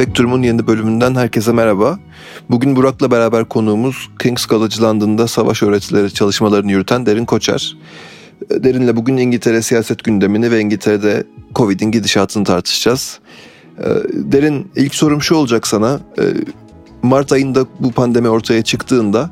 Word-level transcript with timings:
Spektrum'un 0.00 0.42
yeni 0.42 0.66
bölümünden 0.66 1.14
herkese 1.14 1.52
merhaba. 1.52 1.98
Bugün 2.50 2.76
Burak'la 2.76 3.10
beraber 3.10 3.44
konuğumuz 3.44 4.08
King's 4.22 4.46
College 4.46 4.76
London'da 4.80 5.28
savaş 5.28 5.62
öğretileri 5.62 6.14
çalışmalarını 6.14 6.72
yürüten 6.72 7.06
Derin 7.06 7.24
Koçer. 7.24 7.76
Derin'le 8.50 8.96
bugün 8.96 9.16
İngiltere 9.16 9.62
siyaset 9.62 10.04
gündemini 10.04 10.50
ve 10.50 10.60
İngiltere'de 10.60 11.24
Covid'in 11.54 11.90
gidişatını 11.90 12.44
tartışacağız. 12.44 13.18
Ee, 13.78 13.84
Derin 14.12 14.70
ilk 14.76 14.94
sorum 14.94 15.22
şu 15.22 15.34
olacak 15.34 15.66
sana. 15.66 16.00
Ee, 16.18 16.22
Mart 17.02 17.32
ayında 17.32 17.66
bu 17.80 17.92
pandemi 17.92 18.28
ortaya 18.28 18.62
çıktığında 18.62 19.30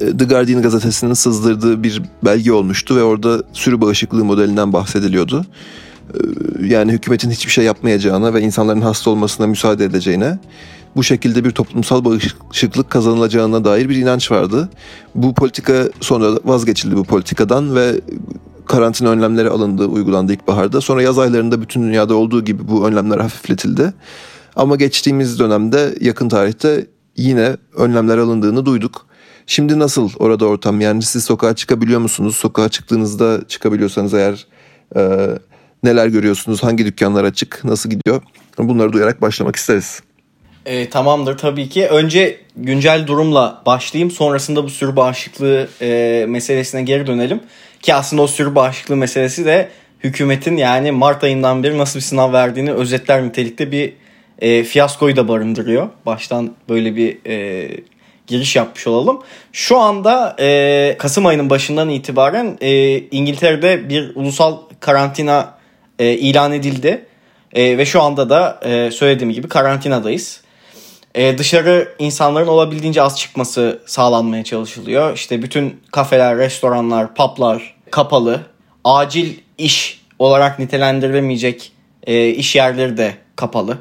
e, 0.00 0.16
The 0.16 0.24
Guardian 0.24 0.62
gazetesinin 0.62 1.14
sızdırdığı 1.14 1.82
bir 1.82 2.02
belge 2.24 2.52
olmuştu 2.52 2.96
ve 2.96 3.02
orada 3.02 3.42
sürü 3.52 3.80
bağışıklığı 3.80 4.24
modelinden 4.24 4.72
bahsediliyordu. 4.72 5.46
Ee, 6.14 6.66
yani 6.66 6.92
hükümetin 6.92 7.30
hiçbir 7.30 7.52
şey 7.52 7.64
yapmayacağına 7.64 8.34
ve 8.34 8.40
insanların 8.40 8.80
hasta 8.80 9.10
olmasına 9.10 9.46
müsaade 9.46 9.84
edeceğine 9.84 10.38
bu 10.96 11.02
şekilde 11.02 11.44
bir 11.44 11.50
toplumsal 11.50 12.04
bağışıklık 12.04 12.90
kazanılacağına 12.90 13.64
dair 13.64 13.88
bir 13.88 13.96
inanç 13.96 14.30
vardı. 14.30 14.68
Bu 15.14 15.34
politika 15.34 15.88
sonra 16.00 16.38
vazgeçildi 16.44 16.96
bu 16.96 17.04
politikadan 17.04 17.74
ve 17.74 18.00
karantina 18.66 19.08
önlemleri 19.08 19.50
alındı, 19.50 19.86
uygulandı 19.86 20.32
ilkbaharda. 20.32 20.80
Sonra 20.80 21.02
yaz 21.02 21.18
aylarında 21.18 21.62
bütün 21.62 21.82
dünyada 21.82 22.14
olduğu 22.14 22.44
gibi 22.44 22.68
bu 22.68 22.86
önlemler 22.86 23.18
hafifletildi. 23.18 23.92
Ama 24.56 24.76
geçtiğimiz 24.76 25.38
dönemde 25.38 25.94
yakın 26.00 26.28
tarihte 26.28 26.86
yine 27.16 27.56
önlemler 27.76 28.18
alındığını 28.18 28.66
duyduk. 28.66 29.06
Şimdi 29.46 29.78
nasıl 29.78 30.10
orada 30.18 30.46
ortam? 30.46 30.80
Yani 30.80 31.02
siz 31.02 31.24
sokağa 31.24 31.54
çıkabiliyor 31.54 32.00
musunuz? 32.00 32.36
Sokağa 32.36 32.68
çıktığınızda 32.68 33.40
çıkabiliyorsanız 33.48 34.14
eğer 34.14 34.46
e, 34.96 35.28
neler 35.86 36.06
görüyorsunuz? 36.06 36.62
Hangi 36.62 36.86
dükkanlar 36.86 37.24
açık? 37.24 37.64
Nasıl 37.64 37.90
gidiyor? 37.90 38.22
Bunları 38.58 38.92
duyarak 38.92 39.22
başlamak 39.22 39.56
isteriz. 39.56 40.02
E, 40.66 40.90
tamamdır 40.90 41.38
tabii 41.38 41.68
ki. 41.68 41.86
Önce 41.86 42.40
güncel 42.56 43.06
durumla 43.06 43.62
başlayayım. 43.66 44.10
Sonrasında 44.10 44.64
bu 44.64 44.70
sürü 44.70 44.96
bağışıklığı 44.96 45.68
e, 45.82 46.24
meselesine 46.28 46.82
geri 46.82 47.06
dönelim. 47.06 47.40
Ki 47.82 47.94
aslında 47.94 48.22
o 48.22 48.26
sürü 48.26 48.54
bağışıklığı 48.54 48.96
meselesi 48.96 49.44
de 49.44 49.68
hükümetin 50.04 50.56
yani 50.56 50.92
Mart 50.92 51.24
ayından 51.24 51.62
beri 51.62 51.78
nasıl 51.78 51.98
bir 51.98 52.04
sınav 52.04 52.32
verdiğini 52.32 52.72
özetler 52.72 53.24
nitelikte 53.24 53.72
bir 53.72 53.92
e, 54.38 54.64
fiyaskoyu 54.64 55.16
da 55.16 55.28
barındırıyor. 55.28 55.88
Baştan 56.06 56.54
böyle 56.68 56.96
bir 56.96 57.18
e, 57.26 57.68
giriş 58.26 58.56
yapmış 58.56 58.86
olalım. 58.86 59.22
Şu 59.52 59.78
anda 59.78 60.36
e, 60.40 60.96
Kasım 60.98 61.26
ayının 61.26 61.50
başından 61.50 61.88
itibaren 61.88 62.58
e, 62.60 62.98
İngiltere'de 62.98 63.88
bir 63.88 64.12
ulusal 64.14 64.56
karantina 64.80 65.55
e, 65.98 66.12
ilan 66.12 66.52
edildi. 66.52 67.06
E, 67.52 67.78
ve 67.78 67.86
şu 67.86 68.02
anda 68.02 68.30
da 68.30 68.60
e, 68.64 68.90
söylediğim 68.90 69.32
gibi 69.32 69.48
karantinadayız. 69.48 70.40
E, 71.14 71.38
dışarı 71.38 71.94
insanların 71.98 72.46
olabildiğince 72.46 73.02
az 73.02 73.18
çıkması 73.18 73.82
sağlanmaya 73.86 74.44
çalışılıyor. 74.44 75.14
İşte 75.14 75.42
bütün 75.42 75.80
kafeler, 75.92 76.38
restoranlar, 76.38 77.14
publar 77.14 77.74
kapalı. 77.90 78.40
Acil 78.84 79.34
iş 79.58 80.00
olarak 80.18 80.58
nitelendirilemeyecek 80.58 81.72
e, 82.06 82.28
iş 82.28 82.56
yerleri 82.56 82.96
de 82.96 83.14
kapalı. 83.36 83.78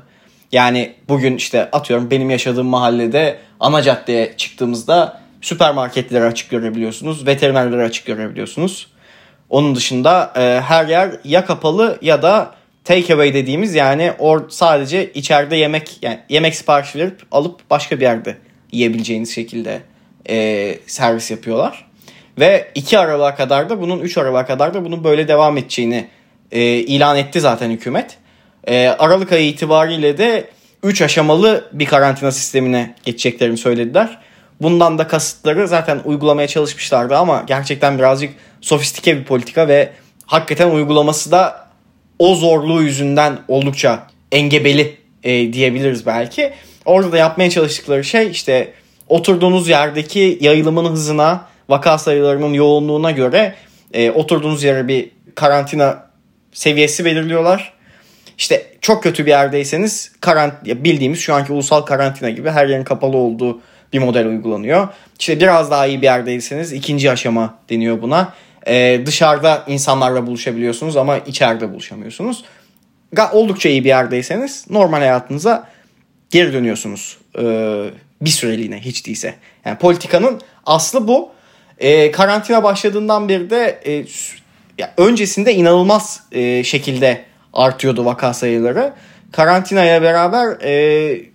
Yani 0.52 0.96
bugün 1.10 1.36
işte 1.36 1.72
atıyorum 1.72 2.12
benim 2.12 2.30
yaşadığım 2.30 2.68
mahallede 2.68 3.40
ana 3.60 3.82
caddeye 3.82 4.34
çıktığımızda 4.38 5.22
süpermarketleri 5.42 6.24
açık 6.24 6.50
görebiliyorsunuz. 6.50 7.28
Veterinerleri 7.28 7.82
açık 7.82 8.06
görebiliyorsunuz. 8.06 8.88
Onun 9.50 9.76
dışında 9.76 10.34
e, 10.36 10.62
her 10.62 10.86
yer 10.86 11.12
ya 11.24 11.46
kapalı 11.46 11.98
ya 12.02 12.22
da 12.22 12.56
take 12.84 13.14
away 13.14 13.34
dediğimiz 13.34 13.76
yani 13.76 14.14
or 14.20 14.50
sadece 14.50 15.12
içeride 15.14 15.56
yemek 15.56 15.98
yani 16.02 16.20
yemek 16.30 16.56
sipariş 16.56 16.96
verip 16.96 17.22
alıp 17.32 17.70
başka 17.70 17.98
bir 17.98 18.02
yerde 18.02 18.38
yiyebileceğiniz 18.72 19.36
şekilde 19.36 19.82
e, 20.30 20.78
servis 20.88 21.32
yapıyorlar. 21.32 21.86
Ve 22.40 22.72
2 22.76 23.00
Aralık'a 23.00 23.36
kadar 23.36 23.70
da 23.70 23.82
bunun 23.82 24.00
3 24.00 24.18
Aralık'a 24.18 24.46
kadar 24.46 24.74
da 24.74 24.86
bunun 24.86 25.04
böyle 25.04 25.28
devam 25.28 25.58
edeceğini 25.58 26.08
e, 26.52 26.62
ilan 26.62 27.18
etti 27.18 27.42
zaten 27.42 27.72
hükümet. 27.72 28.18
E, 28.68 28.88
Aralık 28.88 29.32
ayı 29.32 29.48
itibariyle 29.48 30.18
de 30.18 30.50
3 30.84 31.02
aşamalı 31.02 31.70
bir 31.74 31.86
karantina 31.86 32.32
sistemine 32.32 32.96
geçeceklerini 33.06 33.58
söylediler. 33.58 34.20
Bundan 34.62 34.98
da 34.98 35.08
kasıtları 35.08 35.68
zaten 35.68 36.02
uygulamaya 36.06 36.48
çalışmışlardı 36.48 37.18
ama 37.18 37.44
gerçekten 37.48 37.98
birazcık 37.98 38.34
sofistike 38.62 39.18
bir 39.18 39.24
politika 39.24 39.68
ve 39.68 39.92
hakikaten 40.26 40.72
uygulaması 40.72 41.32
da 41.32 41.68
o 42.20 42.36
zorluğu 42.36 42.82
yüzünden 42.82 43.38
oldukça 43.48 44.08
engebeli 44.32 44.98
e, 45.24 45.54
diyebiliriz 45.54 46.06
belki. 46.06 46.54
Orada 46.86 47.12
da 47.12 47.18
yapmaya 47.18 47.50
çalıştıkları 47.50 48.04
şey 48.04 48.32
işte 48.32 48.74
oturduğunuz 49.10 49.70
yerdeki 49.70 50.38
yayılımın 50.42 50.92
hızına, 50.92 51.48
vaka 51.70 51.98
sayılarının 51.98 52.54
yoğunluğuna 52.54 53.12
göre 53.12 53.56
e, 53.94 54.12
oturduğunuz 54.12 54.64
yere 54.64 54.88
bir 54.88 55.10
karantina 55.36 56.06
seviyesi 56.54 57.06
belirliyorlar. 57.06 57.74
İşte 58.38 58.66
çok 58.82 59.04
kötü 59.04 59.26
bir 59.26 59.32
yerdeyseniz 59.32 60.12
karant 60.22 60.66
bildiğimiz 60.66 61.20
şu 61.20 61.34
anki 61.34 61.54
ulusal 61.54 61.82
karantina 61.82 62.30
gibi 62.30 62.50
her 62.50 62.68
yerin 62.68 62.84
kapalı 62.84 63.18
olduğu 63.18 63.62
bir 63.96 64.06
model 64.06 64.28
uygulanıyor. 64.28 64.88
İşte 65.20 65.40
biraz 65.40 65.72
daha 65.72 65.86
iyi 65.88 66.02
bir 66.02 66.06
yerdeyseniz 66.06 66.74
ikinci 66.74 67.12
aşama 67.12 67.58
deniyor 67.70 68.02
buna. 68.02 68.34
Ee, 68.68 69.02
dışarıda 69.06 69.64
insanlarla 69.68 70.28
buluşabiliyorsunuz 70.28 70.98
ama 70.98 71.18
içeride 71.18 71.72
buluşamıyorsunuz. 71.74 72.44
Oldukça 73.32 73.70
iyi 73.70 73.84
bir 73.84 73.90
yerdeyseniz 73.90 74.66
normal 74.70 74.98
hayatınıza 74.98 75.70
geri 76.30 76.54
dönüyorsunuz. 76.54 77.18
Ee, 77.40 77.86
bir 78.22 78.30
süreliğine 78.30 78.80
hiç 78.80 79.08
değilse. 79.08 79.36
Yani 79.66 79.78
politikanın 79.78 80.42
aslı 80.66 81.08
bu. 81.08 81.30
Ee, 81.80 82.12
karantina 82.12 82.64
başladığından 82.64 83.30
beri 83.30 83.50
de 83.50 83.80
e, 83.86 84.06
ya 84.78 84.94
öncesinde 84.98 85.54
inanılmaz 85.54 86.24
e, 86.32 86.64
şekilde 86.64 87.22
artıyordu 87.54 88.06
vaka 88.06 88.34
sayıları. 88.34 88.94
Karantinaya 89.32 90.02
beraber 90.02 90.62
e, 90.64 91.35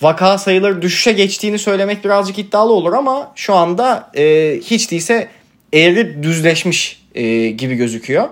vaka 0.00 0.38
sayıları 0.38 0.82
düşüşe 0.82 1.12
geçtiğini 1.12 1.58
söylemek 1.58 2.04
birazcık 2.04 2.38
iddialı 2.38 2.72
olur 2.72 2.92
ama 2.92 3.32
şu 3.34 3.54
anda 3.54 4.10
e, 4.16 4.54
hiç 4.64 4.90
değilse 4.90 5.28
eğri 5.72 6.22
düzleşmiş 6.22 7.02
e, 7.14 7.48
gibi 7.48 7.74
gözüküyor. 7.74 8.28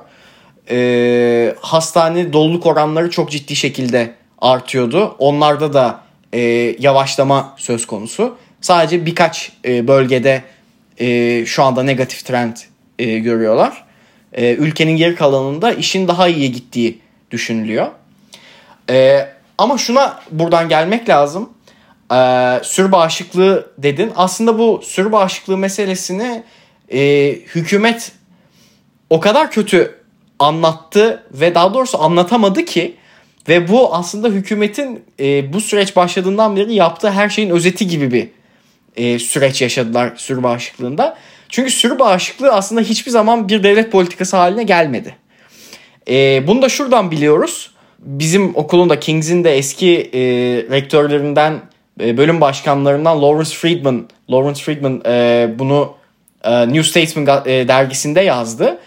E, 0.71 1.55
hastane 1.61 2.33
doluluk 2.33 2.67
oranları 2.67 3.11
çok 3.11 3.31
ciddi 3.31 3.57
şekilde 3.57 4.15
artıyordu. 4.39 5.17
Onlarda 5.19 5.73
da 5.73 6.01
e, 6.33 6.41
yavaşlama 6.79 7.55
söz 7.57 7.87
konusu. 7.87 8.37
Sadece 8.61 9.07
birkaç 9.07 9.53
e, 9.65 9.89
bölgede 9.89 10.43
e, 11.01 11.47
şu 11.47 11.63
anda 11.63 11.83
negatif 11.83 12.25
trend 12.25 12.57
e, 12.99 13.19
görüyorlar. 13.19 13.85
E, 14.33 14.55
ülkenin 14.55 14.97
geri 14.97 15.15
kalanında 15.15 15.73
işin 15.73 16.09
daha 16.09 16.29
iyi 16.29 16.53
gittiği 16.53 16.99
düşünülüyor. 17.31 17.87
E, 18.91 19.27
ama 19.59 19.79
şuna 19.79 20.21
buradan 20.31 20.69
gelmek 20.69 21.09
lazım. 21.09 21.51
Ee, 22.13 22.61
sür 22.63 22.93
bağışıklığı 22.93 23.71
dedin. 23.79 24.13
Aslında 24.17 24.59
bu 24.59 24.81
sür 24.85 25.13
bağışıklığı 25.13 25.57
meselesini 25.57 26.43
e, 26.93 27.31
hükümet 27.33 28.13
o 29.11 29.21
kadar 29.21 29.51
kötü 29.51 30.01
anlattı 30.39 31.23
ve 31.33 31.55
daha 31.55 31.75
doğrusu 31.75 32.03
anlatamadı 32.03 32.65
ki 32.65 32.97
ve 33.49 33.69
bu 33.69 33.95
aslında 33.95 34.29
hükümetin 34.29 35.05
e, 35.21 35.53
bu 35.53 35.61
süreç 35.61 35.97
başladığından 35.97 36.57
beri 36.57 36.75
yaptığı 36.75 37.11
her 37.11 37.29
şeyin 37.29 37.51
özeti 37.51 37.87
gibi 37.87 38.13
bir 38.13 38.29
e, 38.97 39.19
süreç 39.19 39.63
yaşadılar 39.63 40.13
sür 40.17 40.43
bağışıklığında. 40.43 41.17
Çünkü 41.49 41.71
sür 41.71 41.99
bağışıklığı 41.99 42.53
aslında 42.53 42.81
hiçbir 42.81 43.11
zaman 43.11 43.49
bir 43.49 43.63
devlet 43.63 43.93
politikası 43.93 44.37
haline 44.37 44.63
gelmedi. 44.63 45.17
E, 46.09 46.47
bunu 46.47 46.63
da 46.63 46.69
şuradan 46.69 47.11
biliyoruz. 47.11 47.74
Bizim 48.05 48.57
okulun 48.57 48.91
da 48.91 49.01
Kings'in 49.01 49.45
de 49.45 49.57
eski 49.57 50.11
e, 50.15 50.21
rektörlerinden 50.71 51.61
e, 52.01 52.17
bölüm 52.17 52.41
başkanlarından 52.41 53.23
Lawrence 53.23 53.57
Friedman, 53.57 54.09
Lawrence 54.31 54.63
Friedman 54.63 55.03
e, 55.07 55.49
bunu 55.59 55.95
e, 56.45 56.69
New 56.69 56.83
Statesman 56.83 57.43
e, 57.47 57.69
dergisinde 57.69 58.21
yazdı. 58.21 58.79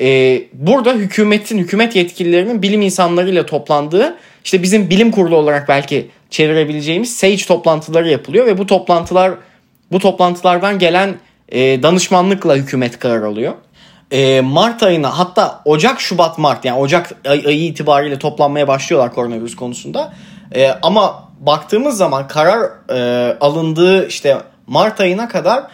E, 0.00 0.42
burada 0.52 0.92
hükümetin, 0.92 1.58
hükümet 1.58 1.96
yetkililerinin 1.96 2.62
bilim 2.62 2.82
insanlarıyla 2.82 3.46
toplandığı, 3.46 4.16
işte 4.44 4.62
bizim 4.62 4.90
bilim 4.90 5.10
kurulu 5.10 5.36
olarak 5.36 5.68
belki 5.68 6.10
çevirebileceğimiz 6.30 7.16
SAGE 7.16 7.46
toplantıları 7.46 8.08
yapılıyor 8.08 8.46
ve 8.46 8.58
bu 8.58 8.66
toplantılar 8.66 9.32
bu 9.92 9.98
toplantılardan 9.98 10.78
gelen 10.78 11.14
e, 11.48 11.82
danışmanlıkla 11.82 12.56
hükümet 12.56 12.98
karar 12.98 13.22
alıyor. 13.22 13.52
E, 14.10 14.40
Mart 14.40 14.82
ayına 14.82 15.18
hatta 15.18 15.62
Ocak, 15.64 16.00
Şubat, 16.00 16.38
Mart 16.38 16.64
yani 16.64 16.78
Ocak 16.78 17.12
ay, 17.28 17.42
ayı 17.46 17.64
itibariyle 17.64 18.18
toplanmaya 18.18 18.68
başlıyorlar 18.68 19.14
koronavirüs 19.14 19.56
konusunda. 19.56 20.14
E, 20.54 20.70
ama 20.82 21.28
baktığımız 21.40 21.96
zaman 21.96 22.28
karar 22.28 22.70
e, 22.90 23.36
alındığı 23.40 24.08
işte 24.08 24.38
Mart 24.66 25.00
ayına 25.00 25.28
kadar 25.28 25.64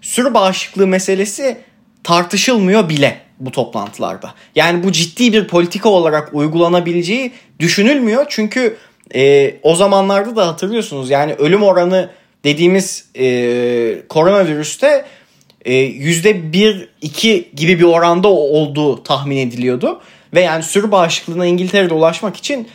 sürü 0.00 0.34
bağışıklığı 0.34 0.86
meselesi 0.86 1.58
tartışılmıyor 2.04 2.88
bile 2.88 3.20
bu 3.40 3.50
toplantılarda. 3.50 4.34
Yani 4.54 4.84
bu 4.84 4.92
ciddi 4.92 5.32
bir 5.32 5.48
politika 5.48 5.88
olarak 5.88 6.34
uygulanabileceği 6.34 7.32
düşünülmüyor. 7.58 8.26
Çünkü 8.28 8.76
e, 9.14 9.54
o 9.62 9.74
zamanlarda 9.74 10.36
da 10.36 10.46
hatırlıyorsunuz 10.46 11.10
yani 11.10 11.34
ölüm 11.34 11.62
oranı 11.62 12.10
dediğimiz 12.44 13.10
e, 13.18 14.08
koronavirüste 14.08 15.04
e, 15.64 15.74
yüzde 15.74 16.52
bir 16.52 16.88
iki 17.00 17.48
gibi 17.54 17.78
bir 17.78 17.84
oranda 17.84 18.28
olduğu 18.28 19.02
tahmin 19.02 19.36
ediliyordu. 19.36 20.00
Ve 20.34 20.40
yani 20.40 20.62
sürü 20.62 20.90
bağışıklığına 20.90 21.46
İngiltere'de 21.46 21.94
ulaşmak 21.94 22.36
için 22.36 22.68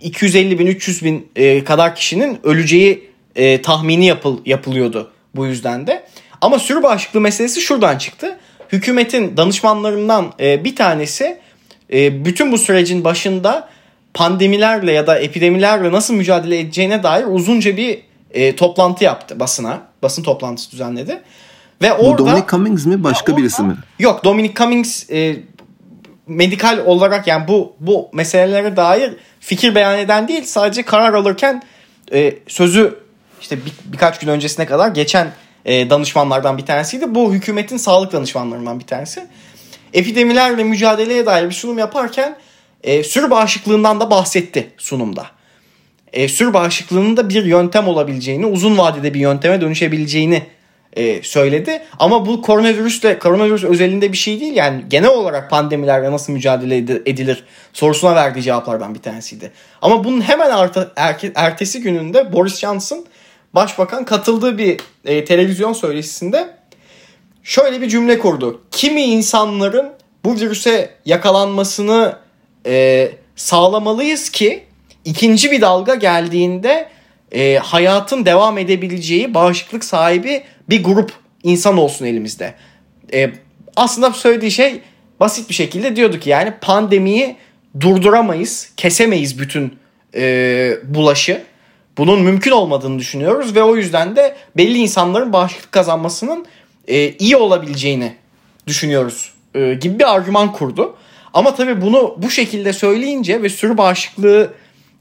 250 0.00 0.58
bin 0.58 0.66
300 0.66 1.04
bin 1.04 1.28
e, 1.36 1.64
kadar 1.64 1.94
kişinin 1.94 2.38
öleceği 2.42 3.10
e, 3.36 3.62
tahmini 3.62 4.06
yapıl, 4.06 4.38
yapılıyordu 4.46 5.10
bu 5.34 5.46
yüzden 5.46 5.86
de. 5.86 6.04
Ama 6.40 6.58
sürü 6.58 6.82
bağışıklığı 6.82 7.20
meselesi 7.20 7.60
şuradan 7.60 7.98
çıktı. 7.98 8.38
Hükümetin 8.72 9.36
danışmanlarından 9.36 10.32
e, 10.40 10.64
bir 10.64 10.76
tanesi 10.76 11.38
e, 11.92 12.24
bütün 12.24 12.52
bu 12.52 12.58
sürecin 12.58 13.04
başında 13.04 13.68
pandemilerle 14.14 14.92
ya 14.92 15.06
da 15.06 15.18
epidemilerle 15.18 15.92
nasıl 15.92 16.14
mücadele 16.14 16.58
edeceğine 16.58 17.02
dair 17.02 17.24
uzunca 17.24 17.76
bir 17.76 17.98
e, 18.30 18.56
toplantı 18.56 19.04
yaptı 19.04 19.40
basına. 19.40 19.82
Basın 20.02 20.22
toplantısı 20.22 20.70
düzenledi. 20.70 21.22
Ve 21.82 21.92
orada 21.92 22.18
Bu 22.22 22.26
Dominic 22.26 22.46
Cummings 22.48 22.86
mi 22.86 23.04
başka 23.04 23.32
orada, 23.32 23.42
birisi 23.42 23.62
mi? 23.62 23.76
Yok 23.98 24.24
Dominic 24.24 24.54
Cummings 24.54 25.10
e, 25.10 25.36
medikal 26.26 26.78
olarak 26.86 27.26
yani 27.26 27.48
bu 27.48 27.76
bu 27.80 28.08
meselelere 28.12 28.76
dair 28.76 29.16
fikir 29.40 29.74
beyan 29.74 29.98
eden 29.98 30.28
değil 30.28 30.44
sadece 30.44 30.82
karar 30.82 31.14
alırken 31.14 31.62
e, 32.12 32.34
sözü 32.48 32.98
işte 33.40 33.56
bir, 33.56 33.72
birkaç 33.84 34.18
gün 34.18 34.28
öncesine 34.28 34.66
kadar 34.66 34.88
geçen 34.88 35.32
e, 35.64 35.90
danışmanlardan 35.90 36.58
bir 36.58 36.66
tanesiydi. 36.66 37.14
Bu 37.14 37.32
hükümetin 37.32 37.76
sağlık 37.76 38.12
danışmanlarından 38.12 38.80
bir 38.80 38.86
tanesi. 38.86 39.26
Epidemilerle 39.92 40.64
mücadeleye 40.64 41.26
dair 41.26 41.46
bir 41.46 41.54
sunum 41.54 41.78
yaparken 41.78 42.36
e, 42.84 43.02
sürü 43.02 43.30
bağışıklığından 43.30 44.00
da 44.00 44.10
bahsetti 44.10 44.70
sunumda. 44.78 45.26
E, 46.12 46.28
sürü 46.28 46.54
bağışıklığının 46.54 47.16
da 47.16 47.28
bir 47.28 47.44
yöntem 47.44 47.88
olabileceğini, 47.88 48.46
uzun 48.46 48.78
vadede 48.78 49.14
bir 49.14 49.20
yönteme 49.20 49.60
dönüşebileceğini 49.60 50.42
e, 50.96 51.22
söyledi. 51.22 51.82
Ama 51.98 52.26
bu 52.26 52.42
koronavirüsle 52.42 53.18
koronavirüs 53.18 53.64
özelinde 53.64 54.12
bir 54.12 54.16
şey 54.16 54.40
değil. 54.40 54.56
Yani 54.56 54.84
genel 54.88 55.10
olarak 55.10 55.50
pandemilerle 55.50 56.12
nasıl 56.12 56.32
mücadele 56.32 56.76
edilir 56.76 57.44
sorusuna 57.72 58.14
verdiği 58.14 58.42
cevaplardan 58.42 58.94
bir 58.94 59.00
tanesiydi. 59.00 59.52
Ama 59.82 60.04
bunun 60.04 60.20
hemen 60.20 60.50
arta, 60.50 60.92
erke, 60.96 61.32
ertesi 61.34 61.80
gününde 61.80 62.32
Boris 62.32 62.58
Johnson 62.58 63.06
başbakan 63.54 64.04
katıldığı 64.04 64.58
bir 64.58 64.80
e, 65.04 65.24
televizyon 65.24 65.72
söyleşisinde 65.72 66.50
şöyle 67.42 67.80
bir 67.80 67.88
cümle 67.88 68.18
kurdu. 68.18 68.60
Kimi 68.70 69.02
insanların 69.02 69.92
bu 70.24 70.34
virüse 70.34 70.94
yakalanmasını 71.04 72.16
e, 72.66 73.08
sağlamalıyız 73.36 74.30
ki 74.30 74.64
ikinci 75.04 75.50
bir 75.50 75.60
dalga 75.60 75.94
geldiğinde 75.94 76.88
e, 77.32 77.56
hayatın 77.56 78.26
devam 78.26 78.58
edebileceği 78.58 79.34
bağışıklık 79.34 79.84
sahibi 79.84 80.42
bir 80.68 80.84
grup 80.84 81.12
insan 81.42 81.76
olsun 81.76 82.06
elimizde. 82.06 82.54
E, 83.12 83.30
aslında 83.76 84.12
söylediği 84.12 84.50
şey 84.50 84.80
basit 85.20 85.48
bir 85.48 85.54
şekilde 85.54 85.96
diyordu 85.96 86.18
ki 86.18 86.30
yani 86.30 86.52
pandemiyi 86.60 87.36
durduramayız, 87.80 88.72
kesemeyiz 88.76 89.38
bütün 89.38 89.78
e, 90.14 90.72
bulaşı. 90.84 91.42
Bunun 91.98 92.22
mümkün 92.22 92.50
olmadığını 92.50 92.98
düşünüyoruz 92.98 93.54
ve 93.54 93.62
o 93.62 93.76
yüzden 93.76 94.16
de 94.16 94.36
belli 94.56 94.78
insanların 94.78 95.32
bağışıklık 95.32 95.72
kazanmasının 95.72 96.46
e, 96.88 97.08
iyi 97.08 97.36
olabileceğini 97.36 98.14
düşünüyoruz 98.66 99.34
e, 99.54 99.74
gibi 99.74 99.98
bir 99.98 100.14
argüman 100.14 100.52
kurdu. 100.52 100.96
Ama 101.32 101.54
tabii 101.54 101.80
bunu 101.80 102.14
bu 102.18 102.30
şekilde 102.30 102.72
söyleyince 102.72 103.42
ve 103.42 103.48
sürü 103.48 103.78
bağışıklığı 103.78 104.54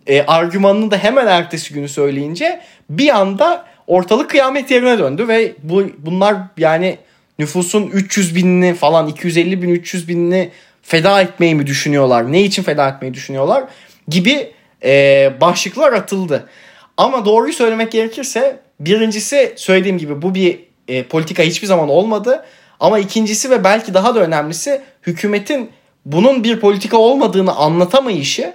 e, 0.09 0.21
argümanını 0.21 0.91
da 0.91 0.97
hemen 0.97 1.27
ertesi 1.27 1.73
günü 1.73 1.89
söyleyince 1.89 2.61
bir 2.89 3.09
anda 3.09 3.65
ortalık 3.87 4.29
kıyamet 4.29 4.71
yerine 4.71 4.99
döndü 4.99 5.27
ve 5.27 5.53
bu 5.63 5.83
bunlar 5.97 6.35
yani 6.57 6.97
nüfusun 7.39 7.87
300 7.87 8.35
binini 8.35 8.73
falan 8.73 9.07
250 9.07 9.61
bin 9.61 9.69
300 9.69 10.07
binini 10.07 10.49
feda 10.81 11.21
etmeyi 11.21 11.55
mi 11.55 11.67
düşünüyorlar? 11.67 12.31
Ne 12.31 12.41
için 12.41 12.63
feda 12.63 12.89
etmeyi 12.89 13.13
düşünüyorlar? 13.13 13.63
Gibi 14.07 14.51
e, 14.83 15.31
başlıklar 15.41 15.93
atıldı. 15.93 16.49
Ama 16.97 17.25
doğruyu 17.25 17.53
söylemek 17.53 17.91
gerekirse 17.91 18.59
birincisi 18.79 19.53
söylediğim 19.55 19.97
gibi 19.97 20.21
bu 20.21 20.35
bir 20.35 20.59
e, 20.87 21.03
politika 21.03 21.43
hiçbir 21.43 21.67
zaman 21.67 21.89
olmadı. 21.89 22.45
Ama 22.79 22.99
ikincisi 22.99 23.49
ve 23.49 23.63
belki 23.63 23.93
daha 23.93 24.15
da 24.15 24.19
önemlisi 24.19 24.81
hükümetin 25.03 25.69
bunun 26.05 26.43
bir 26.43 26.59
politika 26.59 26.97
olmadığını 26.97 27.55
anlatamayışı 27.55 28.53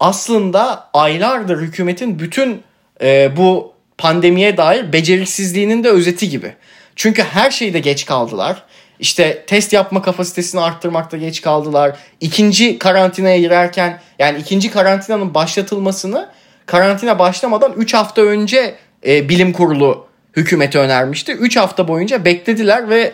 aslında 0.00 0.88
aylardır 0.94 1.60
hükümetin 1.60 2.18
bütün 2.18 2.62
e, 3.02 3.36
bu 3.36 3.72
pandemiye 3.98 4.56
dair 4.56 4.92
beceriksizliğinin 4.92 5.84
de 5.84 5.88
özeti 5.88 6.28
gibi. 6.28 6.54
Çünkü 6.96 7.22
her 7.22 7.50
şeyde 7.50 7.78
geç 7.78 8.06
kaldılar. 8.06 8.62
İşte 9.00 9.44
test 9.46 9.72
yapma 9.72 10.02
kapasitesini 10.02 10.60
arttırmakta 10.60 11.16
geç 11.16 11.40
kaldılar. 11.42 11.96
İkinci 12.20 12.78
karantinaya 12.78 13.38
girerken 13.38 14.00
yani 14.18 14.38
ikinci 14.38 14.70
karantinanın 14.70 15.34
başlatılmasını 15.34 16.28
karantina 16.66 17.18
başlamadan 17.18 17.72
3 17.76 17.94
hafta 17.94 18.22
önce 18.22 18.74
e, 19.06 19.28
bilim 19.28 19.52
kurulu 19.52 20.06
hükümete 20.36 20.78
önermişti. 20.78 21.32
3 21.32 21.56
hafta 21.56 21.88
boyunca 21.88 22.24
beklediler 22.24 22.88
ve 22.88 23.12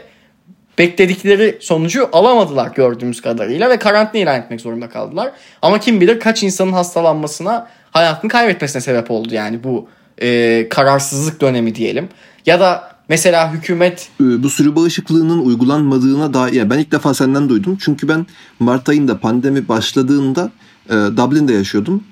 bekledikleri 0.78 1.58
sonucu 1.60 2.08
alamadılar 2.12 2.72
gördüğümüz 2.74 3.20
kadarıyla 3.20 3.70
ve 3.70 3.78
karantina 3.78 4.22
ilan 4.22 4.40
etmek 4.40 4.60
zorunda 4.60 4.88
kaldılar. 4.88 5.32
Ama 5.62 5.80
kim 5.80 6.00
bilir 6.00 6.20
kaç 6.20 6.42
insanın 6.42 6.72
hastalanmasına, 6.72 7.68
hayatını 7.90 8.30
kaybetmesine 8.30 8.82
sebep 8.82 9.10
oldu 9.10 9.34
yani 9.34 9.64
bu 9.64 9.88
e, 10.22 10.68
kararsızlık 10.68 11.40
dönemi 11.40 11.74
diyelim. 11.74 12.08
Ya 12.46 12.60
da 12.60 12.94
mesela 13.08 13.52
hükümet... 13.52 14.08
Ee, 14.20 14.42
bu 14.42 14.50
sürü 14.50 14.76
bağışıklığının 14.76 15.38
uygulanmadığına 15.38 16.34
dair 16.34 16.52
yani 16.52 16.70
ben 16.70 16.78
ilk 16.78 16.92
defa 16.92 17.14
senden 17.14 17.48
duydum. 17.48 17.78
Çünkü 17.80 18.08
ben 18.08 18.26
Mart 18.58 18.88
ayında 18.88 19.18
pandemi 19.18 19.68
başladığında 19.68 20.50
e, 20.88 20.92
Dublin'de 20.92 21.52
yaşıyordum. 21.52 22.04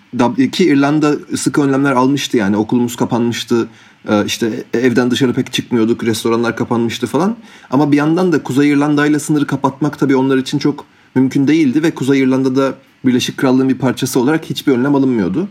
Ki 0.52 0.64
İrlanda 0.64 1.12
sıkı 1.36 1.62
önlemler 1.62 1.92
almıştı 1.92 2.36
yani 2.36 2.56
okulumuz 2.56 2.96
kapanmıştı. 2.96 3.68
E, 4.08 4.24
işte 4.24 4.64
evden 4.74 5.10
dışarı 5.10 5.32
pek 5.32 5.52
çıkmıyorduk. 5.52 6.04
Restoranlar 6.04 6.56
kapanmıştı 6.56 7.06
falan. 7.06 7.36
Ama 7.70 7.92
bir 7.92 7.96
yandan 7.96 8.32
da 8.32 8.42
Kuzey 8.42 8.70
İrlanda 8.70 9.06
ile 9.06 9.18
sınırı 9.18 9.46
kapatmak 9.46 9.98
tabii 9.98 10.16
onlar 10.16 10.38
için 10.38 10.58
çok 10.58 10.84
mümkün 11.14 11.48
değildi 11.48 11.82
ve 11.82 11.90
Kuzey 11.90 12.20
İrlanda'da 12.20 12.74
Birleşik 13.04 13.36
Krallığın 13.36 13.68
bir 13.68 13.78
parçası 13.78 14.20
olarak 14.20 14.44
hiçbir 14.44 14.72
önlem 14.72 14.94
alınmıyordu. 14.94 15.48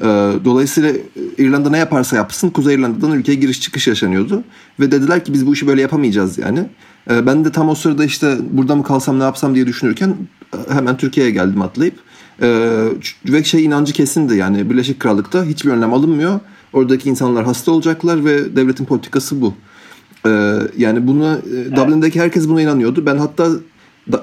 Ee, 0.00 0.32
dolayısıyla 0.44 0.90
e, 0.90 0.98
İrlanda 1.38 1.70
ne 1.70 1.78
yaparsa 1.78 2.16
yapsın 2.16 2.50
Kuzey 2.50 2.74
İrlanda'dan 2.74 3.12
ülkeye 3.12 3.34
giriş 3.34 3.60
çıkış 3.60 3.86
yaşanıyordu. 3.86 4.44
Ve 4.80 4.90
dediler 4.90 5.24
ki 5.24 5.32
biz 5.32 5.46
bu 5.46 5.52
işi 5.52 5.66
böyle 5.66 5.80
yapamayacağız 5.82 6.38
yani. 6.38 6.66
Ee, 7.10 7.26
ben 7.26 7.44
de 7.44 7.52
tam 7.52 7.68
o 7.68 7.74
sırada 7.74 8.04
işte 8.04 8.36
burada 8.50 8.76
mı 8.76 8.82
kalsam 8.82 9.18
ne 9.18 9.22
yapsam 9.22 9.54
diye 9.54 9.66
düşünürken 9.66 10.16
e, 10.54 10.74
hemen 10.74 10.96
Türkiye'ye 10.96 11.32
geldim 11.32 11.62
atlayıp. 11.62 11.94
Ee, 12.42 12.88
ve 13.26 13.44
şey 13.44 13.64
inancı 13.64 13.92
kesindi 13.92 14.36
yani 14.36 14.70
Birleşik 14.70 15.00
Krallık'ta 15.00 15.44
hiçbir 15.44 15.70
önlem 15.70 15.94
alınmıyor. 15.94 16.40
Oradaki 16.76 17.08
insanlar 17.08 17.44
hasta 17.44 17.72
olacaklar 17.72 18.24
ve 18.24 18.56
devletin 18.56 18.84
politikası 18.84 19.40
bu. 19.40 19.54
Yani 20.76 21.06
bunu 21.06 21.38
e, 21.38 21.76
Dublin'deki 21.76 22.20
herkes 22.20 22.48
buna 22.48 22.62
inanıyordu. 22.62 23.06
Ben 23.06 23.16
hatta 23.16 23.48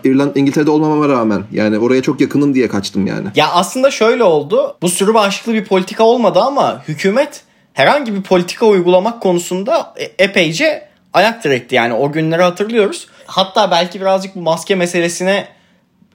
İrlanda 0.03 0.39
İngiltere'de 0.39 0.72
olmamama 0.72 1.10
rağmen 1.10 1.43
yani 1.51 1.79
oraya 1.79 2.01
çok 2.01 2.22
yakınım 2.22 2.53
diye 2.53 2.67
kaçtım 2.67 3.07
yani. 3.07 3.27
Ya 3.36 3.51
aslında 3.51 3.91
şöyle 3.91 4.24
oldu. 4.24 4.77
Bu 4.81 4.89
sürü 4.89 5.13
bağışıklı 5.13 5.53
bir 5.53 5.65
politika 5.65 6.03
olmadı 6.03 6.39
ama 6.39 6.83
hükümet 6.88 7.41
herhangi 7.74 8.15
bir 8.15 8.22
politika 8.22 8.65
uygulamak 8.65 9.22
konusunda 9.22 9.93
e, 9.98 10.24
epeyce 10.24 10.88
ayak 11.13 11.43
diretti. 11.43 11.75
Yani 11.75 11.93
o 11.93 12.12
günleri 12.12 12.41
hatırlıyoruz. 12.41 13.07
Hatta 13.25 13.72
belki 13.72 14.01
birazcık 14.01 14.36
bu 14.36 14.41
maske 14.41 14.75
meselesine 14.75 15.48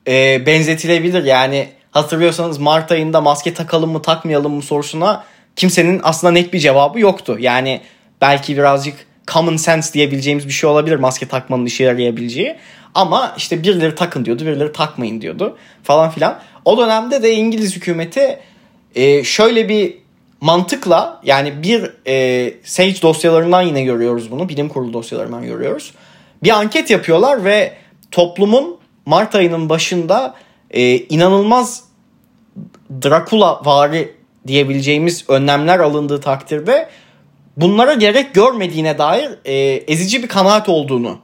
e, 0.09 0.47
benzetilebilir. 0.47 1.25
Yani 1.25 1.69
hatırlıyorsanız 1.91 2.59
Mart 2.59 2.93
ayında 2.93 3.21
maske 3.21 3.55
takalım 3.55 3.91
mı 3.91 4.03
takmayalım 4.03 4.53
mı 4.53 4.63
sorusuna 4.63 5.25
kimsenin 5.59 6.01
aslında 6.03 6.33
net 6.33 6.53
bir 6.53 6.59
cevabı 6.59 7.01
yoktu. 7.01 7.37
Yani 7.41 7.81
belki 8.21 8.57
birazcık 8.57 8.95
common 9.27 9.57
sense 9.57 9.93
diyebileceğimiz 9.93 10.47
bir 10.47 10.53
şey 10.53 10.71
olabilir 10.71 10.97
maske 10.97 11.29
takmanın 11.29 11.67
işe 11.67 11.85
yarayabileceği. 11.85 12.57
Ama 12.95 13.35
işte 13.37 13.63
birileri 13.63 13.95
takın 13.95 14.25
diyordu, 14.25 14.47
birileri 14.47 14.73
takmayın 14.73 15.21
diyordu 15.21 15.57
falan 15.83 16.11
filan. 16.11 16.41
O 16.65 16.79
dönemde 16.79 17.23
de 17.23 17.35
İngiliz 17.35 17.77
hükümeti 17.77 18.39
e, 18.95 19.25
şöyle 19.25 19.69
bir 19.69 19.99
mantıkla 20.41 21.21
yani 21.25 21.63
bir 21.63 21.93
e, 22.07 22.55
Sage 22.65 23.03
dosyalarından 23.03 23.63
yine 23.63 23.83
görüyoruz 23.83 24.31
bunu. 24.31 24.49
Bilim 24.49 24.69
kurulu 24.69 24.93
dosyalarından 24.93 25.45
görüyoruz. 25.45 25.95
Bir 26.43 26.51
anket 26.51 26.91
yapıyorlar 26.91 27.45
ve 27.45 27.73
toplumun 28.11 28.79
Mart 29.07 29.35
ayının 29.35 29.69
başında 29.69 30.35
e, 30.71 30.97
inanılmaz 30.97 31.85
Dracula 33.03 33.61
vari 33.65 34.18
diyebileceğimiz 34.47 35.25
önlemler 35.29 35.79
alındığı 35.79 36.21
takdirde 36.21 36.89
bunlara 37.57 37.95
gerek 37.95 38.35
görmediğine 38.35 38.99
dair 38.99 39.31
e, 39.45 39.55
ezici 39.93 40.23
bir 40.23 40.29
kanaat 40.29 40.69
olduğunu 40.69 41.19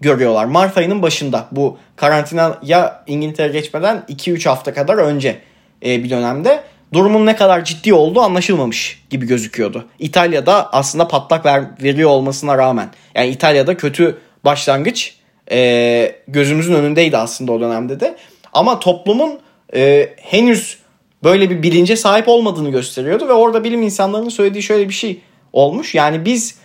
görüyorlar. 0.00 0.44
Mart 0.44 0.78
ayının 0.78 1.02
başında 1.02 1.48
bu 1.52 1.78
karantina 1.96 2.58
ya 2.62 3.04
İngiltere 3.06 3.52
geçmeden 3.52 4.04
2-3 4.08 4.48
hafta 4.48 4.74
kadar 4.74 4.96
önce 4.96 5.38
e, 5.84 6.04
bir 6.04 6.10
dönemde 6.10 6.62
durumun 6.92 7.26
ne 7.26 7.36
kadar 7.36 7.64
ciddi 7.64 7.94
olduğu 7.94 8.20
anlaşılmamış 8.20 9.04
gibi 9.10 9.26
gözüküyordu. 9.26 9.86
İtalya'da 9.98 10.72
aslında 10.72 11.08
patlak 11.08 11.46
ver, 11.46 11.64
veriyor 11.82 12.10
olmasına 12.10 12.58
rağmen. 12.58 12.88
Yani 13.14 13.28
İtalya'da 13.28 13.76
kötü 13.76 14.18
başlangıç 14.44 15.14
e, 15.50 16.16
gözümüzün 16.28 16.74
önündeydi 16.74 17.16
aslında 17.16 17.52
o 17.52 17.60
dönemde 17.60 18.00
de. 18.00 18.16
Ama 18.52 18.80
toplumun 18.80 19.40
e, 19.74 20.08
henüz 20.16 20.78
böyle 21.24 21.50
bir 21.50 21.62
bilince 21.62 21.96
sahip 21.96 22.28
olmadığını 22.28 22.70
gösteriyordu 22.70 23.28
ve 23.28 23.32
orada 23.32 23.64
bilim 23.64 23.82
insanlarının 23.82 24.28
söylediği 24.28 24.62
şöyle 24.62 24.88
bir 24.88 24.94
şey 24.94 25.20
olmuş. 25.52 25.94
Yani 25.94 26.24
biz 26.24 26.58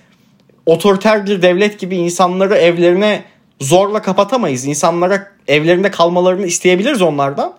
otoriter 0.65 1.25
bir 1.25 1.41
devlet 1.41 1.79
gibi 1.79 1.95
insanları 1.95 2.55
evlerine 2.55 3.23
zorla 3.59 4.01
kapatamayız. 4.01 4.65
İnsanlara 4.65 5.27
evlerinde 5.47 5.91
kalmalarını 5.91 6.45
isteyebiliriz 6.45 7.01
onlardan. 7.01 7.53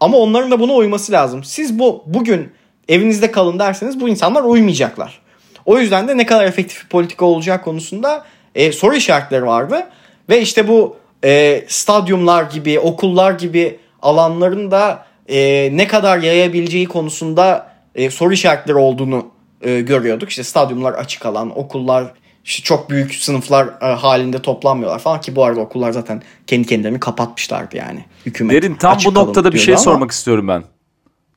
Ama 0.00 0.18
onların 0.18 0.50
da 0.50 0.60
buna 0.60 0.72
uyması 0.72 1.12
lazım. 1.12 1.44
Siz 1.44 1.78
bu 1.78 2.02
bugün 2.06 2.52
evinizde 2.88 3.30
kalın 3.30 3.58
derseniz 3.58 4.00
bu 4.00 4.08
insanlar 4.08 4.42
uymayacaklar. 4.42 5.20
O 5.66 5.78
yüzden 5.78 6.08
de 6.08 6.16
ne 6.16 6.26
kadar 6.26 6.44
efektif 6.44 6.84
bir 6.84 6.88
politika 6.88 7.24
olacağı 7.24 7.62
konusunda 7.62 8.24
e, 8.54 8.72
soru 8.72 8.94
işaretleri 8.94 9.46
vardı. 9.46 9.86
Ve 10.28 10.40
işte 10.40 10.68
bu 10.68 10.96
e, 11.24 11.64
stadyumlar 11.68 12.42
gibi, 12.42 12.80
okullar 12.80 13.32
gibi 13.32 13.78
alanların 14.02 14.70
da 14.70 15.06
e, 15.30 15.70
ne 15.76 15.86
kadar 15.86 16.18
yayabileceği 16.18 16.86
konusunda 16.86 17.72
e, 17.94 18.10
soru 18.10 18.32
işaretleri 18.32 18.76
olduğunu 18.76 19.26
e, 19.62 19.80
görüyorduk. 19.80 20.28
İşte 20.28 20.44
stadyumlar 20.44 20.92
açık 20.92 21.26
alan, 21.26 21.58
okullar 21.58 22.12
işte 22.44 22.62
çok 22.62 22.90
büyük 22.90 23.14
sınıflar 23.14 23.68
e, 23.82 23.86
halinde 23.86 24.42
toplanmıyorlar 24.42 24.98
falan 24.98 25.20
ki 25.20 25.36
bu 25.36 25.44
arada 25.44 25.60
okullar 25.60 25.92
zaten 25.92 26.22
kendi 26.46 26.66
kendilerini 26.66 27.00
kapatmışlardı 27.00 27.76
yani. 27.76 28.04
Hükümet 28.26 28.62
Derin 28.62 28.74
tam 28.74 28.98
bu 29.04 29.14
noktada 29.14 29.52
bir 29.52 29.58
şey 29.58 29.74
ama... 29.74 29.82
sormak 29.82 30.10
istiyorum 30.10 30.48
ben. 30.48 30.64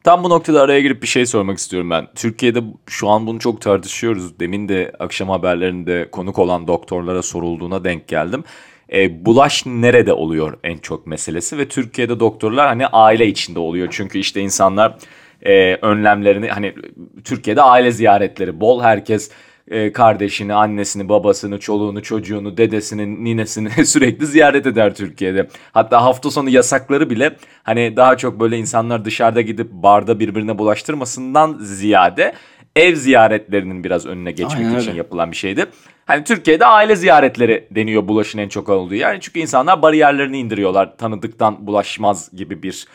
Tam 0.03 0.23
bu 0.23 0.29
noktada 0.29 0.62
araya 0.62 0.81
girip 0.81 1.01
bir 1.01 1.07
şey 1.07 1.25
sormak 1.25 1.57
istiyorum 1.57 1.89
ben. 1.89 2.07
Türkiye'de 2.15 2.63
şu 2.88 3.09
an 3.09 3.27
bunu 3.27 3.39
çok 3.39 3.62
tartışıyoruz. 3.62 4.39
Demin 4.39 4.69
de 4.69 4.91
akşam 5.00 5.29
haberlerinde 5.29 6.12
konuk 6.12 6.39
olan 6.39 6.67
doktorlara 6.67 7.21
sorulduğuna 7.21 7.83
denk 7.83 8.07
geldim. 8.07 8.43
E, 8.93 9.25
bulaş 9.25 9.65
nerede 9.65 10.13
oluyor 10.13 10.57
en 10.63 10.77
çok 10.77 11.07
meselesi 11.07 11.57
ve 11.57 11.67
Türkiye'de 11.67 12.19
doktorlar 12.19 12.67
hani 12.67 12.88
aile 12.88 13.27
içinde 13.27 13.59
oluyor. 13.59 13.88
Çünkü 13.91 14.19
işte 14.19 14.41
insanlar 14.41 14.97
e, 15.41 15.75
önlemlerini 15.75 16.47
hani 16.47 16.75
Türkiye'de 17.23 17.62
aile 17.62 17.91
ziyaretleri 17.91 18.59
bol 18.59 18.81
herkes 18.81 19.31
e, 19.67 19.91
kardeşini, 19.91 20.53
annesini, 20.53 21.09
babasını, 21.09 21.59
çoluğunu, 21.59 22.03
çocuğunu, 22.03 22.57
dedesini, 22.57 23.23
ninesini 23.23 23.69
sürekli 23.85 24.25
ziyaret 24.25 24.65
eder 24.67 24.95
Türkiye'de. 24.95 25.47
Hatta 25.71 26.03
hafta 26.03 26.31
sonu 26.31 26.50
yasakları 26.50 27.09
bile 27.09 27.35
hani 27.63 27.95
daha 27.95 28.17
çok 28.17 28.39
böyle 28.39 28.57
insanlar 28.57 29.05
dışarıda 29.05 29.41
gidip 29.41 29.71
barda 29.71 30.19
birbirine 30.19 30.57
bulaştırmasından 30.57 31.57
ziyade 31.62 32.33
ev 32.75 32.96
ziyaretlerinin 32.96 33.84
biraz 33.84 34.06
önüne 34.06 34.32
geçmek 34.32 34.65
Aynen 34.65 34.80
için 34.80 34.89
öyle. 34.89 34.98
yapılan 34.98 35.32
bir 35.32 35.36
şeydi. 35.36 35.65
Hani 36.06 36.24
Türkiye'de 36.24 36.65
aile 36.65 36.96
ziyaretleri 36.96 37.68
deniyor 37.72 38.08
bulaşın 38.08 38.39
en 38.39 38.50
çok 38.50 38.70
olduğu. 38.70 38.96
Yani 38.96 39.22
çünkü 39.22 39.39
insanlar 39.39 39.82
bariyerlerini 39.82 40.38
indiriyorlar. 40.38 40.98
Tanıdıktan 40.98 41.68
bulaşmaz 41.68 42.30
gibi 42.34 42.63
bir 42.63 42.88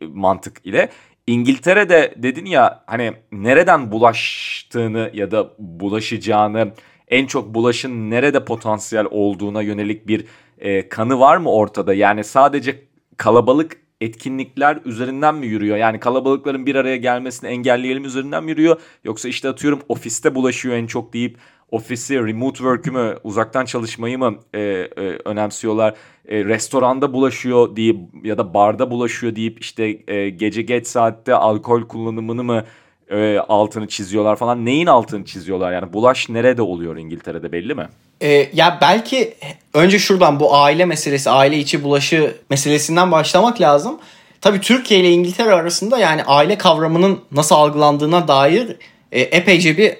mantık 0.00 0.66
ile. 0.66 0.88
İngiltere'de 1.26 2.14
dedin 2.16 2.46
ya 2.46 2.84
hani 2.86 3.12
nereden 3.32 3.92
bulaştığını 3.92 5.10
ya 5.14 5.30
da 5.30 5.50
bulaşacağını 5.58 6.72
en 7.08 7.26
çok 7.26 7.54
bulaşın 7.54 8.10
nerede 8.10 8.44
potansiyel 8.44 9.06
olduğuna 9.10 9.62
yönelik 9.62 10.08
bir 10.08 10.24
e, 10.58 10.88
kanı 10.88 11.20
var 11.20 11.36
mı 11.36 11.50
ortada? 11.50 11.94
Yani 11.94 12.24
sadece 12.24 12.82
kalabalık 13.16 13.85
etkinlikler 14.00 14.78
üzerinden 14.84 15.34
mi 15.34 15.46
yürüyor? 15.46 15.76
Yani 15.76 16.00
kalabalıkların 16.00 16.66
bir 16.66 16.74
araya 16.74 16.96
gelmesini 16.96 17.50
engelleyelim 17.50 18.04
üzerinden 18.04 18.44
mi 18.44 18.50
yürüyor? 18.50 18.80
Yoksa 19.04 19.28
işte 19.28 19.48
atıyorum 19.48 19.80
ofiste 19.88 20.34
bulaşıyor 20.34 20.74
en 20.76 20.86
çok 20.86 21.12
deyip 21.12 21.38
ofisi, 21.70 22.26
remote 22.26 22.56
work'ü 22.56 22.90
mü, 22.90 23.18
uzaktan 23.24 23.64
çalışmayı 23.64 24.18
mı 24.18 24.34
e, 24.54 24.60
e, 24.60 24.90
önemsiyorlar? 25.24 25.94
E, 26.28 26.44
restoranda 26.44 27.12
bulaşıyor 27.12 27.76
deyip 27.76 27.96
ya 28.24 28.38
da 28.38 28.54
barda 28.54 28.90
bulaşıyor 28.90 29.36
deyip 29.36 29.60
işte 29.60 29.98
e, 30.08 30.30
gece 30.30 30.62
geç 30.62 30.86
saatte 30.86 31.34
alkol 31.34 31.82
kullanımını 31.82 32.44
mı 32.44 32.64
e, 33.10 33.38
altını 33.48 33.88
çiziyorlar 33.88 34.36
falan. 34.36 34.64
Neyin 34.64 34.86
altını 34.86 35.24
çiziyorlar? 35.24 35.72
Yani 35.72 35.92
bulaş 35.92 36.28
nerede 36.28 36.62
oluyor 36.62 36.96
İngiltere'de 36.96 37.52
belli 37.52 37.74
mi? 37.74 37.88
E, 38.20 38.48
ya 38.52 38.78
belki 38.80 39.34
önce 39.74 39.98
şuradan 39.98 40.40
bu 40.40 40.56
aile 40.56 40.84
meselesi, 40.84 41.30
aile 41.30 41.58
içi 41.58 41.84
bulaşı 41.84 42.36
meselesinden 42.50 43.12
başlamak 43.12 43.60
lazım. 43.60 43.98
Tabii 44.40 44.60
Türkiye 44.60 45.00
ile 45.00 45.10
İngiltere 45.10 45.52
arasında 45.52 45.98
yani 45.98 46.24
aile 46.24 46.58
kavramının 46.58 47.20
nasıl 47.32 47.54
algılandığına 47.54 48.28
dair 48.28 48.76
e, 49.12 49.20
epeyce 49.20 49.78
bir 49.78 49.90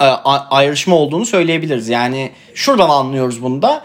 e, 0.00 0.04
ayrışma 0.50 0.96
olduğunu 0.96 1.26
söyleyebiliriz. 1.26 1.88
Yani 1.88 2.30
şuradan 2.54 2.88
anlıyoruz 2.88 3.42
bunu 3.42 3.62
da. 3.62 3.82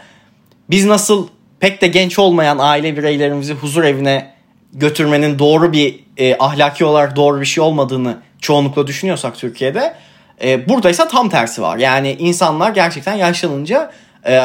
Biz 0.69 0.85
nasıl 0.85 1.27
pek 1.59 1.81
de 1.81 1.87
genç 1.87 2.19
olmayan 2.19 2.57
aile 2.57 2.97
bireylerimizi 2.97 3.53
huzur 3.53 3.83
evine 3.83 4.33
götürmenin 4.73 5.39
doğru 5.39 5.71
bir 5.71 5.99
e, 6.17 6.37
ahlaki 6.39 6.85
olarak 6.85 7.15
doğru 7.15 7.41
bir 7.41 7.45
şey 7.45 7.63
olmadığını 7.63 8.17
çoğunlukla 8.41 8.87
düşünüyorsak 8.87 9.35
Türkiye'de 9.35 9.95
e, 10.43 10.69
buradaysa 10.69 11.07
tam 11.07 11.29
tersi 11.29 11.61
var. 11.61 11.77
Yani 11.77 12.15
insanlar 12.19 12.71
gerçekten 12.71 13.13
yaşlanınca 13.13 13.91
e, 14.25 14.41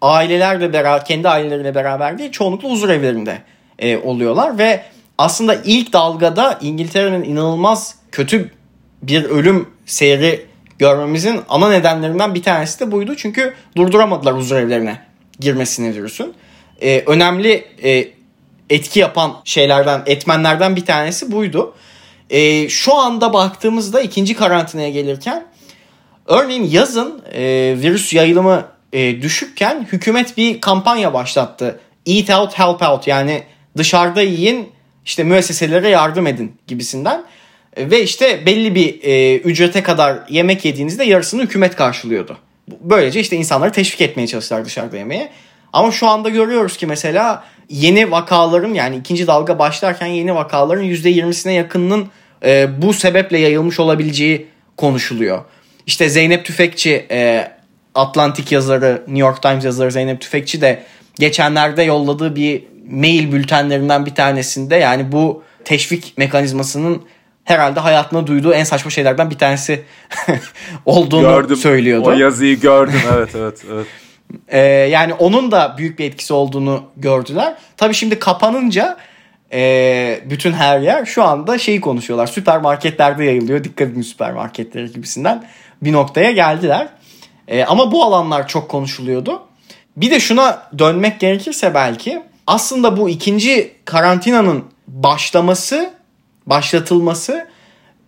ailelerle 0.00 0.72
beraber 0.72 1.04
kendi 1.04 1.28
aileleriyle 1.28 1.74
beraber 1.74 2.18
değil 2.18 2.32
çoğunlukla 2.32 2.68
huzur 2.68 2.88
evlerinde 2.88 3.38
e, 3.78 3.96
oluyorlar 3.96 4.58
ve 4.58 4.82
aslında 5.18 5.54
ilk 5.64 5.92
dalgada 5.92 6.58
İngiltere'nin 6.62 7.24
inanılmaz 7.24 7.94
kötü 8.12 8.50
bir 9.02 9.24
ölüm 9.24 9.68
seyri 9.86 10.46
görmemizin 10.78 11.40
ana 11.48 11.68
nedenlerinden 11.68 12.34
bir 12.34 12.42
tanesi 12.42 12.80
de 12.80 12.92
buydu. 12.92 13.16
Çünkü 13.16 13.54
durduramadılar 13.76 14.36
huzur 14.36 14.56
evlerine 14.56 14.98
girmesini 15.40 15.94
virüsün. 15.94 16.34
Ee, 16.82 17.02
önemli 17.06 17.64
e, 17.84 18.08
etki 18.70 19.00
yapan 19.00 19.36
şeylerden, 19.44 20.02
etmenlerden 20.06 20.76
bir 20.76 20.84
tanesi 20.84 21.32
buydu. 21.32 21.74
Ee, 22.32 22.68
şu 22.68 22.94
anda 22.94 23.32
baktığımızda 23.32 24.00
ikinci 24.00 24.34
karantinaya 24.34 24.90
gelirken 24.90 25.44
örneğin 26.26 26.70
yazın 26.70 27.22
e, 27.32 27.42
virüs 27.78 28.12
yayılımı 28.12 28.64
e, 28.92 29.22
düşükken 29.22 29.86
hükümet 29.92 30.36
bir 30.36 30.60
kampanya 30.60 31.14
başlattı. 31.14 31.80
Eat 32.06 32.30
out, 32.30 32.58
help 32.58 32.82
out 32.82 33.06
yani 33.06 33.42
dışarıda 33.76 34.22
yiyin 34.22 34.68
işte 35.04 35.24
müesseselere 35.24 35.88
yardım 35.88 36.26
edin 36.26 36.56
gibisinden. 36.66 37.24
Ve 37.78 38.02
işte 38.02 38.46
belli 38.46 38.74
bir 38.74 39.02
e, 39.02 39.36
ücrete 39.36 39.82
kadar 39.82 40.18
yemek 40.28 40.64
yediğinizde 40.64 41.04
yarısını 41.04 41.42
hükümet 41.42 41.76
karşılıyordu. 41.76 42.38
Böylece 42.80 43.20
işte 43.20 43.36
insanları 43.36 43.72
teşvik 43.72 44.00
etmeye 44.00 44.26
çalıştılar 44.26 44.64
dışarıda 44.64 44.96
yemeye. 44.96 45.32
Ama 45.72 45.92
şu 45.92 46.08
anda 46.08 46.28
görüyoruz 46.28 46.76
ki 46.76 46.86
mesela 46.86 47.44
yeni 47.68 48.10
vakaların 48.10 48.74
yani 48.74 48.96
ikinci 48.96 49.26
dalga 49.26 49.58
başlarken 49.58 50.06
yeni 50.06 50.34
vakaların 50.34 50.84
%20'sine 50.84 51.50
yakınının 51.50 52.08
e, 52.44 52.82
bu 52.82 52.92
sebeple 52.92 53.38
yayılmış 53.38 53.80
olabileceği 53.80 54.46
konuşuluyor. 54.76 55.44
İşte 55.86 56.08
Zeynep 56.08 56.44
Tüfekçi 56.44 57.06
e, 57.10 57.48
Atlantik 57.94 58.52
yazarı 58.52 59.02
New 59.06 59.18
York 59.18 59.42
Times 59.42 59.64
yazarı 59.64 59.92
Zeynep 59.92 60.20
Tüfekçi 60.20 60.60
de 60.60 60.82
geçenlerde 61.18 61.82
yolladığı 61.82 62.36
bir 62.36 62.64
mail 62.90 63.32
bültenlerinden 63.32 64.06
bir 64.06 64.14
tanesinde 64.14 64.76
yani 64.76 65.12
bu 65.12 65.42
teşvik 65.64 66.14
mekanizmasının 66.18 67.02
herhalde 67.44 67.80
hayatında 67.80 68.26
duyduğu 68.26 68.52
en 68.52 68.64
saçma 68.64 68.90
şeylerden 68.90 69.30
bir 69.30 69.38
tanesi 69.38 69.82
olduğunu 70.86 71.22
gördüm. 71.22 71.56
söylüyordu. 71.56 72.08
O 72.08 72.12
yazıyı 72.12 72.60
gördüm 72.60 73.00
evet 73.14 73.28
evet 73.36 73.64
evet. 73.72 73.86
Ee, 74.48 74.58
yani 74.90 75.14
onun 75.14 75.50
da 75.50 75.74
büyük 75.78 75.98
bir 75.98 76.04
etkisi 76.04 76.32
olduğunu 76.34 76.82
gördüler. 76.96 77.54
Tabii 77.76 77.94
şimdi 77.94 78.18
kapanınca 78.18 78.96
e, 79.52 80.20
bütün 80.30 80.52
her 80.52 80.80
yer 80.80 81.04
şu 81.04 81.22
anda 81.22 81.58
şeyi 81.58 81.80
konuşuyorlar. 81.80 82.26
Süpermarketlerde 82.26 83.24
yayılıyor. 83.24 83.64
Dikkat 83.64 83.88
edin 83.88 84.02
süpermarketleri 84.02 84.92
gibisinden 84.92 85.44
bir 85.82 85.92
noktaya 85.92 86.32
geldiler. 86.32 86.88
E, 87.48 87.64
ama 87.64 87.92
bu 87.92 88.04
alanlar 88.04 88.48
çok 88.48 88.68
konuşuluyordu. 88.68 89.42
Bir 89.96 90.10
de 90.10 90.20
şuna 90.20 90.62
dönmek 90.78 91.20
gerekirse 91.20 91.74
belki 91.74 92.22
aslında 92.46 92.96
bu 92.96 93.08
ikinci 93.08 93.72
karantinanın 93.84 94.64
başlaması 94.88 95.90
başlatılması 96.46 97.48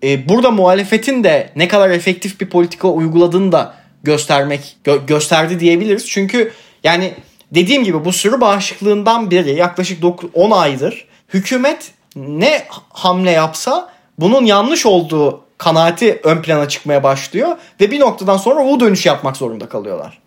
e, 0.02 0.28
burada 0.28 0.50
muhalefetin 0.50 1.24
de 1.24 1.50
ne 1.56 1.68
kadar 1.68 1.90
efektif 1.90 2.40
bir 2.40 2.46
politika 2.46 2.88
uyguladığını 2.88 3.52
da 3.52 3.74
göstermek 4.02 4.76
gö- 4.84 5.06
gösterdi 5.06 5.60
diyebiliriz. 5.60 6.06
Çünkü 6.08 6.52
yani 6.84 7.14
dediğim 7.50 7.84
gibi 7.84 8.04
bu 8.04 8.12
sürü 8.12 8.40
bağışıklığından 8.40 9.30
beri 9.30 9.54
yaklaşık 9.54 10.04
10 10.34 10.50
aydır 10.50 11.06
hükümet 11.34 11.90
ne 12.16 12.64
hamle 12.92 13.30
yapsa 13.30 13.92
bunun 14.18 14.44
yanlış 14.44 14.86
olduğu 14.86 15.44
kanaati 15.58 16.20
ön 16.24 16.42
plana 16.42 16.68
çıkmaya 16.68 17.02
başlıyor 17.02 17.56
ve 17.80 17.90
bir 17.90 18.00
noktadan 18.00 18.36
sonra 18.36 18.60
o 18.60 18.80
dönüş 18.80 19.06
yapmak 19.06 19.36
zorunda 19.36 19.68
kalıyorlar. 19.68 20.18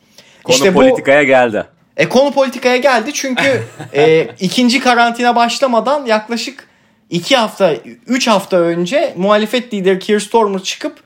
Konu 0.44 0.56
işte 0.56 0.74
politikaya 0.74 1.22
bu, 1.22 1.28
geldi. 1.28 1.66
E 1.98 2.10
konu 2.10 2.32
politikaya 2.32 2.78
geldi 2.78 3.14
çünkü 3.14 3.64
e, 3.94 4.28
ikinci 4.40 4.80
karantina 4.80 5.36
başlamadan 5.36 6.06
yaklaşık 6.06 6.68
iki 7.10 7.36
hafta, 7.36 7.74
üç 8.08 8.28
hafta 8.28 8.58
önce 8.58 9.14
muhalefet 9.18 9.74
lideri 9.74 10.00
Keir 10.00 10.20
Starmer 10.20 10.64
çıkıp 10.64 10.98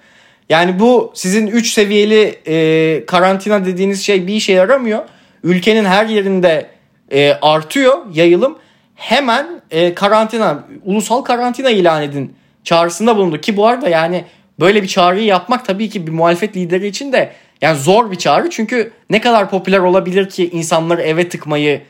yani 0.49 0.79
bu 0.79 1.11
sizin 1.15 1.47
üç 1.47 1.73
seviyeli 1.73 2.39
e, 2.47 3.05
karantina 3.05 3.65
dediğiniz 3.65 4.05
şey 4.05 4.27
bir 4.27 4.33
işe 4.33 4.53
yaramıyor. 4.53 5.03
Ülkenin 5.43 5.85
her 5.85 6.05
yerinde 6.05 6.69
e, 7.11 7.33
artıyor 7.41 7.97
yayılım. 8.13 8.57
Hemen 9.01 9.61
e, 9.71 9.93
karantina, 9.93 10.63
ulusal 10.83 11.21
karantina 11.21 11.69
ilan 11.69 12.03
edin 12.03 12.35
çağrısında 12.63 13.17
bulundu. 13.17 13.41
Ki 13.41 13.57
bu 13.57 13.67
arada 13.67 13.89
yani 13.89 14.25
böyle 14.59 14.83
bir 14.83 14.87
çağrıyı 14.87 15.25
yapmak 15.25 15.65
tabii 15.65 15.89
ki 15.89 16.07
bir 16.07 16.11
muhalefet 16.11 16.57
lideri 16.57 16.87
için 16.87 17.13
de 17.13 17.33
yani 17.61 17.79
zor 17.79 18.11
bir 18.11 18.15
çağrı. 18.15 18.49
Çünkü 18.49 18.91
ne 19.09 19.21
kadar 19.21 19.49
popüler 19.49 19.79
olabilir 19.79 20.29
ki 20.29 20.49
insanları 20.49 21.01
eve 21.01 21.29
tıkmayı 21.29 21.81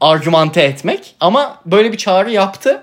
argümante 0.00 0.62
etmek. 0.62 1.14
Ama 1.20 1.60
böyle 1.66 1.92
bir 1.92 1.96
çağrı 1.96 2.30
yaptı. 2.30 2.82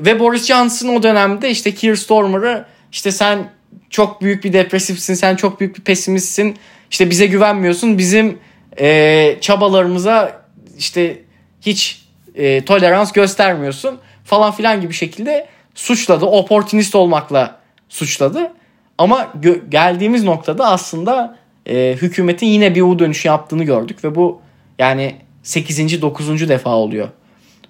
Ve 0.00 0.20
Boris 0.20 0.46
Johnson 0.46 0.88
o 0.88 1.02
dönemde 1.02 1.50
işte 1.50 1.74
Keir 1.74 1.96
Starmer'ı 1.96 2.66
işte 2.92 3.12
sen 3.12 3.50
çok 3.90 4.22
büyük 4.22 4.44
bir 4.44 4.52
depresifsin, 4.52 5.14
sen 5.14 5.36
çok 5.36 5.60
büyük 5.60 5.78
bir 5.78 5.82
pesimistsin, 5.82 6.56
işte 6.90 7.10
bize 7.10 7.26
güvenmiyorsun, 7.26 7.98
bizim 7.98 8.38
e, 8.80 9.36
çabalarımıza 9.40 10.42
işte 10.78 11.18
hiç 11.60 12.05
e, 12.36 12.64
tolerans 12.64 13.12
göstermiyorsun 13.12 13.98
falan 14.24 14.52
filan 14.52 14.80
gibi 14.80 14.94
şekilde 14.94 15.46
suçladı. 15.74 16.24
Opportunist 16.24 16.94
olmakla 16.94 17.58
suçladı. 17.88 18.52
Ama 18.98 19.28
gö- 19.40 19.70
geldiğimiz 19.70 20.24
noktada 20.24 20.66
aslında 20.66 21.36
e, 21.66 21.96
hükümetin 22.02 22.46
yine 22.46 22.74
bir 22.74 22.82
U 22.82 22.98
dönüşü 22.98 23.28
yaptığını 23.28 23.64
gördük 23.64 24.04
ve 24.04 24.14
bu 24.14 24.40
yani 24.78 25.16
8. 25.42 26.02
9. 26.02 26.48
defa 26.48 26.70
oluyor 26.70 27.08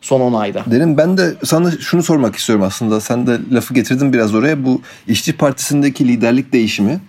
son 0.00 0.20
10 0.20 0.32
ayda. 0.32 0.64
Derim 0.66 0.96
ben 0.96 1.18
de 1.18 1.34
sana 1.44 1.70
şunu 1.70 2.02
sormak 2.02 2.36
istiyorum 2.36 2.64
aslında. 2.64 3.00
Sen 3.00 3.26
de 3.26 3.38
lafı 3.52 3.74
getirdin 3.74 4.12
biraz 4.12 4.34
oraya. 4.34 4.64
Bu 4.64 4.80
İşçi 5.08 5.36
Partisi'ndeki 5.36 6.08
liderlik 6.08 6.52
değişimi. 6.52 7.00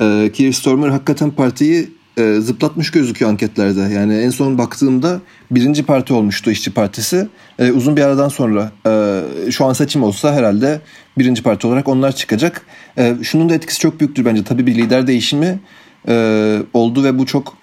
Ee, 0.00 0.30
Keir 0.34 0.52
Starmer 0.52 0.88
hakikaten 0.88 1.30
partiyi 1.30 1.90
e, 2.18 2.40
zıplatmış 2.40 2.90
gözüküyor 2.90 3.30
anketlerde. 3.30 3.80
Yani 3.80 4.14
en 4.14 4.30
son 4.30 4.58
baktığımda 4.58 5.20
birinci 5.50 5.82
parti 5.82 6.12
olmuştu 6.12 6.50
İşçi 6.50 6.70
Partisi. 6.70 7.28
E, 7.58 7.72
uzun 7.72 7.96
bir 7.96 8.02
aradan 8.02 8.28
sonra 8.28 8.72
e, 8.86 9.50
şu 9.50 9.64
an 9.64 9.72
seçim 9.72 10.02
olsa 10.02 10.34
herhalde 10.34 10.80
birinci 11.18 11.42
parti 11.42 11.66
olarak 11.66 11.88
onlar 11.88 12.12
çıkacak. 12.12 12.66
E, 12.98 13.16
şunun 13.22 13.48
da 13.48 13.54
etkisi 13.54 13.80
çok 13.80 14.00
büyüktür 14.00 14.24
bence. 14.24 14.44
Tabii 14.44 14.66
bir 14.66 14.74
lider 14.74 15.06
değişimi 15.06 15.60
e, 16.08 16.58
oldu 16.72 17.04
ve 17.04 17.18
bu 17.18 17.26
çok 17.26 17.57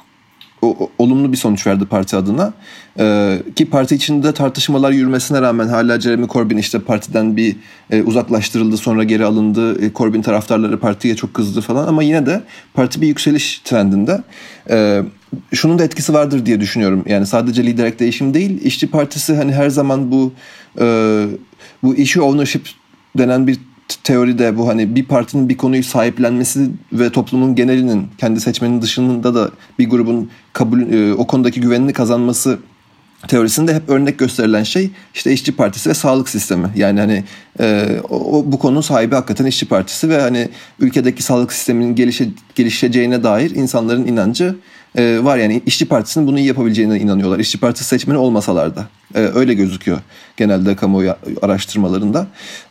o, 0.66 0.90
olumlu 1.00 1.32
bir 1.32 1.38
sonuç 1.38 1.68
verdi 1.68 1.86
parti 1.86 2.16
adına. 2.16 2.54
Ee, 3.00 3.42
ki 3.56 3.70
parti 3.70 3.96
içinde 3.96 4.34
tartışmalar 4.34 4.92
yürümesine 4.92 5.42
rağmen 5.42 5.68
hala 5.68 6.00
Jeremy 6.00 6.28
Corbyn 6.28 6.58
işte 6.58 6.80
partiden 6.80 7.38
bir 7.38 7.56
e, 7.92 8.02
uzaklaştırıldı 8.04 8.78
sonra 8.78 9.04
geri 9.04 9.26
alındı. 9.26 9.86
E, 9.86 9.94
Corbyn 9.94 10.22
taraftarları 10.22 10.80
partiye 10.80 11.16
çok 11.16 11.34
kızdı 11.34 11.62
falan 11.62 11.88
ama 11.88 12.04
yine 12.04 12.26
de 12.26 12.42
parti 12.74 13.02
bir 13.02 13.08
yükseliş 13.08 13.60
trendinde. 13.60 14.24
Ee, 14.70 15.02
şunun 15.54 15.80
da 15.80 15.84
etkisi 15.84 16.14
vardır 16.14 16.46
diye 16.46 16.60
düşünüyorum. 16.60 17.04
Yani 17.08 17.26
sadece 17.26 17.64
liderlik 17.64 18.00
değişim 18.00 18.34
değil. 18.34 18.62
İşçi 18.64 18.88
Partisi 18.88 19.36
hani 19.36 19.54
her 19.54 19.70
zaman 19.70 20.12
bu 20.12 20.34
e, 20.80 21.26
bu 21.84 21.96
issue 21.96 22.24
ownership 22.24 22.70
denen 23.18 23.48
bir 23.48 23.58
teoride 24.04 24.58
bu 24.58 24.68
hani 24.68 24.96
bir 24.96 25.06
partinin 25.06 25.50
bir 25.50 25.58
konuyu 25.58 25.84
sahiplenmesi 25.84 26.70
ve 26.94 27.10
toplumun 27.10 27.56
genelinin 27.56 28.08
kendi 28.18 28.42
seçmenin 28.42 28.82
dışında 28.82 29.36
da 29.36 29.52
bir 29.80 29.90
grubun 29.90 30.30
kabul 30.54 30.82
e, 30.82 31.14
o 31.14 31.28
konudaki 31.28 31.62
güvenini 31.62 31.94
kazanması 31.94 32.60
teorisinde 33.28 33.74
hep 33.74 33.90
örnek 33.90 34.20
gösterilen 34.20 34.64
şey 34.64 34.90
işte 35.14 35.34
işçi 35.34 35.56
partisi 35.56 35.90
ve 35.90 35.94
sağlık 35.94 36.30
sistemi. 36.30 36.68
Yani 36.76 37.00
hani 37.00 37.24
e, 37.60 37.98
o, 38.10 38.44
bu 38.46 38.60
konunun 38.60 38.82
sahibi 38.82 39.16
hakikaten 39.16 39.46
işçi 39.46 39.68
partisi 39.68 40.10
ve 40.10 40.22
hani 40.22 40.50
ülkedeki 40.80 41.24
sağlık 41.24 41.54
sisteminin 41.54 41.96
gelişe, 41.96 42.28
gelişeceğine 42.56 43.24
dair 43.24 43.52
insanların 43.52 44.08
inancı 44.08 44.56
e, 44.98 45.24
var. 45.24 45.38
Yani 45.38 45.62
işçi 45.66 45.86
partisinin 45.86 46.28
bunu 46.28 46.40
iyi 46.40 46.48
yapabileceğine 46.48 47.00
inanıyorlar. 47.00 47.40
İşçi 47.40 47.58
partisi 47.58 47.86
seçmeni 47.86 48.18
olmasalar 48.18 48.76
da. 48.76 48.88
E, 49.16 49.20
öyle 49.20 49.54
gözüküyor 49.54 50.00
genelde 50.38 50.76
kamuoyu 50.76 51.16
araştırmalarında. 51.42 52.28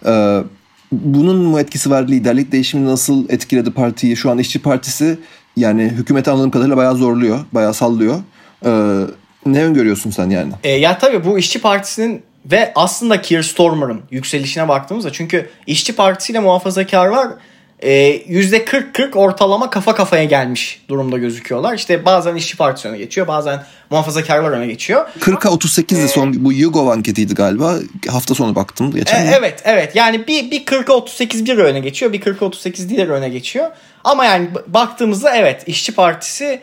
E, 0.06 0.42
bunun 0.92 1.36
mu 1.36 1.60
etkisi 1.60 1.90
var? 1.90 2.08
Liderlik 2.08 2.52
değişimi 2.52 2.86
nasıl 2.86 3.28
etkiledi 3.28 3.70
partiyi? 3.70 4.16
Şu 4.16 4.30
an 4.30 4.38
işçi 4.38 4.62
partisi 4.62 5.18
yani 5.56 5.82
hükümeti 5.82 6.30
anladığım 6.30 6.50
kadarıyla 6.50 6.76
bayağı 6.76 6.96
zorluyor. 6.96 7.40
Bayağı 7.52 7.74
sallıyor. 7.74 8.20
Ee, 8.64 9.00
ne 9.46 9.64
öngörüyorsun 9.64 10.10
sen 10.10 10.30
yani? 10.30 10.52
E, 10.64 10.70
ya 10.70 10.98
tabii 10.98 11.24
bu 11.24 11.38
işçi 11.38 11.60
partisinin 11.60 12.22
ve 12.46 12.72
aslında 12.74 13.22
Keir 13.22 13.42
Starmer'ın 13.42 14.00
yükselişine 14.10 14.68
baktığımızda 14.68 15.12
çünkü 15.12 15.50
işçi 15.66 15.96
partisiyle 15.96 16.40
muhafazakarlar 16.40 17.28
%40-40 17.28 17.34
e, 17.82 19.14
ortalama 19.14 19.70
kafa 19.70 19.94
kafaya 19.94 20.24
gelmiş 20.24 20.84
durumda 20.88 21.18
gözüküyorlar. 21.18 21.74
İşte 21.74 22.04
bazen 22.04 22.34
işçi 22.34 22.56
partisi 22.56 22.88
öne 22.88 22.98
geçiyor 22.98 23.26
bazen 23.26 23.64
muhafazakarlar 23.90 24.50
öne 24.50 24.66
geçiyor. 24.66 25.06
40'a 25.20 25.50
38'di 25.50 26.00
ee, 26.00 26.08
son 26.08 26.44
bu 26.44 26.52
YouGov 26.52 26.86
anketiydi 26.86 27.34
galiba. 27.34 27.78
Hafta 28.08 28.34
sonu 28.34 28.54
baktım 28.54 28.92
geçen. 28.94 29.26
E, 29.26 29.34
evet 29.38 29.62
evet 29.64 29.96
yani 29.96 30.26
bir, 30.26 30.50
bir 30.50 30.64
40'a 30.64 30.94
38 30.94 31.46
bir 31.46 31.58
öne 31.58 31.80
geçiyor 31.80 32.12
bir 32.12 32.20
40'a 32.20 32.46
38 32.46 32.88
diğer 32.88 33.08
öne 33.08 33.28
geçiyor. 33.28 33.70
Ama 34.04 34.24
yani 34.24 34.48
baktığımızda 34.66 35.36
evet 35.36 35.62
işçi 35.66 35.94
partisi 35.94 36.60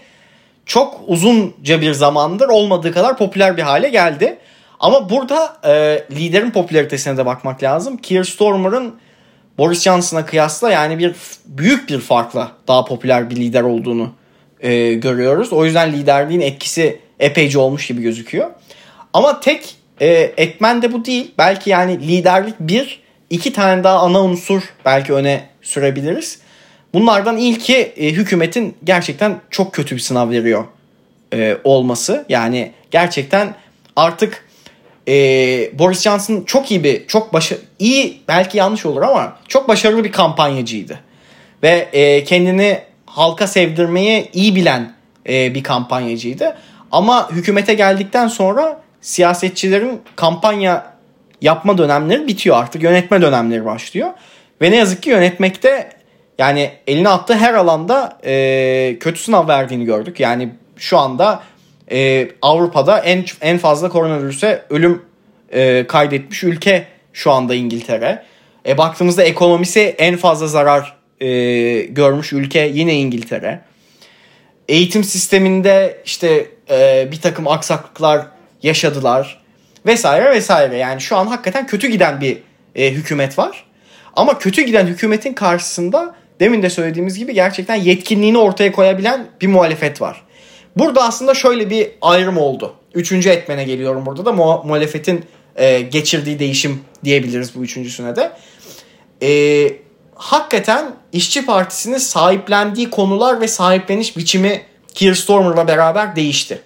çok 0.66 1.02
uzunca 1.08 1.82
bir 1.82 1.94
zamandır 1.94 2.50
olmadığı 2.50 2.94
kadar 2.94 3.18
popüler 3.18 3.58
bir 3.58 3.62
hale 3.62 3.90
geldi. 3.90 4.38
Ama 4.80 5.10
burada 5.10 5.58
e, 5.66 6.04
liderin 6.12 6.52
popülaritesine 6.52 7.18
de 7.18 7.26
bakmak 7.26 7.64
lazım. 7.64 7.98
Keir 7.98 8.24
Starmer'ın 8.24 8.96
Boris 9.62 9.84
Johnson'a 9.84 10.26
kıyasla 10.26 10.72
yani 10.72 11.00
bir 11.00 11.16
büyük 11.46 11.90
bir 11.90 12.00
farkla 12.00 12.52
daha 12.68 12.86
popüler 12.86 13.30
bir 13.30 13.36
lider 13.36 13.62
olduğunu 13.62 14.14
e, 14.60 14.94
görüyoruz. 14.94 15.54
O 15.54 15.66
yüzden 15.66 15.94
liderliğin 15.94 16.42
etkisi 16.42 17.00
epeyce 17.20 17.60
olmuş 17.60 17.88
gibi 17.88 18.02
gözüküyor. 18.02 18.50
Ama 19.14 19.40
tek 19.40 19.76
e, 20.00 20.08
etmen 20.38 20.82
de 20.82 20.94
bu 20.94 21.06
değil. 21.06 21.32
Belki 21.38 21.70
yani 21.70 22.08
liderlik 22.08 22.56
bir, 22.60 23.02
iki 23.30 23.54
tane 23.54 23.84
daha 23.84 24.00
ana 24.00 24.24
unsur 24.24 24.62
belki 24.86 25.14
öne 25.14 25.50
sürebiliriz. 25.62 26.40
Bunlardan 26.94 27.38
ilki 27.38 27.78
e, 27.78 28.12
hükümetin 28.12 28.76
gerçekten 28.84 29.42
çok 29.50 29.74
kötü 29.74 29.96
bir 29.96 30.02
sınav 30.02 30.30
veriyor 30.30 30.64
e, 31.34 31.58
olması. 31.64 32.26
Yani 32.30 32.72
gerçekten 32.92 33.56
artık 33.96 34.46
e, 35.12 35.80
Boris 35.80 36.02
Johnson 36.02 36.44
çok 36.46 36.72
iyi 36.72 36.84
bir, 36.84 37.08
çok 37.08 37.34
başa 37.34 37.56
iyi 37.80 38.22
belki 38.28 38.58
yanlış 38.58 38.86
olur 38.86 39.02
ama 39.02 39.38
çok 39.48 39.68
başarılı 39.68 40.04
bir 40.04 40.12
kampanyacıydı. 40.12 41.00
Ve 41.64 41.90
e, 41.94 42.24
kendini 42.24 42.80
halka 43.06 43.48
sevdirmeyi 43.48 44.30
iyi 44.34 44.56
bilen 44.56 44.94
e, 45.30 45.56
bir 45.56 45.64
kampanyacıydı. 45.64 46.58
Ama 46.92 47.32
hükümete 47.32 47.74
geldikten 47.74 48.28
sonra 48.28 48.82
siyasetçilerin 49.02 50.02
kampanya 50.16 50.94
yapma 51.42 51.78
dönemleri 51.78 52.28
bitiyor 52.28 52.58
artık. 52.58 52.84
Yönetme 52.84 53.22
dönemleri 53.22 53.66
başlıyor. 53.66 54.10
Ve 54.62 54.72
ne 54.72 54.76
yazık 54.76 55.04
ki 55.04 55.10
yönetmekte 55.10 55.90
yani 56.38 56.72
eline 56.88 57.10
attığı 57.10 57.36
her 57.36 57.54
alanda 57.54 58.18
e, 58.26 58.98
kötü 59.00 59.22
sınav 59.22 59.48
verdiğini 59.48 59.86
gördük. 59.86 60.20
Yani 60.20 60.50
şu 60.78 60.98
anda 60.98 61.44
e, 61.92 62.30
Avrupa'da 62.42 63.00
en 63.00 63.26
en 63.42 63.58
fazla 63.58 63.90
koronavirüse 63.90 64.66
ölüm 64.70 65.02
e, 65.54 65.88
kaydetmiş 65.88 66.44
ülke 66.44 66.88
şu 67.14 67.32
anda 67.32 67.56
İngiltere. 67.56 68.24
E, 68.68 68.78
baktığımızda 68.78 69.24
ekonomisi 69.24 69.80
en 69.98 70.18
fazla 70.18 70.48
zarar 70.48 70.98
e, 71.22 71.28
görmüş 71.82 72.34
ülke 72.34 72.72
yine 72.74 72.96
İngiltere. 72.96 73.62
Eğitim 74.68 75.04
sisteminde 75.04 76.02
işte 76.06 76.46
e, 76.70 77.08
bir 77.12 77.22
takım 77.22 77.48
aksaklıklar 77.48 78.26
yaşadılar 78.64 79.42
vesaire 79.86 80.32
vesaire. 80.32 80.78
Yani 80.78 81.02
şu 81.02 81.18
an 81.18 81.28
hakikaten 81.28 81.68
kötü 81.68 81.88
giden 81.88 82.22
bir 82.22 82.38
e, 82.76 82.92
hükümet 82.92 83.38
var. 83.38 83.66
Ama 84.16 84.40
kötü 84.40 84.62
giden 84.62 84.88
hükümetin 84.88 85.34
karşısında 85.34 86.16
demin 86.40 86.64
de 86.64 86.70
söylediğimiz 86.70 87.18
gibi 87.18 87.34
gerçekten 87.34 87.76
yetkinliğini 87.76 88.38
ortaya 88.38 88.72
koyabilen 88.72 89.28
bir 89.42 89.48
muhalefet 89.48 90.02
var. 90.02 90.22
Burada 90.76 91.04
aslında 91.04 91.34
şöyle 91.34 91.70
bir 91.70 91.92
ayrım 92.02 92.38
oldu. 92.38 92.74
Üçüncü 92.94 93.30
etmene 93.30 93.64
geliyorum 93.64 94.06
burada 94.06 94.26
da 94.26 94.32
muhalefetin 94.32 95.26
e, 95.56 95.82
geçirdiği 95.82 96.40
değişim 96.40 96.82
diyebiliriz 97.04 97.56
bu 97.56 97.64
üçüncüsüne 97.64 98.16
de. 98.16 98.32
E, 99.24 99.32
hakikaten 100.16 100.94
işçi 101.14 101.46
Partisi'nin 101.46 101.98
sahiplendiği 101.98 102.90
konular 102.90 103.42
ve 103.42 103.48
sahipleniş 103.48 104.18
biçimi 104.18 104.62
Keir 104.94 105.16
Starmer'la 105.16 105.68
beraber 105.68 106.16
değişti. 106.16 106.62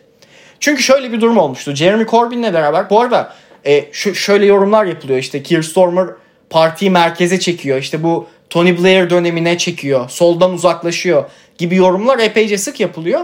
Çünkü 0.60 0.84
şöyle 0.84 1.12
bir 1.12 1.22
durum 1.22 1.38
olmuştu. 1.38 1.76
Jeremy 1.76 2.06
Corbyn'le 2.06 2.54
beraber 2.54 2.90
bu 2.90 3.02
arada 3.02 3.36
e, 3.66 3.86
şu, 3.92 4.16
şöyle 4.16 4.46
yorumlar 4.46 4.86
yapılıyor. 4.86 5.20
İşte 5.20 5.44
Keir 5.44 5.64
Starmer 5.64 6.08
partiyi 6.50 6.92
merkeze 6.92 7.40
çekiyor. 7.40 7.78
İşte 7.78 8.04
bu 8.04 8.28
Tony 8.50 8.78
Blair 8.78 9.10
dönemine 9.10 9.58
çekiyor. 9.58 10.10
Soldan 10.10 10.54
uzaklaşıyor 10.54 11.24
gibi 11.58 11.76
yorumlar 11.76 12.20
epeyce 12.20 12.58
sık 12.58 12.80
yapılıyor. 12.80 13.22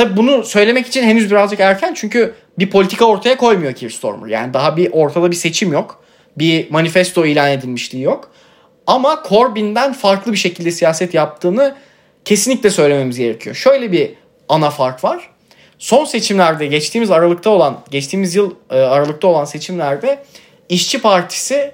Tabi 0.00 0.16
bunu 0.16 0.44
söylemek 0.44 0.86
için 0.86 1.02
henüz 1.02 1.30
birazcık 1.30 1.60
erken 1.60 1.94
çünkü 1.94 2.34
bir 2.58 2.70
politika 2.70 3.04
ortaya 3.04 3.36
koymuyor 3.36 3.72
Keir 3.72 3.90
Starmer. 3.90 4.28
Yani 4.28 4.54
daha 4.54 4.76
bir 4.76 4.90
ortada 4.92 5.30
bir 5.30 5.36
seçim 5.36 5.72
yok. 5.72 6.04
bir 6.36 6.70
manifesto 6.70 7.26
ilan 7.26 7.50
edilmişliği 7.50 8.04
yok. 8.04 8.30
Ama 8.86 9.22
Corbyn'den 9.28 9.92
farklı 9.92 10.32
bir 10.32 10.36
şekilde 10.36 10.70
siyaset 10.70 11.14
yaptığını 11.14 11.74
kesinlikle 12.24 12.70
söylememiz 12.70 13.18
gerekiyor. 13.18 13.56
Şöyle 13.56 13.92
bir 13.92 14.10
ana 14.48 14.70
fark 14.70 15.04
var. 15.04 15.30
Son 15.78 16.04
seçimlerde 16.04 16.66
geçtiğimiz 16.66 17.10
Aralık'ta 17.10 17.50
olan, 17.50 17.80
geçtiğimiz 17.90 18.34
yıl 18.34 18.54
e, 18.70 18.76
Aralık'ta 18.76 19.28
olan 19.28 19.44
seçimlerde 19.44 20.24
İşçi 20.68 21.00
Partisi 21.02 21.72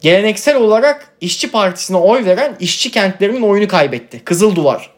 geleneksel 0.00 0.56
olarak 0.56 1.08
İşçi 1.20 1.50
Partisi'ne 1.50 1.96
oy 1.96 2.24
veren 2.24 2.56
işçi 2.60 2.90
kentlerinin 2.90 3.42
oyunu 3.42 3.68
kaybetti. 3.68 4.24
Kızıl 4.24 4.56
Duvar 4.56 4.95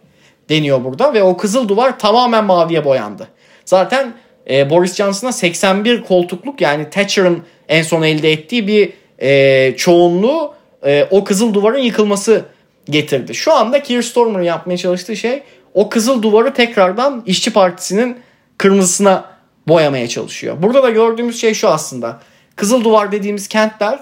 deniyor 0.48 0.84
burada 0.84 1.14
ve 1.14 1.22
o 1.22 1.36
Kızıl 1.36 1.68
Duvar 1.68 1.98
tamamen 1.98 2.44
maviye 2.44 2.84
boyandı. 2.84 3.28
Zaten 3.64 4.12
e, 4.50 4.70
Boris 4.70 4.94
Johnson'a 4.94 5.32
81 5.32 6.02
koltukluk 6.02 6.60
yani 6.60 6.90
Thatcher'ın 6.90 7.42
en 7.68 7.82
son 7.82 8.02
elde 8.02 8.32
ettiği 8.32 8.66
bir 8.66 8.92
e, 9.18 9.76
çoğunluğu 9.76 10.54
e, 10.86 11.06
o 11.10 11.24
Kızıl 11.24 11.54
Duvar'ın 11.54 11.78
yıkılması 11.78 12.44
getirdi. 12.84 13.34
Şu 13.34 13.52
anda 13.52 13.82
Keir 13.82 14.02
Starmer'ın 14.02 14.42
yapmaya 14.42 14.76
çalıştığı 14.76 15.16
şey 15.16 15.42
o 15.74 15.88
Kızıl 15.88 16.22
Duvar'ı 16.22 16.54
tekrardan 16.54 17.22
İşçi 17.26 17.52
Partisi'nin 17.52 18.16
kırmızısına 18.58 19.24
boyamaya 19.68 20.08
çalışıyor. 20.08 20.62
Burada 20.62 20.82
da 20.82 20.90
gördüğümüz 20.90 21.40
şey 21.40 21.54
şu 21.54 21.68
aslında. 21.68 22.20
Kızıl 22.56 22.84
Duvar 22.84 23.12
dediğimiz 23.12 23.48
kentler 23.48 23.98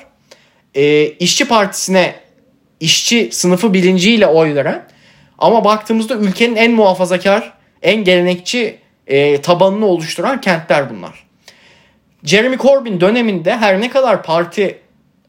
e, 0.74 1.06
İşçi 1.06 1.48
Partisi'ne 1.48 2.14
işçi 2.80 3.28
sınıfı 3.32 3.74
bilinciyle 3.74 4.26
oy 4.26 4.54
veren 4.54 4.86
ama 5.38 5.64
baktığımızda 5.64 6.14
ülkenin 6.14 6.56
en 6.56 6.72
muhafazakar, 6.72 7.52
en 7.82 8.04
gelenekçi 8.04 8.78
e, 9.06 9.40
tabanını 9.40 9.86
oluşturan 9.86 10.40
kentler 10.40 10.90
bunlar. 10.90 11.26
Jeremy 12.24 12.58
Corbyn 12.58 13.00
döneminde 13.00 13.56
her 13.56 13.80
ne 13.80 13.90
kadar 13.90 14.22
parti 14.22 14.78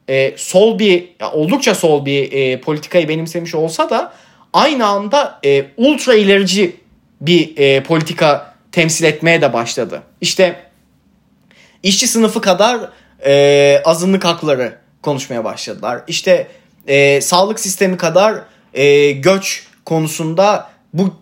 e, 0.09 0.33
sol 0.37 0.79
bir 0.79 1.09
oldukça 1.33 1.75
sol 1.75 2.05
bir 2.05 2.31
e, 2.31 2.61
politikayı 2.61 3.09
benimsemiş 3.09 3.55
olsa 3.55 3.89
da 3.89 4.13
aynı 4.53 4.85
anda 4.85 5.39
e, 5.45 5.65
ultra 5.77 6.15
ilerici 6.15 6.75
bir 7.21 7.57
e, 7.57 7.83
politika 7.83 8.53
temsil 8.71 9.05
etmeye 9.05 9.41
de 9.41 9.53
başladı. 9.53 10.03
İşte 10.21 10.55
işçi 11.83 12.07
sınıfı 12.07 12.41
kadar 12.41 12.79
e, 13.25 13.81
azınlık 13.85 14.25
hakları 14.25 14.77
konuşmaya 15.01 15.43
başladılar. 15.43 16.01
İşte 16.07 16.47
e, 16.87 17.21
sağlık 17.21 17.59
sistemi 17.59 17.97
kadar 17.97 18.35
e, 18.73 19.11
göç 19.11 19.66
konusunda 19.87 20.69
bu 20.93 21.13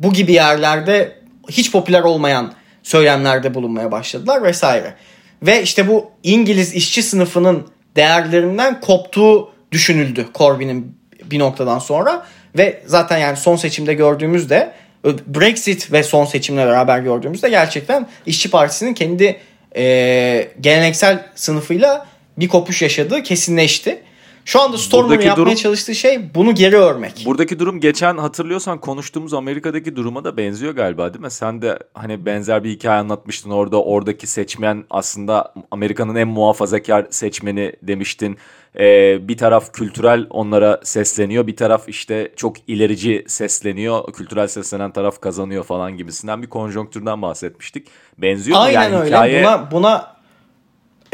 bu 0.00 0.12
gibi 0.12 0.32
yerlerde 0.32 1.16
hiç 1.50 1.72
popüler 1.72 2.02
olmayan 2.02 2.52
söylemlerde 2.82 3.54
bulunmaya 3.54 3.92
başladılar 3.92 4.42
vesaire. 4.42 4.94
Ve 5.42 5.62
işte 5.62 5.88
bu 5.88 6.10
İngiliz 6.22 6.74
işçi 6.74 7.02
sınıfının 7.02 7.66
değerlerinden 7.96 8.80
koptuğu 8.80 9.50
düşünüldü 9.72 10.26
Corbyn'in 10.34 10.96
bir 11.24 11.38
noktadan 11.38 11.78
sonra 11.78 12.26
ve 12.58 12.82
zaten 12.86 13.18
yani 13.18 13.36
son 13.36 13.56
seçimde 13.56 13.94
gördüğümüzde 13.94 14.72
Brexit 15.04 15.92
ve 15.92 16.02
son 16.02 16.24
seçimle 16.24 16.66
beraber 16.66 16.98
gördüğümüzde 16.98 17.48
gerçekten 17.48 18.06
İşçi 18.26 18.50
Partisi'nin 18.50 18.94
kendi 18.94 19.36
e, 19.76 20.48
geleneksel 20.60 21.26
sınıfıyla 21.34 22.06
bir 22.38 22.48
kopuş 22.48 22.82
yaşadığı 22.82 23.22
kesinleşti. 23.22 24.02
Şu 24.50 24.60
anda 24.60 24.78
Storm'un 24.78 25.12
yapmaya 25.12 25.36
durum, 25.36 25.54
çalıştığı 25.54 25.94
şey 25.94 26.34
bunu 26.34 26.54
geri 26.54 26.76
örmek. 26.76 27.22
Buradaki 27.26 27.58
durum 27.58 27.80
geçen 27.80 28.16
hatırlıyorsan 28.16 28.80
konuştuğumuz 28.80 29.34
Amerika'daki 29.34 29.96
duruma 29.96 30.24
da 30.24 30.36
benziyor 30.36 30.72
galiba 30.72 31.14
değil 31.14 31.24
mi? 31.24 31.30
Sen 31.30 31.62
de 31.62 31.78
hani 31.94 32.26
benzer 32.26 32.64
bir 32.64 32.70
hikaye 32.70 33.00
anlatmıştın 33.00 33.50
orada. 33.50 33.82
Oradaki 33.82 34.26
seçmen 34.26 34.84
aslında 34.90 35.54
Amerika'nın 35.70 36.14
en 36.16 36.28
muhafazakar 36.28 37.06
seçmeni 37.10 37.72
demiştin. 37.82 38.38
Ee, 38.78 39.28
bir 39.28 39.36
taraf 39.36 39.72
kültürel 39.72 40.26
onlara 40.30 40.80
sesleniyor. 40.82 41.46
Bir 41.46 41.56
taraf 41.56 41.88
işte 41.88 42.32
çok 42.36 42.56
ilerici 42.68 43.24
sesleniyor. 43.28 44.12
Kültürel 44.12 44.46
seslenen 44.46 44.90
taraf 44.90 45.20
kazanıyor 45.20 45.64
falan 45.64 45.96
gibisinden 45.96 46.42
bir 46.42 46.48
konjonktürden 46.48 47.22
bahsetmiştik. 47.22 47.86
Benziyor 48.18 48.58
mu? 48.58 48.64
Aynen 48.64 48.82
yani 48.82 48.96
öyle. 48.96 49.06
Hikaye... 49.06 49.42
Buna, 49.42 49.70
buna 49.70 50.19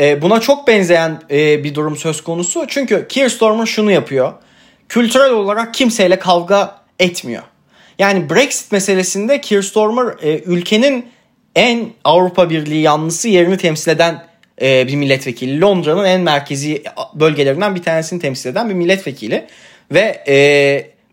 e, 0.01 0.23
buna 0.23 0.41
çok 0.41 0.67
benzeyen 0.67 1.23
e, 1.31 1.65
bir 1.65 1.75
durum 1.75 1.97
söz 1.97 2.21
konusu. 2.21 2.65
Çünkü 2.69 3.07
Keir 3.09 3.67
şunu 3.67 3.91
yapıyor. 3.91 4.33
Kültürel 4.89 5.31
olarak 5.31 5.75
kimseyle 5.75 6.19
kavga 6.19 6.81
etmiyor. 6.99 7.43
Yani 7.99 8.31
Brexit 8.31 8.73
meselesinde 8.73 9.41
Keir 9.41 9.63
Starmer 9.63 10.15
e, 10.23 10.39
ülkenin 10.39 11.07
en 11.55 11.89
Avrupa 12.05 12.51
Birliği 12.51 12.83
yanlısı 12.83 13.29
yerini 13.29 13.57
temsil 13.59 13.91
eden 13.91 14.27
e, 14.63 14.89
bir 14.89 14.97
milletvekili. 14.97 15.61
Londra'nın 15.61 16.05
en 16.05 16.21
merkezi 16.21 16.83
bölgelerinden 17.15 17.75
bir 17.75 17.83
tanesini 17.83 18.21
temsil 18.21 18.51
eden 18.51 18.69
bir 18.69 18.75
milletvekili. 18.75 19.47
Ve 19.93 20.25
e, 20.29 20.37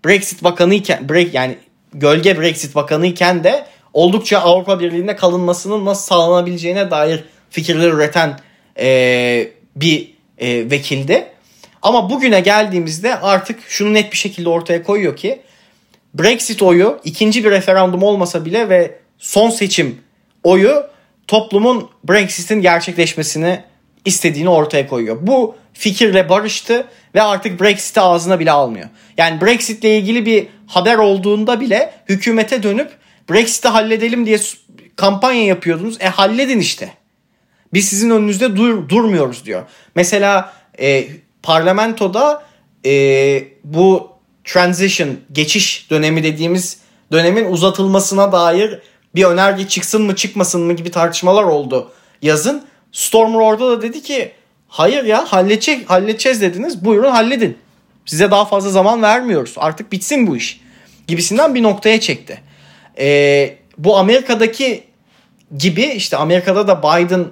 Brexit 0.06 0.44
bakanı 0.44 0.74
iken, 0.74 1.10
break, 1.10 1.34
yani 1.34 1.56
gölge 1.94 2.40
Brexit 2.40 2.76
bakanı 2.76 3.06
iken 3.08 3.44
de 3.44 3.66
oldukça 3.94 4.40
Avrupa 4.40 4.80
Birliği'nde 4.80 5.16
kalınmasının 5.16 5.86
nasıl 5.86 6.04
sağlanabileceğine 6.04 6.92
dair 6.92 7.24
fikirler 7.50 7.90
üreten 7.90 8.40
e, 8.80 9.48
bir 9.76 10.14
e, 10.38 10.72
vekildi. 10.72 11.28
Ama 11.82 12.10
bugüne 12.10 12.40
geldiğimizde 12.40 13.20
artık 13.20 13.60
şunu 13.68 13.94
net 13.94 14.12
bir 14.12 14.18
şekilde 14.18 14.50
ortaya 14.50 14.84
koyuyor 14.84 15.16
ki 15.16 15.42
Brexit 16.14 16.62
oyu 16.62 17.00
ikinci 17.04 17.46
bir 17.46 17.52
referandum 17.52 18.04
olmasa 18.04 18.46
bile 18.46 18.70
ve 18.70 18.96
son 19.18 19.50
seçim 19.50 20.02
oyu 20.44 20.84
toplumun 21.28 21.90
Brexit'in 22.04 22.62
gerçekleşmesini 22.62 23.64
istediğini 24.06 24.50
ortaya 24.50 24.88
koyuyor. 24.88 25.18
Bu 25.22 25.56
fikirle 25.74 26.30
barıştı 26.30 26.88
ve 27.16 27.22
artık 27.22 27.62
Brexit'i 27.62 28.02
ağzına 28.02 28.40
bile 28.40 28.52
almıyor. 28.52 28.90
Yani 29.18 29.42
Brexit'le 29.42 29.84
ilgili 29.84 30.26
bir 30.26 30.48
haber 30.68 30.98
olduğunda 30.98 31.60
bile 31.60 31.94
hükümete 32.10 32.64
dönüp 32.64 32.92
Brexit'i 33.30 33.68
halledelim 33.68 34.26
diye 34.26 34.40
kampanya 34.96 35.46
yapıyordunuz. 35.46 35.98
E 36.02 36.08
halledin 36.08 36.60
işte. 36.60 36.90
Biz 37.74 37.88
sizin 37.88 38.10
önünüzde 38.10 38.56
dur, 38.56 38.90
durmuyoruz 38.90 39.46
diyor. 39.46 39.64
Mesela 39.96 40.54
e, 40.80 41.08
parlamentoda 41.44 42.44
e, 42.86 43.44
bu 43.64 44.10
transition, 44.44 45.10
geçiş 45.32 45.88
dönemi 45.90 46.24
dediğimiz 46.24 46.78
dönemin 47.12 47.46
uzatılmasına 47.46 48.32
dair 48.32 48.80
bir 49.16 49.24
önerge 49.24 49.68
çıksın 49.68 50.02
mı 50.02 50.16
çıkmasın 50.16 50.62
mı 50.62 50.74
gibi 50.74 50.92
tartışmalar 50.92 51.44
oldu 51.44 51.92
yazın. 52.22 52.66
Stormer 52.92 53.40
orada 53.40 53.70
da 53.70 53.82
dedi 53.82 54.02
ki 54.02 54.32
hayır 54.68 55.04
ya 55.04 55.26
halledecek, 55.26 55.90
halledeceğiz 55.90 56.42
dediniz 56.42 56.86
buyurun 56.86 57.12
halledin. 57.12 57.58
Size 58.06 58.32
daha 58.32 58.46
fazla 58.46 58.70
zaman 58.70 59.02
vermiyoruz 59.02 59.54
artık 59.58 59.92
bitsin 59.92 60.28
bu 60.28 60.38
iş 60.38 60.62
gibisinden 61.08 61.56
bir 61.56 61.64
noktaya 61.64 62.00
çekti. 62.00 62.42
Ee, 63.00 63.56
bu 63.78 63.98
Amerika'daki 63.98 64.84
gibi 65.58 65.84
işte 65.84 66.18
Amerika'da 66.18 66.68
da 66.68 66.80
Biden 66.84 67.26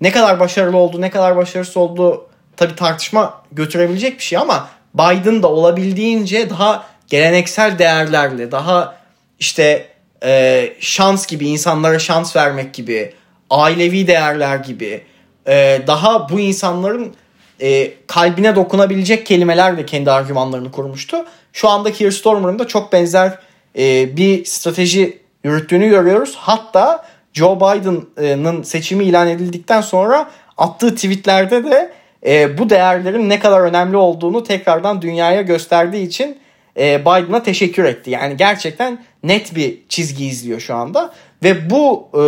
ne 0.00 0.10
kadar 0.10 0.40
başarılı 0.40 0.76
oldu, 0.76 1.00
ne 1.00 1.10
kadar 1.10 1.36
başarısız 1.36 1.76
oldu 1.76 2.26
tabi 2.56 2.74
tartışma 2.74 3.42
götürebilecek 3.52 4.18
bir 4.18 4.24
şey 4.24 4.38
ama 4.38 4.68
Biden 4.94 5.42
da 5.42 5.48
olabildiğince 5.48 6.50
daha 6.50 6.84
geleneksel 7.08 7.78
değerlerle, 7.78 8.52
daha 8.52 8.96
işte 9.38 9.86
e, 10.24 10.64
şans 10.80 11.26
gibi, 11.26 11.48
insanlara 11.48 11.98
şans 11.98 12.36
vermek 12.36 12.74
gibi, 12.74 13.14
ailevi 13.50 14.06
değerler 14.06 14.56
gibi, 14.56 15.04
e, 15.46 15.82
daha 15.86 16.28
bu 16.28 16.40
insanların 16.40 17.14
e, 17.60 17.92
kalbine 18.06 18.56
dokunabilecek 18.56 19.26
kelimelerle 19.26 19.86
kendi 19.86 20.10
argümanlarını 20.10 20.70
kurmuştu. 20.70 21.16
Şu 21.52 21.68
anda 21.68 21.92
Keir 21.92 22.10
Starmer'ın 22.10 22.58
da 22.58 22.66
çok 22.66 22.92
benzer 22.92 23.38
e, 23.78 24.16
bir 24.16 24.44
strateji 24.44 25.18
yürüttüğünü 25.44 25.88
görüyoruz. 25.88 26.34
Hatta 26.36 27.04
Joe 27.38 27.56
Biden'ın 27.56 28.62
seçimi 28.62 29.04
ilan 29.04 29.28
edildikten 29.28 29.80
sonra 29.80 30.30
attığı 30.56 30.94
tweetlerde 30.94 31.64
de 31.64 31.92
e, 32.26 32.58
bu 32.58 32.70
değerlerin 32.70 33.28
ne 33.28 33.38
kadar 33.38 33.60
önemli 33.60 33.96
olduğunu 33.96 34.44
tekrardan 34.44 35.02
dünyaya 35.02 35.42
gösterdiği 35.42 36.06
için 36.06 36.38
e, 36.78 37.00
Biden'a 37.00 37.42
teşekkür 37.42 37.84
etti. 37.84 38.10
Yani 38.10 38.36
gerçekten 38.36 38.98
net 39.22 39.56
bir 39.56 39.78
çizgi 39.88 40.26
izliyor 40.26 40.60
şu 40.60 40.74
anda 40.74 41.12
ve 41.42 41.70
bu 41.70 42.08
e, 42.14 42.22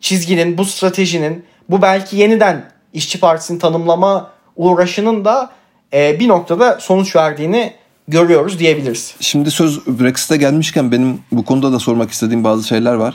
çizginin, 0.00 0.58
bu 0.58 0.64
stratejinin, 0.64 1.44
bu 1.70 1.82
belki 1.82 2.16
yeniden 2.16 2.64
İşçi 2.92 3.20
Partisi'ni 3.20 3.58
tanımlama 3.58 4.30
uğraşının 4.56 5.24
da 5.24 5.52
e, 5.92 6.20
bir 6.20 6.28
noktada 6.28 6.80
sonuç 6.80 7.16
verdiğini 7.16 7.72
görüyoruz 8.08 8.58
diyebiliriz. 8.58 9.14
Şimdi 9.20 9.50
söz 9.50 9.86
Brexit'e 9.86 10.36
gelmişken 10.36 10.92
benim 10.92 11.20
bu 11.32 11.44
konuda 11.44 11.72
da 11.72 11.78
sormak 11.78 12.10
istediğim 12.10 12.44
bazı 12.44 12.68
şeyler 12.68 12.94
var. 12.94 13.14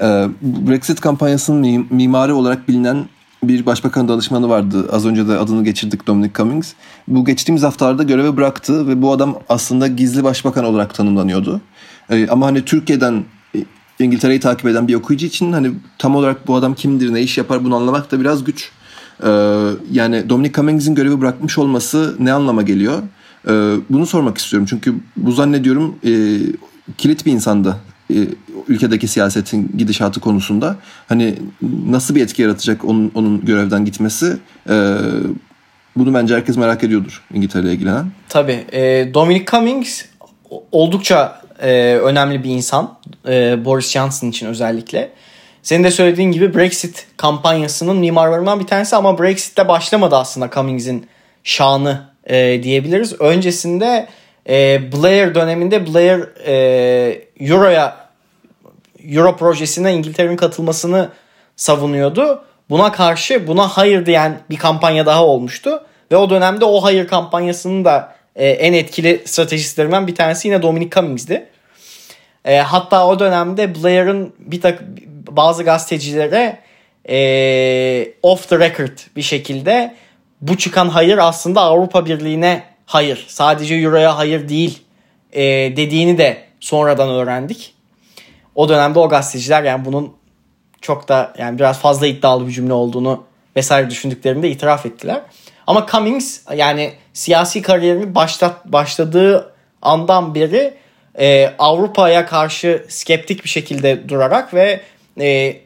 Ee, 0.00 0.28
Brexit 0.42 1.00
kampanyasının 1.00 1.86
mimarı 1.90 2.36
olarak 2.36 2.68
bilinen 2.68 3.04
bir 3.44 3.66
başbakan 3.66 4.08
danışmanı 4.08 4.48
vardı. 4.48 4.88
Az 4.92 5.06
önce 5.06 5.28
de 5.28 5.38
adını 5.38 5.64
geçirdik 5.64 6.06
Dominic 6.06 6.32
Cummings. 6.34 6.72
Bu 7.08 7.24
geçtiğimiz 7.24 7.62
haftalarda 7.62 8.02
görevi 8.02 8.36
bıraktı 8.36 8.88
ve 8.88 9.02
bu 9.02 9.12
adam 9.12 9.38
aslında 9.48 9.86
gizli 9.86 10.24
başbakan 10.24 10.64
olarak 10.64 10.94
tanımlanıyordu. 10.94 11.60
Ee, 12.10 12.28
ama 12.28 12.46
hani 12.46 12.64
Türkiye'den 12.64 13.24
İngiltere'yi 14.04 14.40
takip 14.40 14.66
eden 14.66 14.88
bir 14.88 14.94
okuyucu 14.94 15.26
için 15.26 15.52
hani 15.52 15.70
tam 15.98 16.16
olarak 16.16 16.48
bu 16.48 16.54
adam 16.54 16.74
kimdir, 16.74 17.14
ne 17.14 17.22
iş 17.22 17.38
yapar 17.38 17.64
bunu 17.64 17.76
anlamak 17.76 18.12
da 18.12 18.20
biraz 18.20 18.44
güç. 18.44 18.70
E, 19.22 19.28
yani 19.92 20.28
Dominic 20.28 20.52
Cummings'in 20.52 20.94
görevi 20.94 21.20
bırakmış 21.20 21.58
olması 21.58 22.16
ne 22.18 22.32
anlama 22.32 22.62
geliyor? 22.62 23.02
E, 23.48 23.52
bunu 23.90 24.06
sormak 24.06 24.38
istiyorum 24.38 24.66
çünkü 24.70 24.94
bu 25.16 25.32
zannediyorum 25.32 25.94
e, 26.04 26.38
kilit 26.98 27.26
bir 27.26 27.32
insandı 27.32 27.76
e, 28.10 28.16
ülkedeki 28.68 29.08
siyasetin 29.08 29.72
gidişatı 29.78 30.20
konusunda. 30.20 30.76
Hani 31.08 31.34
nasıl 31.86 32.14
bir 32.14 32.22
etki 32.22 32.42
yaratacak 32.42 32.84
onun, 32.84 33.12
onun 33.14 33.44
görevden 33.44 33.84
gitmesi? 33.84 34.36
E, 34.70 34.96
bunu 35.96 36.14
bence 36.14 36.34
herkes 36.34 36.56
merak 36.56 36.84
ediyordur 36.84 37.22
İngiltere'ye 37.34 37.72
ilgilenen. 37.72 38.06
Tabii. 38.28 38.64
E, 38.72 39.10
Dominic 39.14 39.44
Cummings 39.44 40.04
oldukça 40.72 41.42
e, 41.62 41.94
önemli 41.94 42.44
bir 42.44 42.50
insan. 42.50 42.98
E, 43.28 43.64
Boris 43.64 43.90
Johnson 43.90 44.28
için 44.28 44.46
özellikle. 44.46 45.10
Senin 45.62 45.84
de 45.84 45.90
söylediğin 45.90 46.32
gibi 46.32 46.54
Brexit 46.54 47.06
kampanyasının 47.16 47.96
mimarlarından 47.96 48.60
bir 48.60 48.66
tanesi 48.66 48.96
ama 48.96 49.18
Brexit'te 49.18 49.68
başlamadı 49.68 50.16
aslında 50.16 50.50
Cummings'in 50.50 51.06
şanı 51.44 52.00
e, 52.26 52.62
diyebiliriz. 52.62 53.20
Öncesinde 53.20 54.06
e, 54.48 54.80
Blair 54.92 55.34
döneminde 55.34 55.86
Blair 55.86 56.20
e, 56.46 57.22
Euro'ya 57.40 58.09
Euro 59.04 59.36
projesine 59.36 59.94
İngiltere'nin 59.94 60.36
katılmasını 60.36 61.08
savunuyordu. 61.56 62.44
Buna 62.70 62.92
karşı 62.92 63.46
buna 63.46 63.68
hayır 63.68 64.06
diyen 64.06 64.40
bir 64.50 64.56
kampanya 64.56 65.06
daha 65.06 65.24
olmuştu. 65.24 65.82
Ve 66.12 66.16
o 66.16 66.30
dönemde 66.30 66.64
o 66.64 66.82
hayır 66.82 67.08
kampanyasının 67.08 67.84
da 67.84 68.14
e, 68.36 68.48
en 68.48 68.72
etkili 68.72 69.22
stratejistlerinden 69.24 70.06
bir 70.06 70.14
tanesi 70.14 70.48
yine 70.48 70.62
Dominic 70.62 70.90
Cummings'di. 70.90 71.46
E, 72.44 72.56
hatta 72.56 73.06
o 73.06 73.18
dönemde 73.18 73.74
Blair'ın 73.74 74.34
bir 74.38 74.60
tak 74.60 74.82
bazı 75.30 75.64
gazetecilere 75.64 76.58
e, 77.08 78.12
off 78.22 78.48
the 78.48 78.58
record 78.58 78.98
bir 79.16 79.22
şekilde 79.22 79.94
bu 80.40 80.58
çıkan 80.58 80.88
hayır 80.88 81.18
aslında 81.18 81.60
Avrupa 81.60 82.06
Birliği'ne 82.06 82.62
hayır. 82.86 83.24
Sadece 83.28 83.74
Euro'ya 83.74 84.18
hayır 84.18 84.48
değil 84.48 84.78
e, 85.32 85.42
dediğini 85.76 86.18
de 86.18 86.42
sonradan 86.60 87.08
öğrendik. 87.08 87.74
O 88.60 88.68
dönemde 88.68 88.98
o 88.98 89.08
gazeteciler 89.08 89.62
yani 89.62 89.84
bunun 89.84 90.12
çok 90.80 91.08
da 91.08 91.32
yani 91.38 91.58
biraz 91.58 91.78
fazla 91.78 92.06
iddialı 92.06 92.46
bir 92.46 92.52
cümle 92.52 92.72
olduğunu 92.72 93.24
vesaire 93.56 93.90
düşündüklerini 93.90 94.42
de 94.42 94.50
itiraf 94.50 94.86
ettiler. 94.86 95.20
Ama 95.66 95.86
Cummings 95.86 96.40
yani 96.56 96.92
siyasi 97.12 97.62
kariyerini 97.62 98.14
başlat, 98.14 98.66
başladığı 98.66 99.52
andan 99.82 100.34
beri 100.34 100.74
e, 101.18 101.54
Avrupa'ya 101.58 102.26
karşı 102.26 102.86
skeptik 102.88 103.44
bir 103.44 103.48
şekilde 103.48 104.08
durarak 104.08 104.54
ve 104.54 104.80
e, 105.20 105.56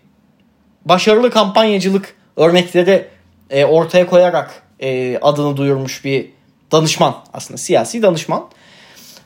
başarılı 0.85 1.31
kampanyacılık 1.31 2.17
örnekleri 2.37 3.09
e, 3.51 3.65
ortaya 3.65 4.07
koyarak 4.07 4.63
e, 4.81 5.19
adını 5.19 5.57
duyurmuş 5.57 6.05
bir 6.05 6.31
danışman 6.73 7.17
aslında 7.33 7.59
siyasi 7.59 8.03
danışman. 8.03 8.49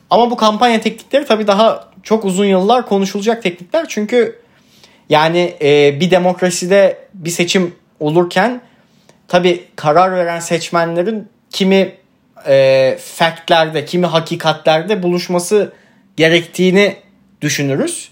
Ama 0.09 0.31
bu 0.31 0.37
kampanya 0.37 0.81
teknikleri 0.81 1.25
tabii 1.25 1.47
daha 1.47 1.88
çok 2.03 2.25
uzun 2.25 2.45
yıllar 2.45 2.87
konuşulacak 2.87 3.43
teknikler 3.43 3.85
çünkü 3.89 4.39
yani 5.09 5.55
e, 5.61 5.99
bir 5.99 6.11
demokraside 6.11 6.97
bir 7.13 7.29
seçim 7.29 7.75
olurken 7.99 8.61
tabii 9.27 9.63
karar 9.75 10.11
veren 10.11 10.39
seçmenlerin 10.39 11.29
kimi 11.49 11.95
e, 12.47 12.97
factlerde, 13.01 13.85
kimi 13.85 14.05
hakikatlerde 14.05 15.03
buluşması 15.03 15.73
gerektiğini 16.17 16.95
düşünürüz. 17.41 18.09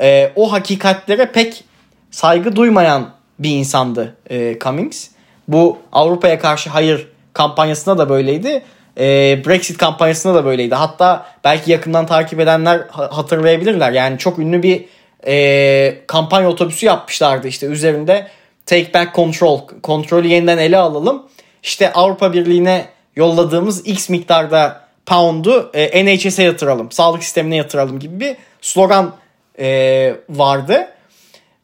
E, 0.00 0.32
o 0.36 0.52
hakikatlere 0.52 1.32
pek 1.32 1.64
saygı 2.10 2.56
duymayan 2.56 3.10
bir 3.38 3.50
insandı 3.50 4.16
e, 4.30 4.58
Cummings. 4.58 5.08
Bu 5.48 5.78
Avrupa'ya 5.92 6.38
karşı 6.38 6.70
hayır 6.70 7.08
kampanyasında 7.32 7.98
da 7.98 8.08
böyleydi. 8.08 8.62
E, 8.98 9.02
Brexit 9.46 9.78
kampanyasında 9.78 10.34
da 10.34 10.44
böyleydi. 10.44 10.74
Hatta 10.74 11.26
belki 11.44 11.72
yakından 11.72 12.06
takip 12.06 12.40
edenler 12.40 12.80
hatırlayabilirler. 12.90 13.92
Yani 13.92 14.18
çok 14.18 14.38
ünlü 14.38 14.62
bir 14.62 14.84
e, 15.26 16.06
kampanya 16.06 16.48
otobüsü 16.48 16.86
yapmışlardı 16.86 17.48
işte 17.48 17.66
üzerinde 17.66 18.28
Take 18.66 18.94
Back 18.94 19.14
Control, 19.14 19.60
kontrolü 19.82 20.26
yeniden 20.26 20.58
ele 20.58 20.76
alalım. 20.76 21.26
İşte 21.62 21.92
Avrupa 21.92 22.32
Birliği'ne 22.32 22.84
yolladığımız 23.16 23.86
X 23.86 24.08
miktarda 24.08 24.86
pound'u 25.06 25.70
e, 25.74 26.04
NHS'e 26.04 26.42
yatıralım, 26.42 26.92
sağlık 26.92 27.24
sistemine 27.24 27.56
yatıralım 27.56 27.98
gibi 27.98 28.20
bir 28.20 28.36
slogan 28.60 29.14
e, 29.58 30.16
vardı. 30.28 30.88